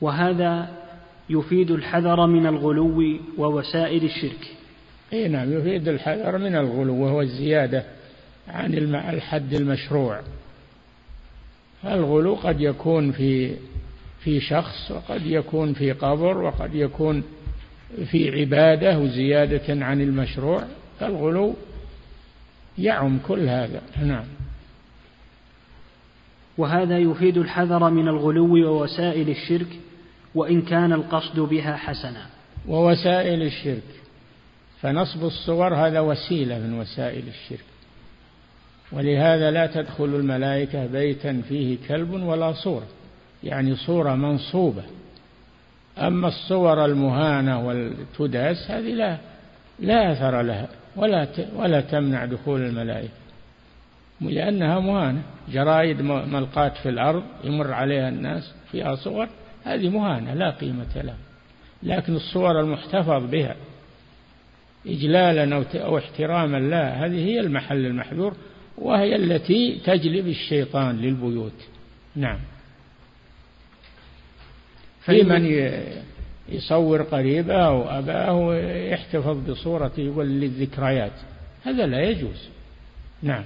وهذا 0.00 0.68
يفيد 1.30 1.70
الحذر 1.70 2.26
من 2.26 2.46
الغلو 2.46 3.18
ووسائل 3.38 4.04
الشرك. 4.04 4.50
اي 5.12 5.28
نعم 5.28 5.52
يفيد 5.52 5.88
الحذر 5.88 6.38
من 6.38 6.56
الغلو 6.56 6.94
وهو 6.94 7.22
الزيادة 7.22 7.84
عن 8.48 8.74
الحد 8.94 9.54
المشروع. 9.54 10.20
الغلو 11.84 12.34
قد 12.34 12.60
يكون 12.60 13.12
في 13.12 13.54
في 14.20 14.40
شخص 14.40 14.90
وقد 14.90 15.26
يكون 15.26 15.72
في 15.72 15.92
قبر 15.92 16.38
وقد 16.38 16.74
يكون 16.74 17.22
في 18.10 18.40
عبادة 18.40 18.98
وزيادة 18.98 19.84
عن 19.84 20.00
المشروع. 20.00 20.64
فالغلو 21.00 21.54
يعم 22.78 23.18
كل 23.26 23.48
هذا. 23.48 23.82
نعم. 24.02 24.24
وهذا 26.58 26.98
يفيد 26.98 27.38
الحذر 27.38 27.90
من 27.90 28.08
الغلو 28.08 28.66
ووسائل 28.66 29.30
الشرك 29.30 29.78
وإن 30.34 30.62
كان 30.62 30.92
القصد 30.92 31.40
بها 31.40 31.76
حسنا. 31.76 32.26
ووسائل 32.68 33.42
الشرك. 33.42 33.82
فنصب 34.80 35.24
الصور 35.24 35.74
هذا 35.74 36.00
وسيلة 36.00 36.58
من 36.58 36.78
وسائل 36.78 37.28
الشرك. 37.28 37.64
ولهذا 38.92 39.50
لا 39.50 39.66
تدخل 39.66 40.04
الملائكة 40.04 40.86
بيتا 40.86 41.42
فيه 41.48 41.78
كلب 41.88 42.10
ولا 42.10 42.52
صورة. 42.52 42.86
يعني 43.44 43.76
صورة 43.76 44.14
منصوبة. 44.14 44.82
أما 45.98 46.28
الصور 46.28 46.84
المهانة 46.84 47.66
والتداس 47.66 48.70
هذه 48.70 48.94
لا 48.94 49.18
لا 49.80 50.12
أثر 50.12 50.42
لها 50.42 50.68
ولا 50.96 51.28
ولا 51.54 51.80
تمنع 51.80 52.24
دخول 52.24 52.60
الملائكة 52.60 53.12
لأنها 54.20 54.80
مهانة. 54.80 55.22
جرائد 55.48 56.02
ملقاة 56.02 56.72
في 56.82 56.88
الأرض 56.88 57.22
يمر 57.44 57.72
عليها 57.72 58.08
الناس 58.08 58.52
فيها 58.72 58.94
صور 58.94 59.28
هذه 59.64 59.88
مهانة 59.88 60.34
لا 60.34 60.50
قيمة 60.50 60.96
لها. 60.96 61.16
لكن 61.82 62.16
الصور 62.16 62.60
المحتفظ 62.60 63.30
بها 63.30 63.56
إجلالا 64.86 65.64
أو 65.74 65.98
احتراما 65.98 66.56
لا 66.56 67.06
هذه 67.06 67.24
هي 67.24 67.40
المحل 67.40 67.86
المحذور 67.86 68.34
وهي 68.78 69.16
التي 69.16 69.80
تجلب 69.84 70.28
الشيطان 70.28 70.96
للبيوت. 70.96 71.68
نعم. 72.16 72.38
في 75.00 75.22
من 75.22 75.46
يصور 76.48 77.02
قريبه 77.02 77.66
أو 77.66 77.82
أباه 77.82 78.32
ويحتفظ 78.32 79.50
بصورته 79.50 80.00
يقول 80.00 80.26
للذكريات. 80.26 81.12
هذا 81.64 81.86
لا 81.86 82.02
يجوز. 82.02 82.48
نعم. 83.22 83.44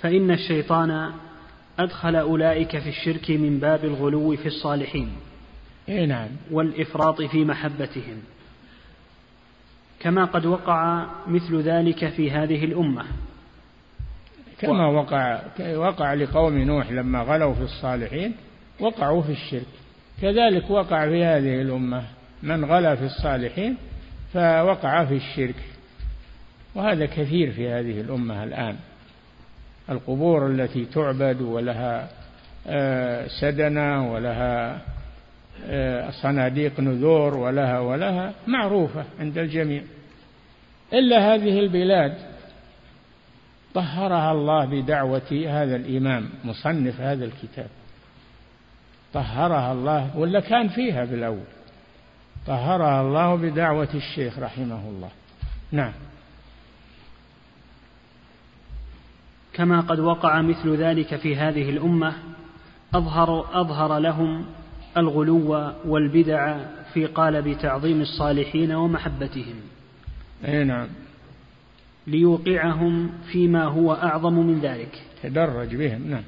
فإن 0.00 0.30
الشيطان 0.30 1.12
أدخل 1.78 2.16
أولئك 2.16 2.78
في 2.78 2.88
الشرك 2.88 3.30
من 3.30 3.58
باب 3.58 3.84
الغلو 3.84 4.36
في 4.36 4.46
الصالحين. 4.46 5.12
إيه 5.88 6.06
نعم. 6.06 6.28
والإفراط 6.50 7.22
في 7.22 7.44
محبتهم. 7.44 8.22
كما 10.00 10.24
قد 10.24 10.46
وقع 10.46 11.06
مثل 11.26 11.60
ذلك 11.60 12.08
في 12.08 12.30
هذه 12.30 12.64
الأمة. 12.64 13.04
كما 14.58 14.86
وقع 14.86 15.40
وقع 15.74 16.14
لقوم 16.14 16.58
نوح 16.58 16.90
لما 16.90 17.22
غلوا 17.22 17.54
في 17.54 17.62
الصالحين 17.62 18.34
وقعوا 18.80 19.22
في 19.22 19.32
الشرك. 19.32 19.77
كذلك 20.22 20.70
وقع 20.70 21.08
في 21.08 21.24
هذه 21.24 21.62
الأمة 21.62 22.02
من 22.42 22.64
غلا 22.64 22.94
في 22.94 23.04
الصالحين 23.04 23.76
فوقع 24.32 25.04
في 25.04 25.14
الشرك. 25.14 25.54
وهذا 26.74 27.06
كثير 27.06 27.50
في 27.52 27.68
هذه 27.68 28.00
الأمة 28.00 28.44
الآن. 28.44 28.76
القبور 29.90 30.46
التي 30.46 30.84
تعبد 30.84 31.40
ولها 31.40 32.08
آه، 32.66 33.26
سدنة 33.40 34.12
ولها 34.12 34.80
آه، 35.66 36.10
صناديق 36.10 36.80
نذور 36.80 37.34
ولها 37.34 37.78
ولها 37.78 38.32
معروفة 38.46 39.04
عند 39.20 39.38
الجميع. 39.38 39.82
إلا 40.92 41.34
هذه 41.34 41.58
البلاد 41.58 42.14
طهرها 43.74 44.32
الله 44.32 44.64
بدعوة 44.64 45.44
هذا 45.48 45.76
الإمام 45.76 46.28
مصنف 46.44 47.00
هذا 47.00 47.24
الكتاب. 47.24 47.68
طهرها 49.12 49.72
الله 49.72 50.16
ولا 50.16 50.40
كان 50.40 50.68
فيها 50.68 51.04
بالأول 51.04 51.44
طهرها 52.46 53.02
الله 53.02 53.34
بدعوة 53.34 53.88
الشيخ 53.94 54.38
رحمه 54.38 54.88
الله 54.88 55.10
نعم 55.72 55.92
كما 59.52 59.80
قد 59.80 60.00
وقع 60.00 60.42
مثل 60.42 60.76
ذلك 60.76 61.16
في 61.16 61.36
هذه 61.36 61.70
الأمة 61.70 62.14
أظهر 62.94 63.60
أظهر 63.60 63.98
لهم 63.98 64.46
الغلو 64.96 65.72
والبدع 65.84 66.58
في 66.94 67.06
قالب 67.06 67.58
تعظيم 67.58 68.00
الصالحين 68.00 68.72
ومحبتهم. 68.72 69.54
أي 70.44 70.64
نعم. 70.64 70.88
ليوقعهم 72.06 73.10
فيما 73.32 73.64
هو 73.64 73.92
أعظم 73.92 74.32
من 74.32 74.60
ذلك. 74.60 75.02
تدرج 75.22 75.76
بهم 75.76 76.10
نعم. 76.10 76.22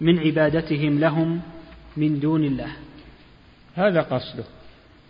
من 0.00 0.18
عبادتهم 0.18 0.98
لهم 0.98 1.40
من 1.96 2.20
دون 2.20 2.44
الله. 2.44 2.72
هذا 3.74 4.00
قصده. 4.00 4.44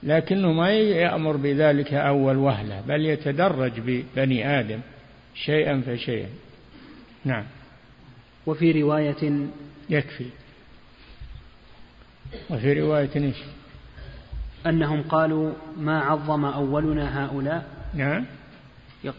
لكنه 0.02 0.52
ما 0.52 0.70
يأمر 0.70 1.36
بذلك 1.36 1.94
أول 1.94 2.36
وهلة 2.36 2.80
بل 2.80 3.06
يتدرج 3.06 3.72
ببني 3.80 4.60
آدم 4.60 4.80
شيئا 5.34 5.82
فشيئا. 5.86 6.28
نعم. 7.24 7.44
وفي 8.46 8.82
رواية 8.82 9.46
يكفي. 9.90 10.26
وفي 12.50 12.80
رواية 12.80 13.10
إيش؟ 13.16 13.36
أنهم 14.66 15.02
قالوا 15.02 15.52
ما 15.78 16.00
عظم 16.00 16.44
أولنا 16.44 17.24
هؤلاء؟ 17.24 17.66
نعم. 17.94 18.24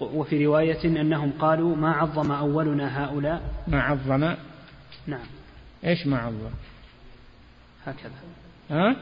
وفي 0.01 0.45
رواية 0.45 0.85
أنهم 0.85 1.31
قالوا 1.39 1.75
ما 1.75 1.91
عظم 1.91 2.31
أولنا 2.31 3.03
هؤلاء؟ 3.03 3.41
ما 3.67 3.81
عظم. 3.81 4.35
نعم. 5.07 5.25
إيش 5.85 6.07
ما 6.07 6.17
عظم؟ 6.17 6.51
هكذا. 7.85 8.11
ها؟ 8.69 8.95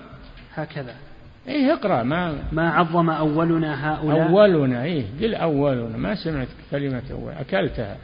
هكذا. 0.54 0.96
إيه 1.48 1.74
اقرأ. 1.74 2.04
ما 2.04 2.44
ما 2.52 2.70
عظم 2.70 3.10
أولنا 3.10 3.94
هؤلاء؟ 3.94 4.30
أولنا 4.30 4.84
إيه 4.84 5.06
قل 5.22 5.36
أولنا. 5.36 5.98
ما 5.98 6.16
سمعت 6.16 6.48
كلمة 6.72 7.04
أول 7.12 7.34
أكلتها. 7.34 7.98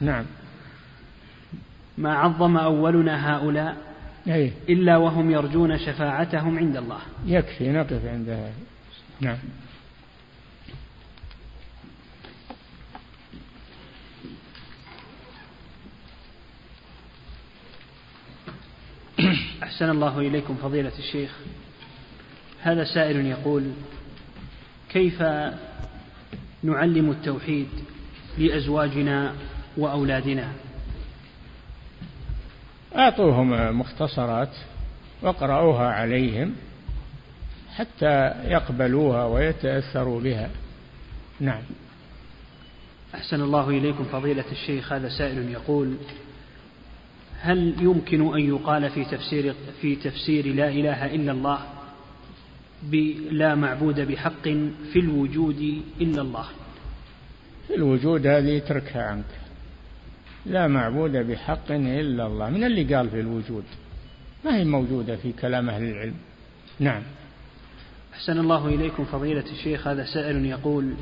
نعم. 0.00 0.24
ما 1.98 2.14
عظم 2.14 2.56
أولنا 2.56 3.36
هؤلاء؟ 3.36 3.76
أيه؟ 4.26 4.52
إلا 4.68 4.96
وهم 4.96 5.30
يرجون 5.30 5.78
شفاعتهم 5.78 6.58
عند 6.58 6.76
الله. 6.76 6.98
يكفي 7.26 7.72
نقف 7.72 8.06
عند 8.06 8.28
هذا. 8.28 8.52
نعم. 9.20 9.38
أحسن 19.62 19.90
الله 19.90 20.18
إليكم 20.18 20.54
فضيلة 20.54 20.92
الشيخ. 20.98 21.30
هذا 22.62 22.84
سائل 22.84 23.26
يقول 23.26 23.70
كيف 24.88 25.22
نعلم 26.62 27.10
التوحيد 27.10 27.68
لأزواجنا 28.38 29.34
وأولادنا؟ 29.76 30.52
أعطوهم 32.96 33.78
مختصرات 33.78 34.56
واقرأوها 35.22 35.86
عليهم 35.86 36.54
حتى 37.74 38.34
يقبلوها 38.44 39.24
ويتأثروا 39.24 40.20
بها. 40.20 40.50
نعم. 41.40 41.62
أحسن 43.14 43.40
الله 43.40 43.68
إليكم 43.68 44.04
فضيلة 44.04 44.44
الشيخ. 44.52 44.92
هذا 44.92 45.08
سائل 45.08 45.50
يقول 45.50 45.96
هل 47.40 47.74
يمكن 47.80 48.34
أن 48.34 48.40
يقال 48.40 48.90
في 48.90 49.04
تفسير 49.04 49.54
في 49.80 49.96
تفسير 49.96 50.46
لا 50.46 50.68
إله 50.68 51.14
إلا 51.14 51.32
الله 51.32 51.58
لا 53.30 53.54
معبود 53.54 54.00
بحق 54.00 54.42
في 54.92 54.98
الوجود 54.98 55.82
إلا 56.00 56.22
الله؟ 56.22 56.48
في 57.68 57.74
الوجود 57.74 58.26
هذه 58.26 58.56
اتركها 58.56 59.02
عنك. 59.02 59.24
لا 60.46 60.66
معبود 60.66 61.10
بحق 61.10 61.70
إلا 61.70 62.26
الله. 62.26 62.50
من 62.50 62.64
اللي 62.64 62.94
قال 62.94 63.10
في 63.10 63.20
الوجود؟ 63.20 63.64
ما 64.44 64.56
هي 64.56 64.64
موجودة 64.64 65.16
في 65.16 65.32
كلام 65.32 65.70
أهل 65.70 65.82
العلم؟ 65.82 66.14
نعم. 66.80 67.02
أحسن 68.14 68.38
الله 68.38 68.68
إليكم 68.68 69.04
فضيلة 69.04 69.44
الشيخ 69.52 69.88
هذا 69.88 70.04
سائل 70.04 70.46
يقول 70.46 70.94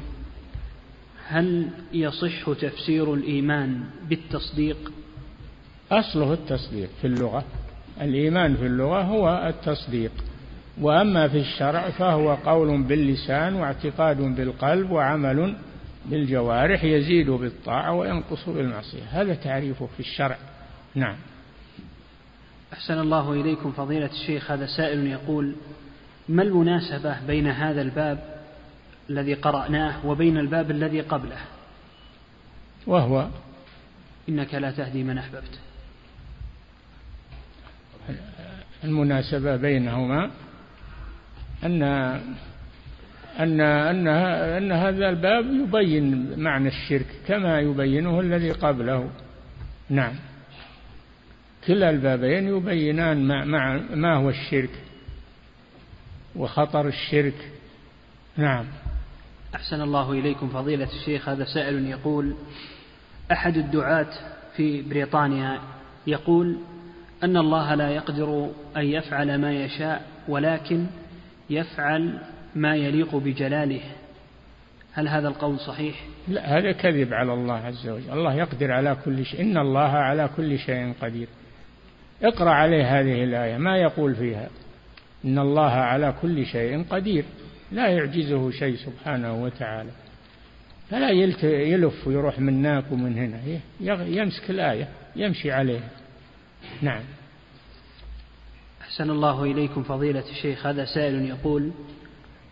هل 1.26 1.68
يصح 1.92 2.52
تفسير 2.52 3.14
الإيمان 3.14 3.84
بالتصديق 4.08 4.92
أصله 5.92 6.32
التصديق 6.32 6.88
في 7.00 7.06
اللغة. 7.06 7.44
الإيمان 8.00 8.56
في 8.56 8.66
اللغة 8.66 9.02
هو 9.02 9.46
التصديق. 9.48 10.12
وأما 10.80 11.28
في 11.28 11.38
الشرع 11.38 11.90
فهو 11.90 12.34
قول 12.34 12.82
باللسان 12.82 13.54
واعتقاد 13.54 14.16
بالقلب 14.16 14.90
وعمل 14.90 15.56
بالجوارح 16.06 16.84
يزيد 16.84 17.30
بالطاعة 17.30 17.92
وينقص 17.92 18.48
بالمعصية. 18.48 19.02
هذا 19.10 19.34
تعريفه 19.34 19.86
في 19.86 20.00
الشرع. 20.00 20.38
نعم. 20.94 21.16
أحسن 22.72 22.98
الله 22.98 23.32
إليكم 23.32 23.72
فضيلة 23.72 24.10
الشيخ. 24.10 24.50
هذا 24.50 24.66
سائل 24.66 25.06
يقول 25.06 25.54
ما 26.28 26.42
المناسبة 26.42 27.26
بين 27.26 27.46
هذا 27.46 27.82
الباب 27.82 28.36
الذي 29.10 29.34
قرأناه 29.34 30.06
وبين 30.06 30.38
الباب 30.38 30.70
الذي 30.70 31.00
قبله؟ 31.00 31.38
وهو 32.86 33.28
إنك 34.28 34.54
لا 34.54 34.70
تهدي 34.70 35.02
من 35.02 35.18
أحببت. 35.18 35.58
المناسبة 38.84 39.56
بينهما 39.56 40.30
أن 41.64 41.82
أن 43.40 43.60
أن 43.60 44.08
أن 44.08 44.72
هذا 44.72 45.08
الباب 45.08 45.44
يبين 45.46 46.38
معنى 46.40 46.68
الشرك 46.68 47.06
كما 47.26 47.60
يبينه 47.60 48.20
الذي 48.20 48.50
قبله. 48.50 49.10
نعم. 49.90 50.14
كلا 51.66 51.90
البابين 51.90 52.48
يبينان 52.48 53.28
مع 53.48 53.80
ما 53.94 54.16
هو 54.16 54.28
الشرك 54.30 54.70
وخطر 56.36 56.88
الشرك. 56.88 57.50
نعم. 58.36 58.64
أحسن 59.54 59.82
الله 59.82 60.12
إليكم 60.12 60.48
فضيلة 60.48 60.88
الشيخ. 61.00 61.28
هذا 61.28 61.44
سائل 61.44 61.86
يقول 61.86 62.34
أحد 63.32 63.56
الدعاة 63.56 64.08
في 64.56 64.82
بريطانيا 64.82 65.60
يقول 66.06 66.58
أن 67.22 67.36
الله 67.36 67.74
لا 67.74 67.90
يقدر 67.90 68.50
أن 68.76 68.84
يفعل 68.84 69.38
ما 69.40 69.52
يشاء 69.52 70.02
ولكن 70.28 70.86
يفعل 71.50 72.18
ما 72.54 72.76
يليق 72.76 73.16
بجلاله. 73.16 73.80
هل 74.92 75.08
هذا 75.08 75.28
القول 75.28 75.58
صحيح؟ 75.58 76.04
لا 76.28 76.58
هذا 76.58 76.72
كذب 76.72 77.14
على 77.14 77.34
الله 77.34 77.54
عز 77.54 77.88
وجل. 77.88 78.10
الله 78.10 78.34
يقدر 78.34 78.72
على 78.72 78.96
كل 79.04 79.24
شيء. 79.24 79.40
إن 79.40 79.58
الله 79.58 79.80
على 79.80 80.30
كل 80.36 80.58
شيء 80.58 80.92
قدير. 81.02 81.28
اقرأ 82.22 82.50
عليه 82.50 83.00
هذه 83.00 83.24
الآية. 83.24 83.56
ما 83.58 83.76
يقول 83.76 84.14
فيها؟ 84.14 84.48
إن 85.24 85.38
الله 85.38 85.70
على 85.70 86.14
كل 86.22 86.46
شيء 86.46 86.84
قدير. 86.90 87.24
لا 87.72 87.88
يعجزه 87.88 88.50
شيء 88.50 88.76
سبحانه 88.76 89.42
وتعالى. 89.42 89.90
فلا 90.90 91.10
يلف 91.10 92.06
ويروح 92.06 92.38
من 92.40 92.66
هناك 92.66 92.84
ومن 92.92 93.18
هنا. 93.18 93.40
يمسك 94.06 94.50
الآية 94.50 94.88
يمشي 95.16 95.52
عليها. 95.52 95.88
نعم. 96.82 97.02
أحسن 98.82 99.10
الله 99.10 99.44
إليكم 99.44 99.82
فضيلة 99.82 100.24
الشيخ 100.30 100.66
هذا 100.66 100.84
سائل 100.84 101.24
يقول 101.24 101.70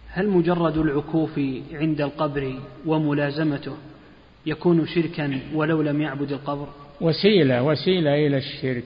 هل 0.09 0.29
مجرد 0.29 0.79
العكوف 0.79 1.41
عند 1.73 2.01
القبر 2.01 2.59
وملازمته 2.87 3.77
يكون 4.47 4.87
شركا 4.87 5.41
ولو 5.55 5.83
لم 5.83 6.03
يعبد 6.03 6.33
القبر؟ 6.33 6.69
وسيلة 7.01 7.63
وسيلة 7.63 8.27
إلى 8.27 8.37
الشرك. 8.37 8.85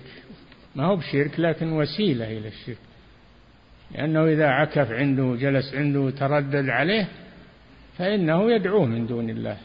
ما 0.76 0.84
هو 0.84 0.96
بشرك 0.96 1.40
لكن 1.40 1.72
وسيلة 1.72 2.38
إلى 2.38 2.48
الشرك. 2.48 2.78
لأنه 3.94 4.26
إذا 4.26 4.46
عكف 4.46 4.90
عنده 4.90 5.36
جلس 5.40 5.74
عنده 5.74 6.10
تردد 6.10 6.68
عليه 6.68 7.08
فإنه 7.98 8.52
يدعوه 8.52 8.84
من 8.84 9.06
دون 9.06 9.30
الله 9.30 9.56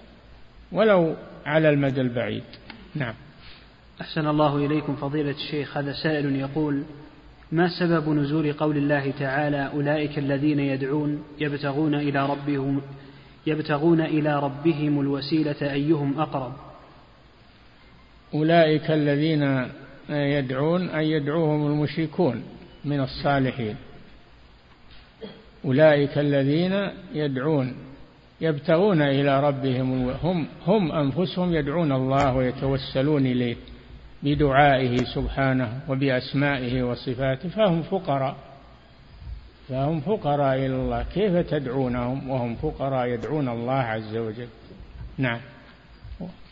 ولو 0.71 1.15
على 1.45 1.69
المدى 1.69 2.01
البعيد. 2.01 2.43
نعم. 2.95 3.13
أحسن 4.03 4.27
الله 4.27 4.65
إليكم 4.65 4.95
فضيلة 4.95 5.31
الشيخ. 5.31 5.77
هذا 5.77 5.93
سائل 5.93 6.35
يقول 6.35 6.83
ما 7.51 7.69
سبب 7.79 8.09
نزول 8.09 8.53
قول 8.53 8.77
الله 8.77 9.11
تعالى 9.19 9.69
أولئك 9.73 10.19
الذين 10.19 10.59
يدعون 10.59 11.23
يبتغون 11.39 11.95
إلى 11.95 12.25
ربهم 12.25 12.81
يبتغون 13.47 14.01
إلى 14.01 14.39
ربهم 14.39 14.99
الوسيلة 14.99 15.55
أيهم 15.61 16.19
أقرب؟ 16.19 16.53
أولئك 18.33 18.91
الذين 18.91 19.67
يدعون 20.09 20.89
أن 20.89 21.03
يدعوهم 21.03 21.67
المشركون 21.67 22.43
من 22.85 22.99
الصالحين. 22.99 23.75
أولئك 25.65 26.17
الذين 26.17 26.89
يدعون 27.13 27.75
يبتغون 28.41 29.01
إلى 29.01 29.47
ربهم 29.47 30.09
هم 30.23 30.47
هم 30.67 30.91
أنفسهم 30.91 31.53
يدعون 31.53 31.91
الله 31.91 32.35
ويتوسلون 32.35 33.25
إليه. 33.25 33.55
بدعائه 34.23 34.97
سبحانه 35.03 35.79
وبأسمائه 35.89 36.83
وصفاته 36.83 37.49
فهم 37.49 37.83
فقراء. 37.83 38.35
فهم 39.69 39.99
فقراء 39.99 40.55
إلى 40.55 40.75
الله. 40.75 41.03
كيف 41.13 41.49
تدعونهم؟ 41.49 42.29
وهم 42.29 42.55
فقراء 42.55 43.07
يدعون 43.07 43.49
الله 43.49 43.73
عز 43.73 44.15
وجل. 44.15 44.47
نعم. 45.17 45.39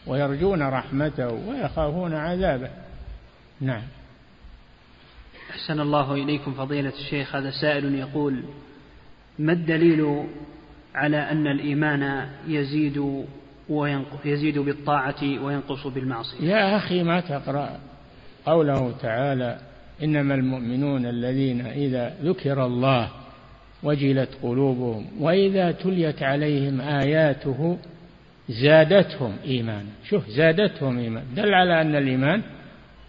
ويرجون 0.07 0.61
رحمته 0.61 1.27
ويخافون 1.27 2.13
عذابه. 2.13 2.69
نعم. 3.61 3.83
أحسن 5.49 5.79
الله 5.79 6.13
إليكم 6.13 6.53
فضيلة 6.53 6.93
الشيخ. 7.05 7.35
هذا 7.35 7.51
سائل 7.61 7.95
يقول 7.95 8.43
ما 9.39 9.53
الدليل 9.53 10.25
على 10.95 11.17
أن 11.17 11.47
الإيمان 11.47 12.29
يزيد 12.47 13.25
وينقص 13.69 14.25
يزيد 14.25 14.59
بالطاعة 14.59 15.43
وينقص 15.43 15.87
بالمعصية. 15.87 16.43
يا 16.43 16.77
أخي 16.77 17.03
ما 17.03 17.19
تقرأ 17.19 17.79
قوله 18.45 18.91
تعالى 19.01 19.59
إنما 20.03 20.35
المؤمنون 20.35 21.05
الذين 21.05 21.61
إذا 21.61 22.15
ذكر 22.23 22.65
الله 22.65 23.09
وجلت 23.83 24.29
قلوبهم 24.43 25.05
وإذا 25.19 25.71
تليت 25.71 26.23
عليهم 26.23 26.81
آياته 26.81 27.77
زادتهم 28.49 29.35
إيمانا. 29.45 29.89
شوف 30.09 30.29
زادتهم 30.29 30.97
إيمانا. 30.97 31.25
دل 31.35 31.53
على 31.53 31.81
أن 31.81 31.95
الإيمان 31.95 32.41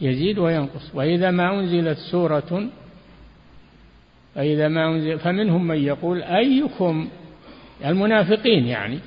يزيد 0.00 0.38
وينقص. 0.38 0.94
وإذا 0.94 1.30
ما 1.30 1.60
أنزلت 1.60 1.98
سورة 1.98 2.68
فإذا 4.34 4.68
ما 4.68 4.88
أنزل 4.88 5.18
فمنهم 5.18 5.68
من 5.68 5.78
يقول 5.78 6.22
أيكم 6.22 7.08
المنافقين 7.84 8.66
يعني 8.66 8.98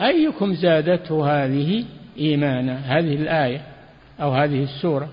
أيكم 0.00 0.54
زادته 0.54 1.44
هذه 1.44 1.84
إيمانا 2.18 2.98
هذه 2.98 3.14
الآية 3.14 3.62
أو 4.20 4.32
هذه 4.32 4.62
السورة؟ 4.62 5.10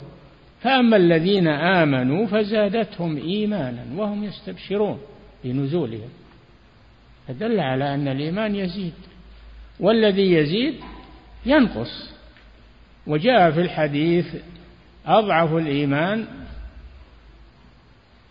فأما 0.61 0.97
الذين 0.97 1.47
آمنوا 1.47 2.27
فزادتهم 2.27 3.17
إيمانا 3.17 3.86
وهم 3.95 4.23
يستبشرون 4.23 4.99
بنزولها 5.43 6.07
فدل 7.27 7.59
على 7.59 7.93
أن 7.93 8.07
الإيمان 8.07 8.55
يزيد. 8.55 8.93
والذي 9.79 10.34
يزيد 10.34 10.75
ينقص. 11.45 12.11
وجاء 13.07 13.51
في 13.51 13.61
الحديث 13.61 14.36
أضعف 15.05 15.53
الإيمان 15.53 16.25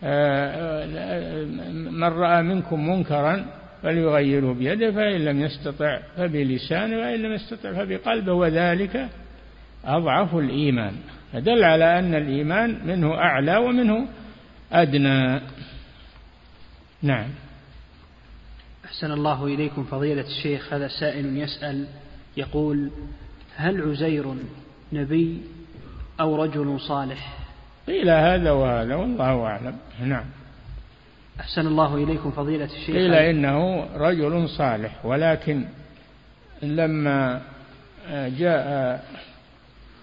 آه، 0.03 0.84
آه، 0.84 1.44
من 1.70 2.05
رأى 2.05 2.42
منكم 2.42 2.90
منكرا 2.90 3.59
فليغيره 3.83 4.53
بيده 4.53 4.93
فإن 4.93 5.24
لم 5.24 5.41
يستطع 5.41 6.01
فبلسانه 6.16 6.99
وإن 6.99 7.22
لم 7.22 7.33
يستطع 7.33 7.72
فبقلبه 7.72 8.33
وذلك 8.33 9.09
أضعف 9.85 10.35
الإيمان. 10.37 10.97
فدل 11.33 11.64
على 11.64 11.99
أن 11.99 12.14
الإيمان 12.14 12.87
منه 12.87 13.14
أعلى 13.14 13.57
ومنه 13.57 14.09
أدنى. 14.72 15.41
نعم. 17.03 17.28
أحسن 18.85 19.12
الله 19.12 19.47
إليكم 19.47 19.85
فضيلة 19.85 20.26
الشيخ 20.26 20.72
هذا 20.72 20.89
سائل 20.89 21.37
يسأل 21.37 21.87
يقول 22.37 22.91
هل 23.57 23.91
عزير 23.91 24.35
نبي 24.93 25.43
أو 26.20 26.43
رجل 26.45 26.81
صالح؟ 26.81 27.39
قيل 27.87 28.11
هذا 28.11 28.51
وهذا 28.51 28.95
والله 28.95 29.45
أعلم. 29.45 29.76
نعم. 30.03 30.24
أحسن 31.41 31.66
الله 31.66 31.95
إليكم 31.95 32.30
فضيلة 32.30 32.64
الشيخ. 32.64 32.97
قيل 32.97 33.14
إنه 33.14 33.86
رجل 33.97 34.49
صالح 34.49 35.07
ولكن 35.07 35.64
لما 36.62 37.43
جاء 38.11 39.01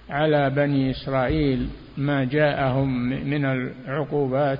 على 0.09 0.49
بني 0.49 0.91
إسرائيل 0.91 1.69
ما 1.97 2.23
جاءهم 2.23 3.09
من 3.09 3.45
العقوبات 3.45 4.59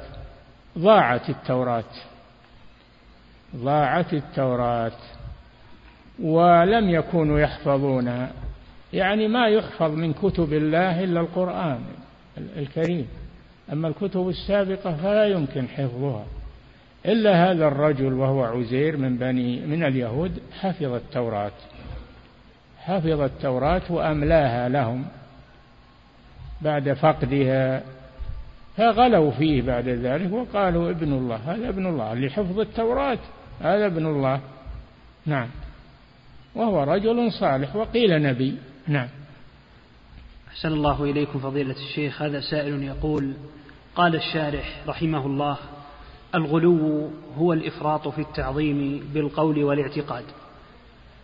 ضاعت 0.78 1.30
التوراة 1.30 1.93
ضاعت 3.55 4.13
التوراة 4.13 4.91
ولم 6.19 6.89
يكونوا 6.89 7.39
يحفظونها 7.39 8.32
يعني 8.93 9.28
ما 9.28 9.47
يحفظ 9.47 9.91
من 9.91 10.13
كتب 10.13 10.53
الله 10.53 11.03
إلا 11.03 11.19
القرآن 11.19 11.80
الكريم. 12.38 13.07
أما 13.71 13.88
الكتب 13.88 14.30
السابقة 14.30 14.95
فلا 14.95 15.25
يمكن 15.25 15.67
حفظها. 15.67 16.25
إلا 17.08 17.51
هذا 17.51 17.68
الرجل 17.68 18.14
وهو 18.14 18.43
عزير 18.43 18.97
من 18.97 19.18
بني 19.18 19.66
من 19.66 19.84
اليهود 19.84 20.39
حفظ 20.60 20.93
التوراة. 20.93 21.51
حفظ 22.80 23.22
التوراة 23.22 23.82
وأملاها 23.89 24.70
لهم 24.70 25.05
بعد 26.62 26.93
فقدها 26.93 27.84
فغلوا 28.78 29.32
فيه 29.32 29.62
بعد 29.62 29.88
ذلك 29.88 30.34
وقالوا 30.34 30.89
ابن 30.89 31.14
الله 31.14 31.36
هذا 31.36 31.70
ابن 31.70 31.86
الله 31.86 32.14
اللي 32.14 32.30
حفظ 32.30 32.60
التوراة 32.60 33.20
هذا 33.62 33.86
ابن 33.86 34.05
الله. 34.05 34.41
نعم. 35.26 35.49
وهو 36.55 36.84
رجل 36.84 37.32
صالح 37.32 37.76
وقيل 37.76 38.22
نبي. 38.24 38.58
نعم. 38.88 39.08
أحسن 40.47 40.70
الله 40.70 41.03
إليكم 41.03 41.39
فضيلة 41.39 41.76
الشيخ. 41.89 42.22
هذا 42.22 42.39
سائل 42.39 42.84
يقول 42.84 43.34
قال 43.95 44.16
الشارح 44.16 44.82
رحمه 44.88 45.26
الله 45.26 45.58
الغلو 46.36 47.09
هو 47.38 47.53
الإفراط 47.53 48.07
في 48.07 48.21
التعظيم 48.21 49.09
بالقول 49.13 49.63
والاعتقاد. 49.63 50.23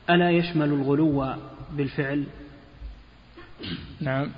ألا 0.10 0.32
يشمل 0.32 0.68
الغلو 0.68 1.36
بالفعل؟ 1.72 2.24
نعم. 4.02 4.32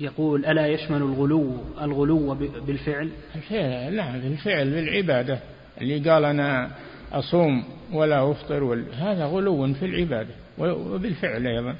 يقول 0.00 0.46
ألا 0.46 0.66
يشمل 0.66 0.96
الغلو 0.96 1.56
الغلو 1.80 2.34
بالفعل؟ 2.34 3.10
الفعل 3.34 3.94
نعم 3.94 4.20
بالفعل 4.20 4.70
بالعبادة. 4.70 5.40
اللي 5.80 6.10
قال 6.10 6.24
أنا 6.24 6.70
أصوم 7.12 7.64
ولا 7.92 8.30
أفطر 8.30 8.84
هذا 8.92 9.24
غلو 9.24 9.74
في 9.74 9.84
العبادة 9.84 10.34
وبالفعل 10.58 11.46
أيضا. 11.46 11.76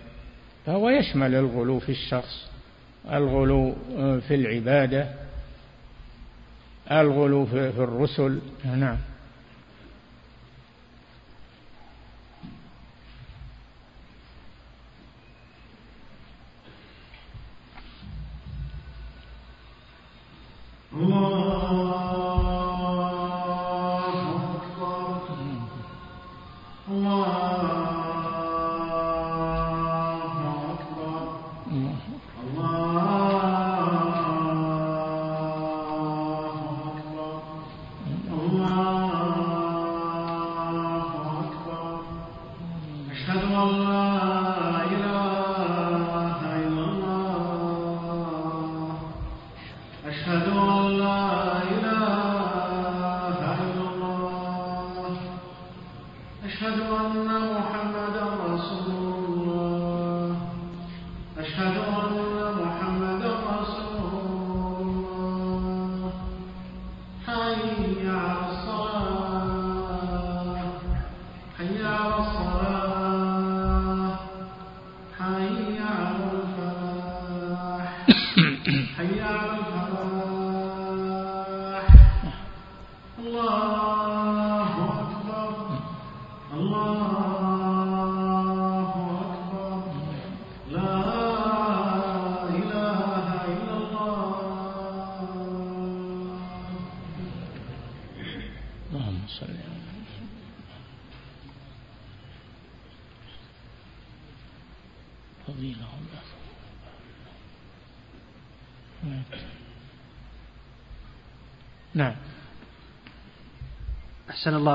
فهو 0.66 0.88
يشمل 0.88 1.34
الغلو 1.34 1.78
في 1.78 1.92
الشخص 1.92 2.50
الغلو 3.12 3.74
في 4.20 4.34
العبادة 4.34 5.08
الغلو 6.92 7.46
في 7.46 7.82
الرسل. 7.82 8.38
نعم. 8.64 8.96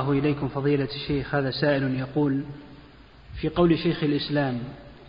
الله 0.05 0.19
إليكم 0.19 0.47
فضيلة 0.47 0.87
الشيخ. 0.95 1.35
هذا 1.35 1.51
سائل 1.51 1.99
يقول 1.99 2.43
في 3.41 3.49
قول 3.49 3.79
شيخ 3.79 4.03
الإسلام 4.03 4.59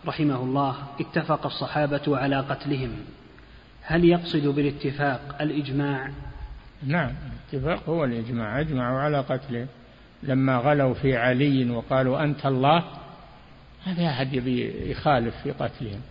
رحمه 0.07 0.35
الله 0.35 0.75
اتفق 0.99 1.45
الصحابة 1.45 2.17
على 2.17 2.39
قتلهم 2.39 2.91
هل 3.81 4.05
يقصد 4.05 4.47
بالاتفاق 4.47 5.37
الإجماع؟ 5.41 6.11
نعم 6.87 7.11
الاتفاق 7.51 7.89
هو 7.89 8.05
الإجماع 8.05 8.59
أجمعوا 8.59 8.99
على 8.99 9.19
قتلهم 9.19 9.67
لما 10.23 10.57
غلوا 10.57 10.93
في 10.93 11.17
علي 11.17 11.69
وقالوا 11.69 12.23
أنت 12.23 12.45
الله 12.45 12.83
ما 13.87 13.93
في 13.93 14.07
أحد 14.07 14.33
يبي 14.33 14.91
يخالف 14.91 15.35
في 15.43 15.51
قتلهم. 15.51 16.01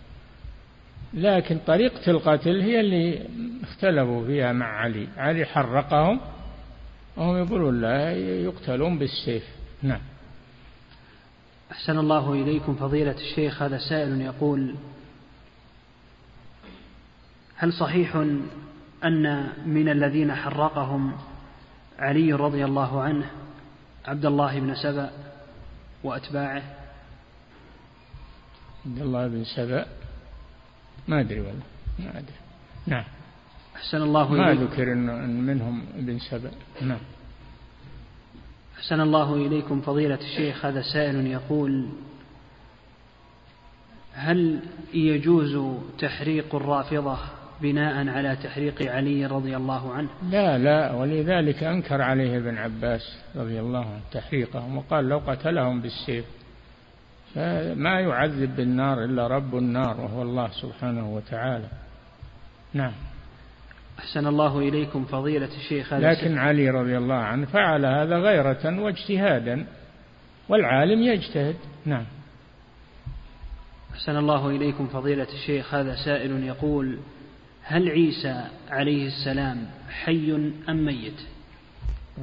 لكن 1.13 1.57
طريقة 1.67 2.11
القتل 2.11 2.61
هي 2.61 2.79
اللي 2.79 3.25
اختلفوا 3.63 4.25
فيها 4.25 4.53
مع 4.53 4.65
علي. 4.65 5.07
علي 5.17 5.45
حرقهم 5.45 6.19
وهم 7.17 7.37
يقولون 7.37 7.81
لا 7.81 8.11
يقتلون 8.17 8.97
بالسيف. 8.97 9.43
نعم. 9.83 10.01
أحسن 11.71 11.97
الله 11.97 12.33
إليكم 12.33 12.75
فضيلة 12.75 13.11
الشيخ 13.11 13.61
هذا 13.61 13.77
سائل 13.77 14.21
يقول 14.21 14.75
هل 17.55 17.73
صحيح 17.73 18.15
أن 19.03 19.49
من 19.65 19.89
الذين 19.89 20.35
حرقهم 20.35 21.17
علي 21.99 22.33
رضي 22.33 22.65
الله 22.65 23.01
عنه 23.01 23.31
عبد 24.05 24.25
الله 24.25 24.59
بن 24.59 24.75
سبأ 24.75 25.11
وأتباعه؟ 26.03 26.63
عبد 28.85 29.01
الله 29.01 29.27
بن 29.27 29.43
سبأ؟ 29.43 29.85
ما 31.07 31.19
أدري 31.19 31.39
والله 31.39 31.63
ما 31.99 32.09
أدري. 32.09 32.37
نعم. 32.87 33.03
أحسن 33.77 34.01
الله 34.01 34.31
ما 34.31 34.53
ذكر 34.53 34.93
أن 34.93 35.41
منهم 35.41 35.85
ابن 35.97 36.19
سبأ. 36.19 36.51
نعم. 36.81 36.99
أحسن 38.77 39.01
الله 39.01 39.35
إليكم 39.35 39.81
فضيلة 39.81 40.19
الشيخ 40.19 40.65
هذا 40.65 40.81
سائل 40.81 41.27
يقول 41.27 41.89
هل 44.13 44.59
يجوز 44.93 45.77
تحريق 45.99 46.55
الرافضة 46.55 47.17
بناء 47.61 48.09
على 48.09 48.35
تحريق 48.35 48.91
علي 48.91 49.25
رضي 49.25 49.57
الله 49.57 49.93
عنه؟ 49.93 50.09
لا 50.29 50.57
لا. 50.57 50.93
ولذلك 50.93 51.63
أنكر 51.63 52.01
عليه 52.01 52.37
ابن 52.37 52.57
عباس 52.57 53.17
رضي 53.35 53.59
الله 53.59 53.85
عنه 53.85 54.01
تحريقهم 54.11 54.77
وقال 54.77 55.09
لو 55.09 55.17
قتلهم 55.17 55.81
بالسيف 55.81 56.25
فما 57.35 57.99
يعذب 57.99 58.55
بالنار 58.55 59.03
إلا 59.03 59.27
رب 59.27 59.55
النار 59.55 60.01
وهو 60.01 60.21
الله 60.21 60.49
سبحانه 60.61 61.15
وتعالى. 61.15 61.67
نعم. 62.73 62.93
أحسن 63.99 64.27
الله 64.27 64.59
إليكم 64.59 65.05
فضيلة 65.05 65.49
الشيخ. 65.57 65.93
لكن 65.93 66.37
علي 66.37 66.69
رضي 66.69 66.97
الله 66.97 67.15
عنه 67.15 67.45
فعل 67.45 67.85
هذا 67.85 68.17
غيرة 68.17 68.81
واجتهادا 68.81 69.65
والعالم 70.49 71.01
يجتهد. 71.01 71.55
نعم. 71.85 72.05
أحسن 73.93 74.17
الله 74.17 74.49
إليكم 74.49 74.87
فضيلة 74.87 75.27
الشيخ. 75.33 75.73
هذا 75.73 75.95
سائل 76.05 76.43
يقول 76.43 76.97
هل 77.63 77.89
عيسى 77.89 78.43
عليه 78.69 79.07
السلام 79.07 79.65
حي 79.89 80.51
أم 80.69 80.85
ميت؟ 80.85 81.21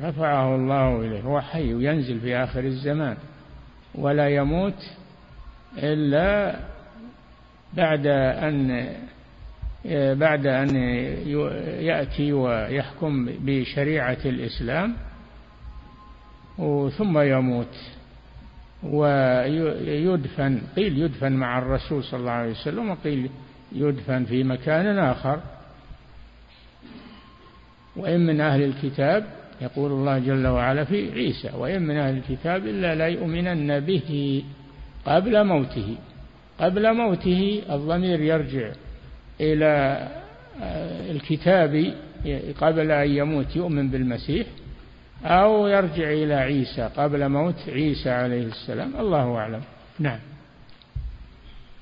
رفعه 0.03 0.55
الله 0.55 1.01
إليه. 1.01 1.20
هو 1.20 1.41
حي 1.41 1.75
وينزل 1.75 2.20
في 2.20 2.37
آخر 2.37 2.61
الزمان 2.61 3.16
ولا 3.95 4.29
يموت 4.29 4.83
إلا 5.79 6.57
بعد 7.75 8.07
أن 8.07 8.93
بعد 9.93 10.47
أن 10.47 10.76
يأتي 11.80 12.32
ويحكم 12.32 13.26
بشريعة 13.41 14.18
الإسلام 14.24 14.97
ثم 16.99 17.18
يموت 17.18 17.76
ويدفن 18.82 20.61
قيل 20.76 20.99
يدفن 20.99 21.32
مع 21.32 21.59
الرسول 21.59 22.05
صلى 22.05 22.20
الله 22.20 22.30
عليه 22.30 22.51
وسلم 22.51 22.91
وقيل 22.91 23.30
يدفن 23.72 24.24
في 24.24 24.45
مكان 24.45 24.99
آخر. 24.99 25.41
وإن 27.97 28.26
من 28.26 28.41
أهل 28.41 28.62
الكتاب 28.62 29.24
يقول 29.61 29.91
الله 29.93 30.18
جل 30.18 30.47
وعلا 30.47 30.85
في 30.85 31.12
عيسى 31.12 31.51
وإن 31.57 31.82
من 31.82 31.97
أهل 31.97 32.16
الكتاب 32.16 32.66
إلا 32.66 32.95
لا 32.95 33.09
يؤمنن 33.09 33.80
به 33.80 34.43
قبل 35.07 35.45
موته. 35.45 35.97
قبل 36.61 36.95
موته 36.95 37.62
الضمير 37.70 38.20
يرجع. 38.20 38.72
إلى 39.41 40.09
الكتاب 41.11 41.95
قبل 42.61 42.91
أن 42.91 43.11
يموت 43.11 43.57
يؤمن 43.57 43.91
بالمسيح 43.91 44.47
أو 45.24 45.66
يرجع 45.66 46.12
إلى 46.12 46.35
عيسى 46.35 46.91
قبل 46.97 47.28
موت 47.28 47.68
عيسى 47.68 48.11
عليه 48.11 48.47
السلام. 48.47 48.97
الله 48.97 49.37
أعلم. 49.37 49.62
نعم. 49.99 50.18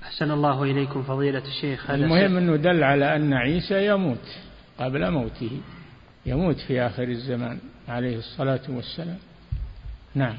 أحسن 0.03 0.31
الله 0.31 0.63
إليكم 0.63 1.03
فضيلة 1.03 1.43
الشيخ. 1.45 1.91
هذا 1.91 2.05
المهم 2.05 2.37
أنه 2.37 2.57
دل 2.57 2.85
على 2.85 3.17
أن 3.17 3.33
عيسى 3.33 3.87
يموت 3.87 4.29
قبل 4.79 5.11
موته 5.11 5.61
يموت 6.27 6.57
في 6.61 6.81
آخر 6.81 7.03
الزمان 7.03 7.59
عليه 7.89 8.19
الصلاة 8.19 8.61
والسلام. 8.69 9.19
نعم. 10.15 10.37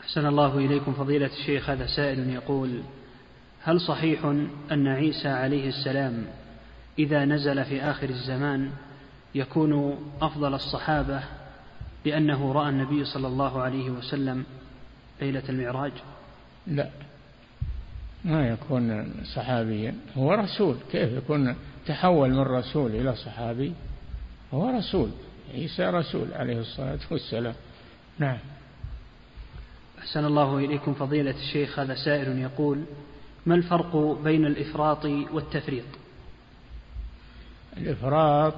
أحسن 0.00 0.26
الله 0.26 0.58
إليكم 0.58 0.92
فضيلة 0.92 1.30
الشيخ. 1.40 1.70
هذا 1.70 1.86
سائل 1.86 2.30
يقول 2.30 2.82
هل 3.68 3.80
صحيح 3.80 4.24
أن 4.72 4.86
عيسى 4.86 5.28
عليه 5.28 5.68
السلام 5.68 6.24
إذا 6.98 7.24
نزل 7.24 7.64
في 7.64 7.82
آخر 7.82 8.08
الزمان 8.08 8.70
يكون 9.34 9.98
أفضل 10.20 10.54
الصحابة 10.54 11.22
لأنه 12.04 12.52
رأى 12.52 12.68
النبي 12.68 13.04
صلى 13.04 13.26
الله 13.26 13.62
عليه 13.62 13.90
وسلم 13.90 14.44
ليلة 15.20 15.42
المعراج؟ 15.48 15.92
لا. 16.66 16.90
ما 18.24 18.48
يكون 18.48 19.14
صحابيا 19.34 19.94
هو 20.16 20.32
رسول. 20.32 20.76
كيف 20.92 21.12
يكون 21.12 21.56
تحول 21.86 22.30
من 22.30 22.40
رسول 22.40 22.90
إلى 22.90 23.16
صحابي؟ 23.16 23.72
هو 24.54 24.68
رسول. 24.68 25.10
عيسى 25.54 25.82
رسول 25.82 26.32
عليه 26.32 26.60
الصلاة 26.60 26.98
والسلام. 27.10 27.54
نعم. 28.18 28.38
أحسن 29.98 30.24
الله 30.24 30.58
إليكم 30.58 30.94
فضيلة 30.94 31.34
الشيخ. 31.36 31.78
هذا 31.78 31.94
سائل 31.94 32.38
يقول 32.38 32.84
ما 33.46 33.54
الفرق 33.54 34.18
بين 34.24 34.46
الإفراط 34.46 35.04
والتفريط؟ 35.04 35.84
الإفراط 37.76 38.54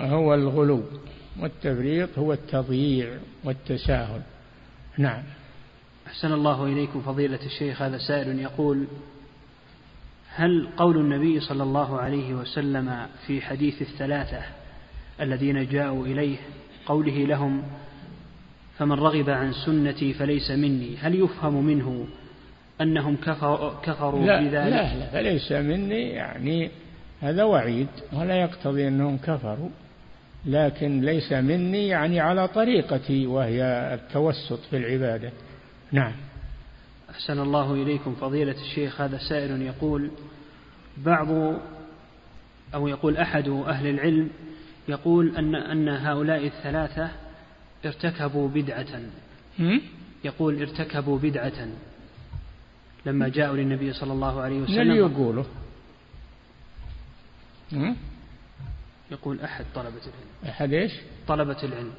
هو 0.00 0.34
الغلو 0.34 0.82
والتفريط 1.40 2.18
هو 2.18 2.32
التضييع 2.32 3.18
والتساهل. 3.44 4.22
نعم. 4.98 5.22
أحسن 6.06 6.32
الله 6.32 6.64
إليكم 6.64 7.00
فضيلة 7.02 7.46
الشيخ 7.46 7.82
هذا 7.82 7.98
سائل 7.98 8.38
يقول 8.38 8.86
هل 10.34 10.68
قول 10.76 10.96
النبي 10.96 11.40
صلى 11.40 11.62
الله 11.62 12.00
عليه 12.00 12.34
وسلم 12.34 13.06
في 13.26 13.40
حديث 13.40 13.82
الثلاثة 13.82 14.42
الذين 15.20 15.68
جاءوا 15.68 16.06
إليه 16.06 16.36
قوله 16.86 17.24
لهم 17.24 17.62
فمن 18.78 18.92
رغب 18.92 19.30
عن 19.30 19.52
سنتي 19.52 20.12
فليس 20.12 20.50
مني 20.50 20.96
هل 20.96 21.14
يفهم 21.14 21.64
منه 21.64 22.06
أنهم 22.80 23.16
كفروا, 23.16 23.72
كفروا 23.82 24.26
لا 24.26 24.40
بذلك. 24.40 24.52
لا 24.52 24.94
لا 24.94 25.06
فليس 25.06 25.52
مني 25.52 26.08
يعني 26.08 26.70
هذا 27.20 27.44
وعيد 27.44 27.88
ولا 28.12 28.36
يقتضي 28.36 28.88
أنهم 28.88 29.18
كفروا 29.18 29.68
لكن 30.46 31.00
ليس 31.00 31.32
مني 31.32 31.88
يعني 31.88 32.20
على 32.20 32.48
طريقتي 32.48 33.26
وهي 33.26 33.62
التوسط 33.94 34.60
في 34.70 34.76
العبادة. 34.76 35.32
نعم. 35.92 36.12
أحسن 37.10 37.40
الله 37.40 37.74
إليكم 37.74 38.14
فضيلة 38.14 38.56
الشيخ. 38.60 39.00
هذا 39.00 39.18
سائل 39.28 39.62
يقول 39.62 40.10
بعض 40.96 41.28
أو 42.74 42.88
يقول 42.88 43.16
أحد 43.16 43.48
أهل 43.48 43.86
العلم 43.86 44.30
يقول 44.88 45.36
أن 45.36 45.54
أن 45.54 45.88
هؤلاء 45.88 46.46
الثلاثة 46.46 47.08
ارتكبوا 47.86 48.48
بدعة. 48.48 49.00
يقول 50.24 50.60
ارتكبوا 50.60 51.18
بدعة. 51.18 51.68
لما 53.06 53.28
جاءوا 53.28 53.56
للنبي 53.56 53.92
صلى 53.92 54.12
الله 54.12 54.40
عليه 54.40 54.60
وسلم. 54.60 54.88
من 54.88 54.96
يقوله 54.96 55.46
يقول 59.10 59.40
أحد 59.40 59.64
طلبة 59.74 59.88
العلم. 59.88 60.48
أحد 60.48 60.72
إيش؟ 60.72 60.92
طلبة 61.28 61.62
العلم. 61.62 61.92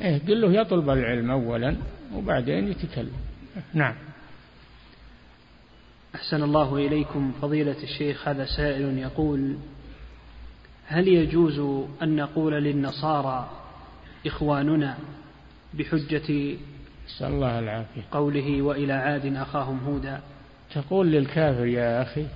إيه 0.00 0.18
قل 0.18 0.40
له 0.40 0.52
يطلب 0.52 0.90
العلم 0.90 1.30
أولا 1.30 1.76
وبعدين 2.14 2.68
يتكلم. 2.68 3.16
نعم. 3.74 3.94
أحسن 6.14 6.42
الله 6.42 6.76
إليكم 6.76 7.32
فضيلة 7.42 7.82
الشيخ 7.82 8.28
هذا 8.28 8.44
سائل 8.44 8.98
يقول 8.98 9.56
هل 10.86 11.08
يجوز 11.08 11.86
أن 12.02 12.16
نقول 12.16 12.52
للنصارى 12.52 13.50
إخواننا 14.26 14.98
بحجة 15.74 16.56
نسأل 17.06 17.26
الله 17.26 17.58
العافية. 17.58 18.02
قوله 18.10 18.62
وإلى 18.62 18.92
عاد 18.92 19.36
أخاهم 19.36 19.78
هودا؟ 19.78 20.20
تقول 20.74 21.06
للكافر 21.06 21.66
يا 21.66 22.02
أخي 22.02 22.26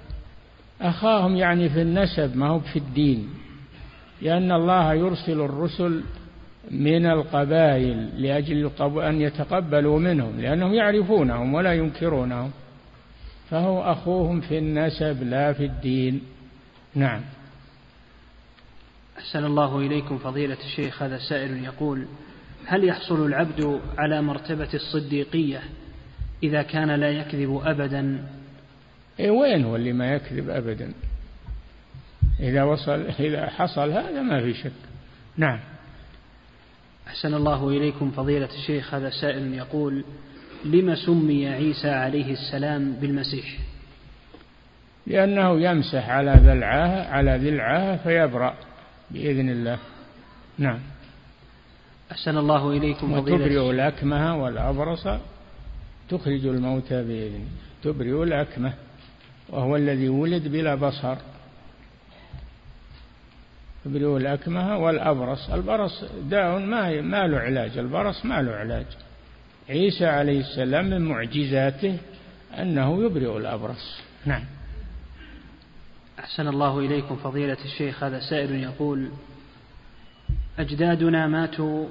أخاهم 0.80 1.36
يعني 1.36 1.68
في 1.68 1.82
النسب 1.82 2.36
ما 2.36 2.48
هو 2.48 2.60
في 2.60 2.78
الدين 2.78 3.28
لأن 4.22 4.52
الله 4.52 4.94
يرسل 4.94 5.40
الرسل 5.40 6.02
من 6.70 7.06
القبائل 7.06 8.22
لأجل 8.22 8.70
أن 8.80 9.20
يتقبلوا 9.20 9.98
منهم 9.98 10.40
لأنهم 10.40 10.74
يعرفونهم 10.74 11.54
ولا 11.54 11.74
ينكرونهم 11.74 12.50
فهو 13.50 13.82
أخوهم 13.82 14.40
في 14.40 14.58
النسب 14.58 15.22
لا 15.22 15.52
في 15.52 15.64
الدين. 15.64 16.22
نعم. 16.94 17.20
أحسن 19.18 19.44
الله 19.44 19.78
إليكم 19.78 20.18
فضيلة 20.18 20.56
الشيخ 20.64 21.02
هذا 21.02 21.18
سائل 21.18 21.64
يقول 21.64 22.06
هل 22.66 22.84
يحصل 22.84 23.26
العبد 23.26 23.80
على 23.98 24.22
مرتبة 24.22 24.68
الصديقية 24.74 25.62
إذا 26.42 26.62
كان 26.62 26.90
لا 26.90 27.10
يكذب 27.10 27.60
أبدا. 27.64 28.26
إيه 29.20 29.30
وين 29.30 29.64
هو 29.64 29.76
اللي 29.76 29.92
ما 29.92 30.12
يكذب 30.12 30.50
أبدا؟ 30.50 30.92
إذا 32.40 32.62
وصل 32.62 33.00
إذا 33.20 33.46
حصل 33.46 33.90
هذا 33.90 34.22
ما 34.22 34.40
في 34.40 34.54
شك. 34.54 34.72
نعم. 35.36 35.60
أحسن 37.06 37.34
الله 37.34 37.68
إليكم 37.68 38.10
فضيلة 38.10 38.48
الشيخ. 38.58 38.94
هذا 38.94 39.10
سائل 39.10 39.54
يقول 39.54 40.04
لم 40.64 40.94
سمي 40.94 41.48
عيسى 41.48 41.90
عليه 41.90 42.32
السلام 42.32 42.92
بالمسيح؟ 42.92 43.58
لأنه 45.06 45.60
يمسح 45.60 46.10
على 46.10 46.32
ذي 46.32 46.52
العاهة 46.52 47.08
على 47.08 47.36
ذي 47.36 47.48
العاهة 47.48 47.96
فيبرأ 47.96 48.54
بإذن 49.10 49.50
الله. 49.50 49.78
نعم. 50.58 50.80
أحسن 52.12 52.38
الله 52.38 52.70
إليكم 52.70 53.12
وتبرئ 53.12 53.70
الأكمه 53.70 54.42
والأبرص 54.42 55.06
تخرج 56.08 56.46
الموتى 56.46 57.02
بإذنه. 57.02 57.46
تبرئ 57.82 58.22
الأكمه 58.22 58.74
وهو 59.48 59.76
الذي 59.76 60.08
ولد 60.08 60.48
بلا 60.48 60.74
بصر. 60.74 61.16
تبرئ 63.84 64.16
الأكمه 64.16 64.78
والأبرص. 64.78 65.50
البرص 65.50 66.04
داء 66.30 66.58
ما 66.58 67.00
ما 67.00 67.26
له 67.26 67.38
علاج. 67.38 67.78
البرص 67.78 68.24
ما 68.24 68.42
له 68.42 68.52
علاج. 68.52 68.86
عيسى 69.68 70.06
عليه 70.06 70.40
السلام 70.40 70.90
من 70.90 71.02
معجزاته 71.02 71.98
أنه 72.58 73.04
يبرئ 73.04 73.36
الأبرص. 73.36 74.00
نعم. 74.26 74.44
أحسن 76.18 76.48
الله 76.48 76.78
إليكم 76.78 77.16
فضيلة 77.16 77.58
الشيخ. 77.64 78.02
هذا 78.04 78.20
سائل 78.20 78.54
يقول 78.54 79.10
أجدادنا 80.58 81.26
ماتوا 81.26 81.86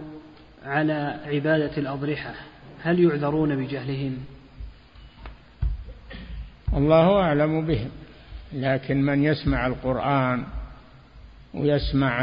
على 0.66 1.20
عبادة 1.26 1.78
الأضرحة. 1.78 2.34
هل 2.86 2.99
يعذرون 2.99 3.56
بجهلهم؟ 3.56 4.18
الله 6.74 7.22
أعلم 7.22 7.66
بهم 7.66 7.90
لكن 8.53 9.02
من 9.02 9.24
يسمع 9.24 9.68
القرآن 9.68 10.44
ويسمع 11.53 12.20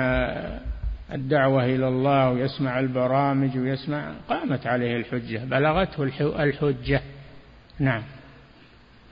الدعوة 1.12 1.64
إلى 1.64 1.88
الله 1.88 2.30
ويسمع 2.30 2.80
البرامج 2.80 3.58
ويسمع 3.58 4.12
قامت 4.28 4.66
عليه 4.66 4.96
الحجة 4.96 5.44
بلغته 5.44 6.02
الحجة. 6.42 7.02
نعم. 7.78 8.02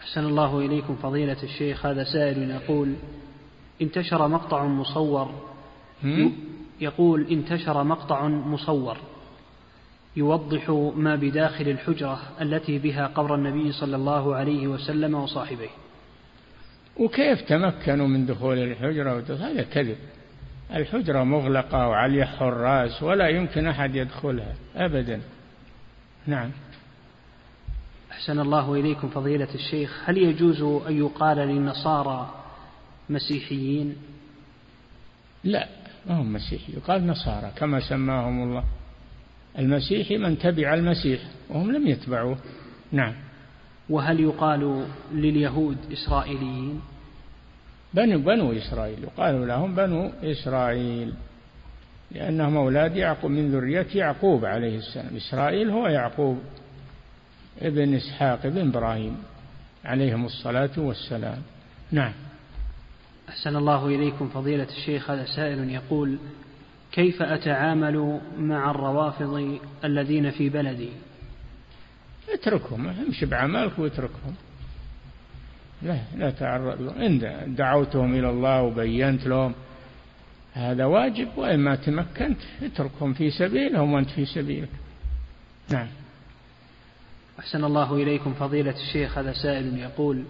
أحسن 0.00 0.24
الله 0.24 0.58
إليكم 0.58 0.96
فضيلة 0.96 1.42
الشيخ 1.42 1.86
هذا 1.86 2.04
سائل 2.04 2.50
يقول 2.50 2.94
انتشر 3.82 4.28
مقطع 4.28 4.64
مصور. 4.64 5.30
يقول 6.80 7.26
انتشر 7.30 7.84
مقطع 7.84 8.28
مصور. 8.28 8.96
يوضح 10.16 10.70
ما 10.96 11.16
بداخل 11.16 11.68
الحجرة 11.68 12.20
التي 12.40 12.78
بها 12.78 13.06
قبر 13.06 13.34
النبي 13.34 13.72
صلى 13.72 13.96
الله 13.96 14.36
عليه 14.36 14.66
وسلم 14.66 15.14
وصاحبيه. 15.14 15.70
وكيف 16.96 17.40
تمكنوا 17.40 18.08
من 18.08 18.26
دخول 18.26 18.58
الحجرة 18.58 19.24
هذا 19.28 19.62
كذب. 19.62 19.96
الحجرة 20.74 21.24
مغلقة 21.24 21.88
وعليها 21.88 22.24
حراس 22.24 23.02
ولا 23.02 23.28
يمكن 23.28 23.66
أحد 23.66 23.94
يدخلها 23.94 24.54
أبدا. 24.76 25.20
نعم. 26.26 26.50
أحسن 28.12 28.40
الله 28.40 28.74
إليكم 28.74 29.08
فضيلة 29.08 29.54
الشيخ. 29.54 30.02
هل 30.04 30.18
يجوز 30.18 30.62
أن 30.62 30.98
يقال 30.98 31.36
للنصارى 31.36 32.34
مسيحيين؟ 33.08 33.96
لا 35.44 35.68
ما 36.06 36.20
هم 36.20 36.32
مسيحي 36.32 36.72
يقال 36.72 37.06
نصارى 37.06 37.52
كما 37.56 37.80
سماهم 37.80 38.42
الله. 38.42 38.64
المسيحي 39.58 40.18
من 40.18 40.38
تبع 40.38 40.74
المسيح 40.74 41.20
وهم 41.48 41.72
لم 41.72 41.86
يتبعوه. 41.86 42.38
نعم. 42.92 43.14
وهل 43.90 44.20
يقال 44.20 44.86
لليهود 45.12 45.76
إسرائيليين؟ 45.92 46.80
بنو 47.94 48.18
بنو 48.18 48.52
إسرائيل. 48.52 49.04
يقال 49.04 49.48
لهم 49.48 49.74
بنو 49.74 50.12
إسرائيل 50.22 51.14
لأنهم 52.10 52.56
أولاد 52.56 52.96
يعقوب 52.96 53.30
من 53.30 53.52
ذرية 53.52 53.86
يعقوب 53.94 54.44
عليه 54.44 54.78
السلام. 54.78 55.16
إسرائيل 55.16 55.70
هو 55.70 55.86
يعقوب 55.86 56.38
ابن 57.62 57.94
إسحاق 57.94 58.46
ابن 58.46 58.68
إبراهيم 58.68 59.16
عليهم 59.84 60.24
الصلاة 60.24 60.70
والسلام. 60.76 61.42
نعم. 61.92 62.12
أحسن 63.28 63.56
الله 63.56 63.86
إليكم 63.86 64.28
فضيلة 64.28 64.66
الشيخ 64.78 65.10
هذا 65.10 65.24
سائل 65.24 65.70
يقول 65.70 66.18
كيف 66.92 67.22
أتعامل 67.22 68.20
مع 68.38 68.70
الروافض 68.70 69.58
الذين 69.84 70.30
في 70.30 70.48
بلدي؟ 70.48 70.88
اتركهم 72.28 72.88
امشي 72.88 73.26
بعملك 73.26 73.78
واتركهم. 73.78 74.34
لا 75.82 75.98
لا 76.16 76.30
تعرض. 76.30 76.82
لهم 76.82 76.98
إن 76.98 77.54
دعوتهم 77.54 78.14
إلى 78.14 78.30
الله 78.30 78.62
وبينت 78.62 79.26
لهم 79.26 79.54
هذا 80.52 80.84
واجب. 80.84 81.28
وإن 81.36 81.58
ما 81.58 81.74
تمكنت 81.74 82.40
اتركهم 82.62 83.12
في 83.12 83.30
سبيلهم 83.30 83.92
وأنت 83.92 84.10
في 84.10 84.24
سبيلك. 84.24 84.68
نعم. 85.72 85.86
أحسن 87.38 87.64
الله 87.64 87.94
إليكم 87.94 88.34
فضيلة 88.34 88.74
الشيخ. 88.82 89.18
هذا 89.18 89.32
سائل 89.32 89.78
يقول 89.78 90.24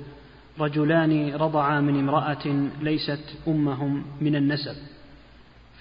رجلان 0.59 1.35
رضعا 1.35 1.81
من 1.81 1.99
امرأة 1.99 2.71
ليست 2.81 3.25
أمهم 3.49 4.05
من 4.21 4.37
النسب. 4.37 4.77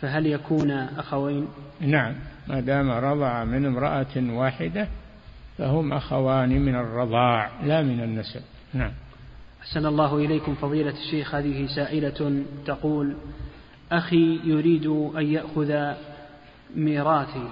فهل 0.01 0.25
يكون 0.25 0.71
أخوين؟ 0.71 1.47
نعم 1.79 2.15
ما 2.47 2.59
دام 2.59 2.91
رضع 2.91 3.43
من 3.43 3.65
امرأة 3.65 4.15
واحدة 4.15 4.87
فهم 5.57 5.93
أخوان 5.93 6.61
من 6.61 6.75
الرضاع 6.75 7.49
لا 7.63 7.81
من 7.81 8.03
النسب. 8.03 8.41
نعم. 8.73 8.91
أحسن 9.61 9.85
الله 9.85 10.17
إليكم 10.17 10.55
فضيلة 10.55 10.93
الشيخ. 11.05 11.35
هذه 11.35 11.67
سائلة 11.75 12.43
تقول 12.65 13.15
أخي 13.91 14.39
يريد 14.43 14.87
أن 15.17 15.25
يأخذ 15.25 15.93
ميراثي 16.75 17.49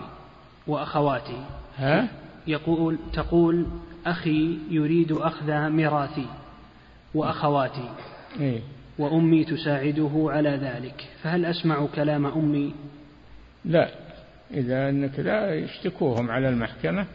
وأخواتي. 0.67 1.45
ها؟ 1.77 2.07
يقول 2.47 2.97
تقول 3.13 3.65
أخي 4.05 4.57
يريد 4.69 5.11
أخذ 5.11 5.69
ميراثي 5.69 6.27
وأخواتي. 7.13 7.89
إيه؟ 8.39 8.61
وأمي 8.99 9.43
تساعده 9.43 10.11
على 10.15 10.49
ذلك 10.49 11.07
فهل 11.23 11.45
أسمع 11.45 11.85
كلام 11.95 12.25
أمي؟ 12.25 12.73
لا 13.65 13.89
إذا 14.51 14.89
أنك 14.89 15.19
لا 15.19 15.55
يشتكوهم 15.55 16.31
على 16.31 16.49
المحكمة 16.49 17.05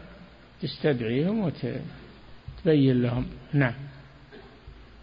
تستدعيهم 0.61 1.39
وتبين 1.39 3.01
لهم. 3.01 3.25
نعم. 3.53 3.73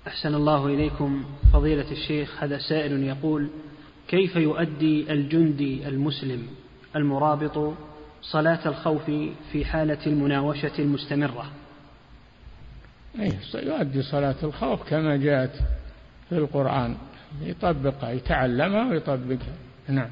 أحسن 0.07 0.35
الله 0.35 0.66
إليكم 0.66 1.24
فضيلة 1.52 1.90
الشيخ 1.90 2.43
هذا 2.43 2.59
سائل 2.59 3.02
يقول 3.02 3.48
كيف 4.09 4.36
يؤدي 4.36 5.12
الجندي 5.12 5.89
المسلم 5.89 6.47
المرابط 6.97 7.74
صلاة 8.23 8.69
الخوف 8.69 9.11
في 9.52 9.65
حالة 9.65 10.07
المناوشة 10.07 10.73
المستمرة؟ 10.78 11.51
أيه 13.19 13.39
يؤدي 13.55 14.02
صلاة 14.02 14.36
الخوف 14.43 14.89
كما 14.90 15.16
جاءت 15.16 15.61
في 16.31 16.39
القرآن 16.39 16.97
يطبقها 17.43 18.11
يتعلمها 18.11 18.90
ويطبقها 18.90 19.55
نعم. 19.89 20.11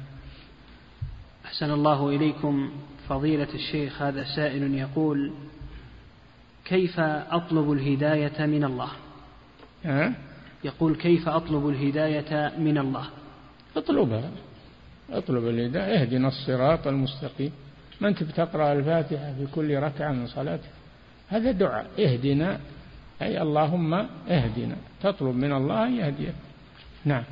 أحسن 1.45 1.71
الله 1.71 2.09
إليكم 2.09 2.71
فضيلة 3.09 3.47
الشيخ 3.53 4.01
هذا 4.01 4.23
سائل 4.35 4.73
يقول 4.73 5.33
كيف 6.65 6.99
أطلب 6.99 7.71
الهداية 7.71 8.45
من 8.45 8.63
الله؟ 8.63 8.89
ها؟ 9.85 10.13
يقول 10.63 10.95
كيف 10.95 11.29
أطلب 11.29 11.69
الهداية 11.69 12.51
من 12.57 12.77
الله؟ 12.77 13.09
اطلبها. 13.75 14.31
اطلب 15.11 15.47
الهداية 15.47 16.01
اهدنا 16.01 16.27
الصراط 16.27 16.87
المستقيم. 16.87 17.51
ما 18.01 18.07
أنت 18.07 18.23
بتقرأ 18.23 18.73
الفاتحة 18.73 19.33
في 19.33 19.47
كل 19.55 19.75
ركعة 19.75 20.11
من 20.11 20.27
صلاتك؟ 20.27 20.69
هذا 21.27 21.51
دعاء. 21.51 21.87
اهدنا 21.99 22.59
أي 23.21 23.41
اللهم 23.41 23.93
اهدنا. 24.27 24.75
تطلب 25.03 25.35
من 25.35 25.53
الله 25.53 25.87
أن 25.87 25.95
يهديك. 25.95 26.33
نعم. 27.05 27.23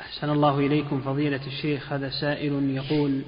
أحسن 0.00 0.30
الله 0.30 0.58
إليكم 0.58 1.00
فضيلة 1.00 1.46
الشيخ. 1.46 1.92
هذا 1.92 2.10
سائل 2.20 2.70
يقول 2.70 3.22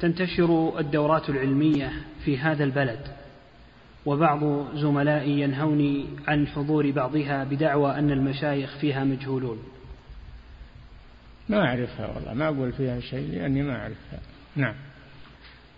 تنتشر 0.00 0.78
الدورات 0.78 1.30
العلمية 1.30 1.92
في 2.24 2.38
هذا 2.38 2.64
البلد 2.64 3.06
وبعض 4.06 4.40
زملائي 4.74 5.40
ينهوني 5.40 6.06
عن 6.28 6.46
حضور 6.46 6.90
بعضها 6.90 7.44
بدعوى 7.44 7.98
أن 7.98 8.10
المشايخ 8.10 8.78
فيها 8.78 9.04
مجهولون. 9.04 9.62
ما 11.48 11.66
أعرفها 11.66 12.06
والله 12.06 12.34
ما 12.34 12.48
أقول 12.48 12.72
فيها 12.72 13.00
شيء 13.00 13.30
لأني 13.32 13.62
ما 13.62 13.76
أعرفها. 13.76 14.20
نعم. 14.56 14.74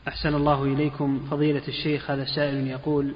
أحسن 0.08 0.34
الله 0.34 0.64
إليكم. 0.64 1.26
فضيلة 1.30 1.62
الشيخ 1.68 2.10
هذا 2.10 2.24
سائل 2.24 2.66
يقول 2.66 3.14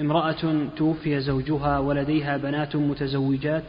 امرأة 0.00 0.68
توفي 0.76 1.20
زوجها 1.20 1.78
ولديها 1.78 2.36
بنات 2.36 2.76
متزوجات 2.76 3.64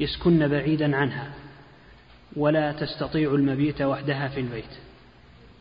يسكن 0.00 0.48
بعيدا 0.48 0.96
عنها 0.96 1.30
ولا 2.36 2.72
تستطيع 2.72 3.34
المبيت 3.34 3.82
وحدها 3.82 4.28
في 4.28 4.40
البيت 4.40 4.70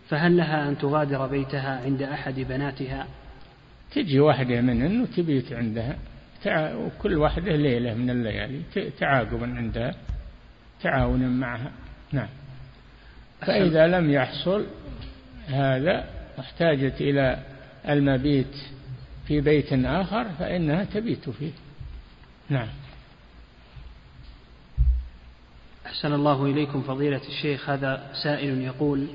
فهل 0.10 0.38
لها 0.38 0.69
أن 0.69 0.77
تغادر 0.77 1.27
بيتها 1.27 1.81
عند 1.85 2.02
أحد 2.02 2.40
بناتها؟ 2.40 3.07
تجي 3.91 4.19
واحدة 4.19 4.61
منهن 4.61 5.02
وتبيت 5.02 5.53
عندها. 5.53 5.98
وكل 6.76 7.18
واحدة 7.18 7.56
ليلة 7.56 7.94
من 7.94 8.10
الليالي 8.10 8.61
تعاقبا 8.99 9.56
عندها 9.56 9.95
تعاونا 10.81 11.27
معها. 11.27 11.72
نعم. 12.11 12.27
فإذا 13.41 13.88
لم 13.88 14.11
يحصل 14.11 14.65
هذا 15.47 16.05
واحتاجت 16.37 17.01
إلى 17.01 17.39
المبيت 17.89 18.55
في 19.27 19.41
بيت 19.41 19.73
آخر 19.73 20.29
فإنها 20.39 20.83
تبيت 20.83 21.29
فيه. 21.29 21.51
نعم. 22.49 22.67
أحسن 25.85 26.13
الله 26.13 26.45
إليكم 26.45 26.81
فضيلة 26.81 27.21
الشيخ. 27.27 27.69
هذا 27.69 28.11
سائل 28.23 28.61
يقول 28.61 29.07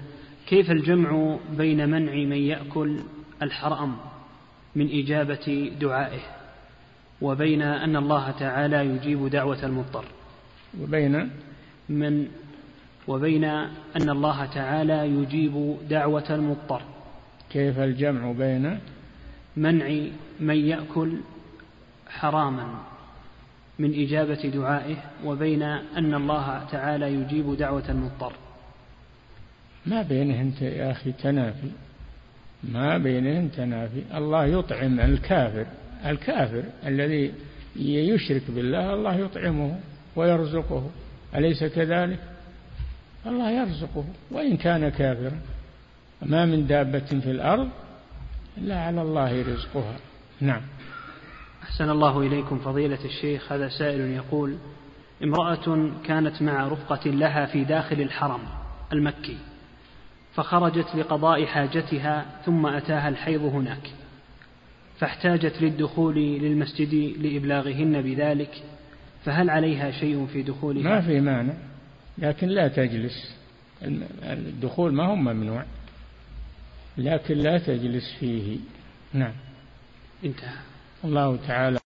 كيف 0.47 0.71
الجمع 0.71 1.39
بين 1.51 1.89
منع 1.89 2.13
من 2.13 2.37
يأكل 2.37 3.01
الحرام 3.43 3.97
من 4.77 4.89
إجابة 5.03 5.73
دعائه؟ 5.81 6.21
وبين 7.21 7.63
أن 7.63 7.97
الله 7.97 8.31
تعالى 8.31 8.87
يجيب 8.87 9.27
دعوة 9.27 9.65
المضطر. 9.65 10.05
وبين؟ 10.81 11.31
من 11.89 12.29
وبين 13.09 13.45
أن 13.45 14.11
الله 14.11 14.47
تعالى 14.47 15.07
يجيب 15.07 15.77
دعوة 15.91 16.25
المضطر. 16.31 16.83
كيف 17.51 17.79
الجمع 17.79 18.33
بين 18.33 18.79
منع 19.57 19.89
من 20.41 20.57
يأكل 20.57 21.13
حراما 22.09 22.81
من 23.79 24.03
إجابة 24.03 24.49
دعائه 24.49 24.97
وبين 25.25 25.63
أن 25.63 26.15
الله 26.15 26.67
تعالى 26.71 27.15
يجيب 27.15 27.57
دعوة 27.57 27.85
المضطر. 27.89 28.33
ما 29.87 30.03
بينهن 30.03 30.53
يا 30.61 30.91
أخي 30.91 31.13
تنافي. 31.13 31.71
ما 32.65 32.99
بينهن 32.99 33.51
تنافي. 33.51 34.03
الله 34.15 34.45
يطعم 34.45 35.01
الكافر. 35.01 35.67
الكافر 36.07 36.63
الذي 36.87 37.33
يشرك 37.77 38.43
بالله 38.49 38.95
الله 38.95 39.15
يطعمه 39.15 39.81
ويرزقه. 40.17 40.91
أليس 41.35 41.65
كذلك؟ 41.65 42.19
الله 43.29 43.51
يرزقه 43.51 44.05
وإن 44.31 44.57
كان 44.57 44.89
كافرا. 44.89 45.41
ما 46.23 46.47
من 46.47 46.67
دابة 46.67 46.99
في 46.99 47.31
الأرض 47.31 47.69
إلا 48.59 48.81
على 48.81 49.03
الله 49.03 49.43
رزقها. 49.43 49.97
نعم. 50.41 50.63
أحسن 51.63 51.91
الله 51.91 52.21
إليكم 52.21 52.59
فضيلة 52.59 53.05
الشيخ. 53.05 53.53
هذا 53.53 53.69
سائل 53.69 54.01
يقول 54.01 54.57
امرأة 55.25 55.91
كانت 56.05 56.43
مع 56.43 56.69
رفقة 56.69 57.11
لها 57.11 57.47
في 57.47 57.65
داخل 57.65 58.01
الحرم 58.01 58.41
المكي 58.93 59.37
فخرجت 60.35 60.95
لقضاء 60.95 61.47
حاجتها 61.47 62.27
ثم 62.45 62.67
أتاها 62.67 63.09
الحيض 63.09 63.43
هناك 63.43 63.91
فاحتاجت 64.99 65.63
للدخول 65.63 66.15
للمسجد 66.15 66.95
لإبلاغهن 66.95 68.03
بذلك 68.03 68.63
فهل 69.25 69.51
عليها 69.51 69.91
شيء 69.91 70.27
في 70.33 70.43
دخولها؟ 70.43 70.83
ما 70.83 71.01
في 71.01 71.21
مانع. 71.21 71.55
لكن 72.19 72.49
لا 72.49 72.69
تجلس. 72.69 73.35
الدخول 74.23 74.95
ما 74.95 75.05
هو 75.05 75.17
ممنوع 75.17 75.65
لكن 76.97 77.35
لا 77.35 77.59
تجلس 77.59 78.15
فيه. 78.21 78.59
نعم. 79.13 79.33
انتهى. 80.25 80.59
الله 81.05 81.37
تعالى 81.37 81.78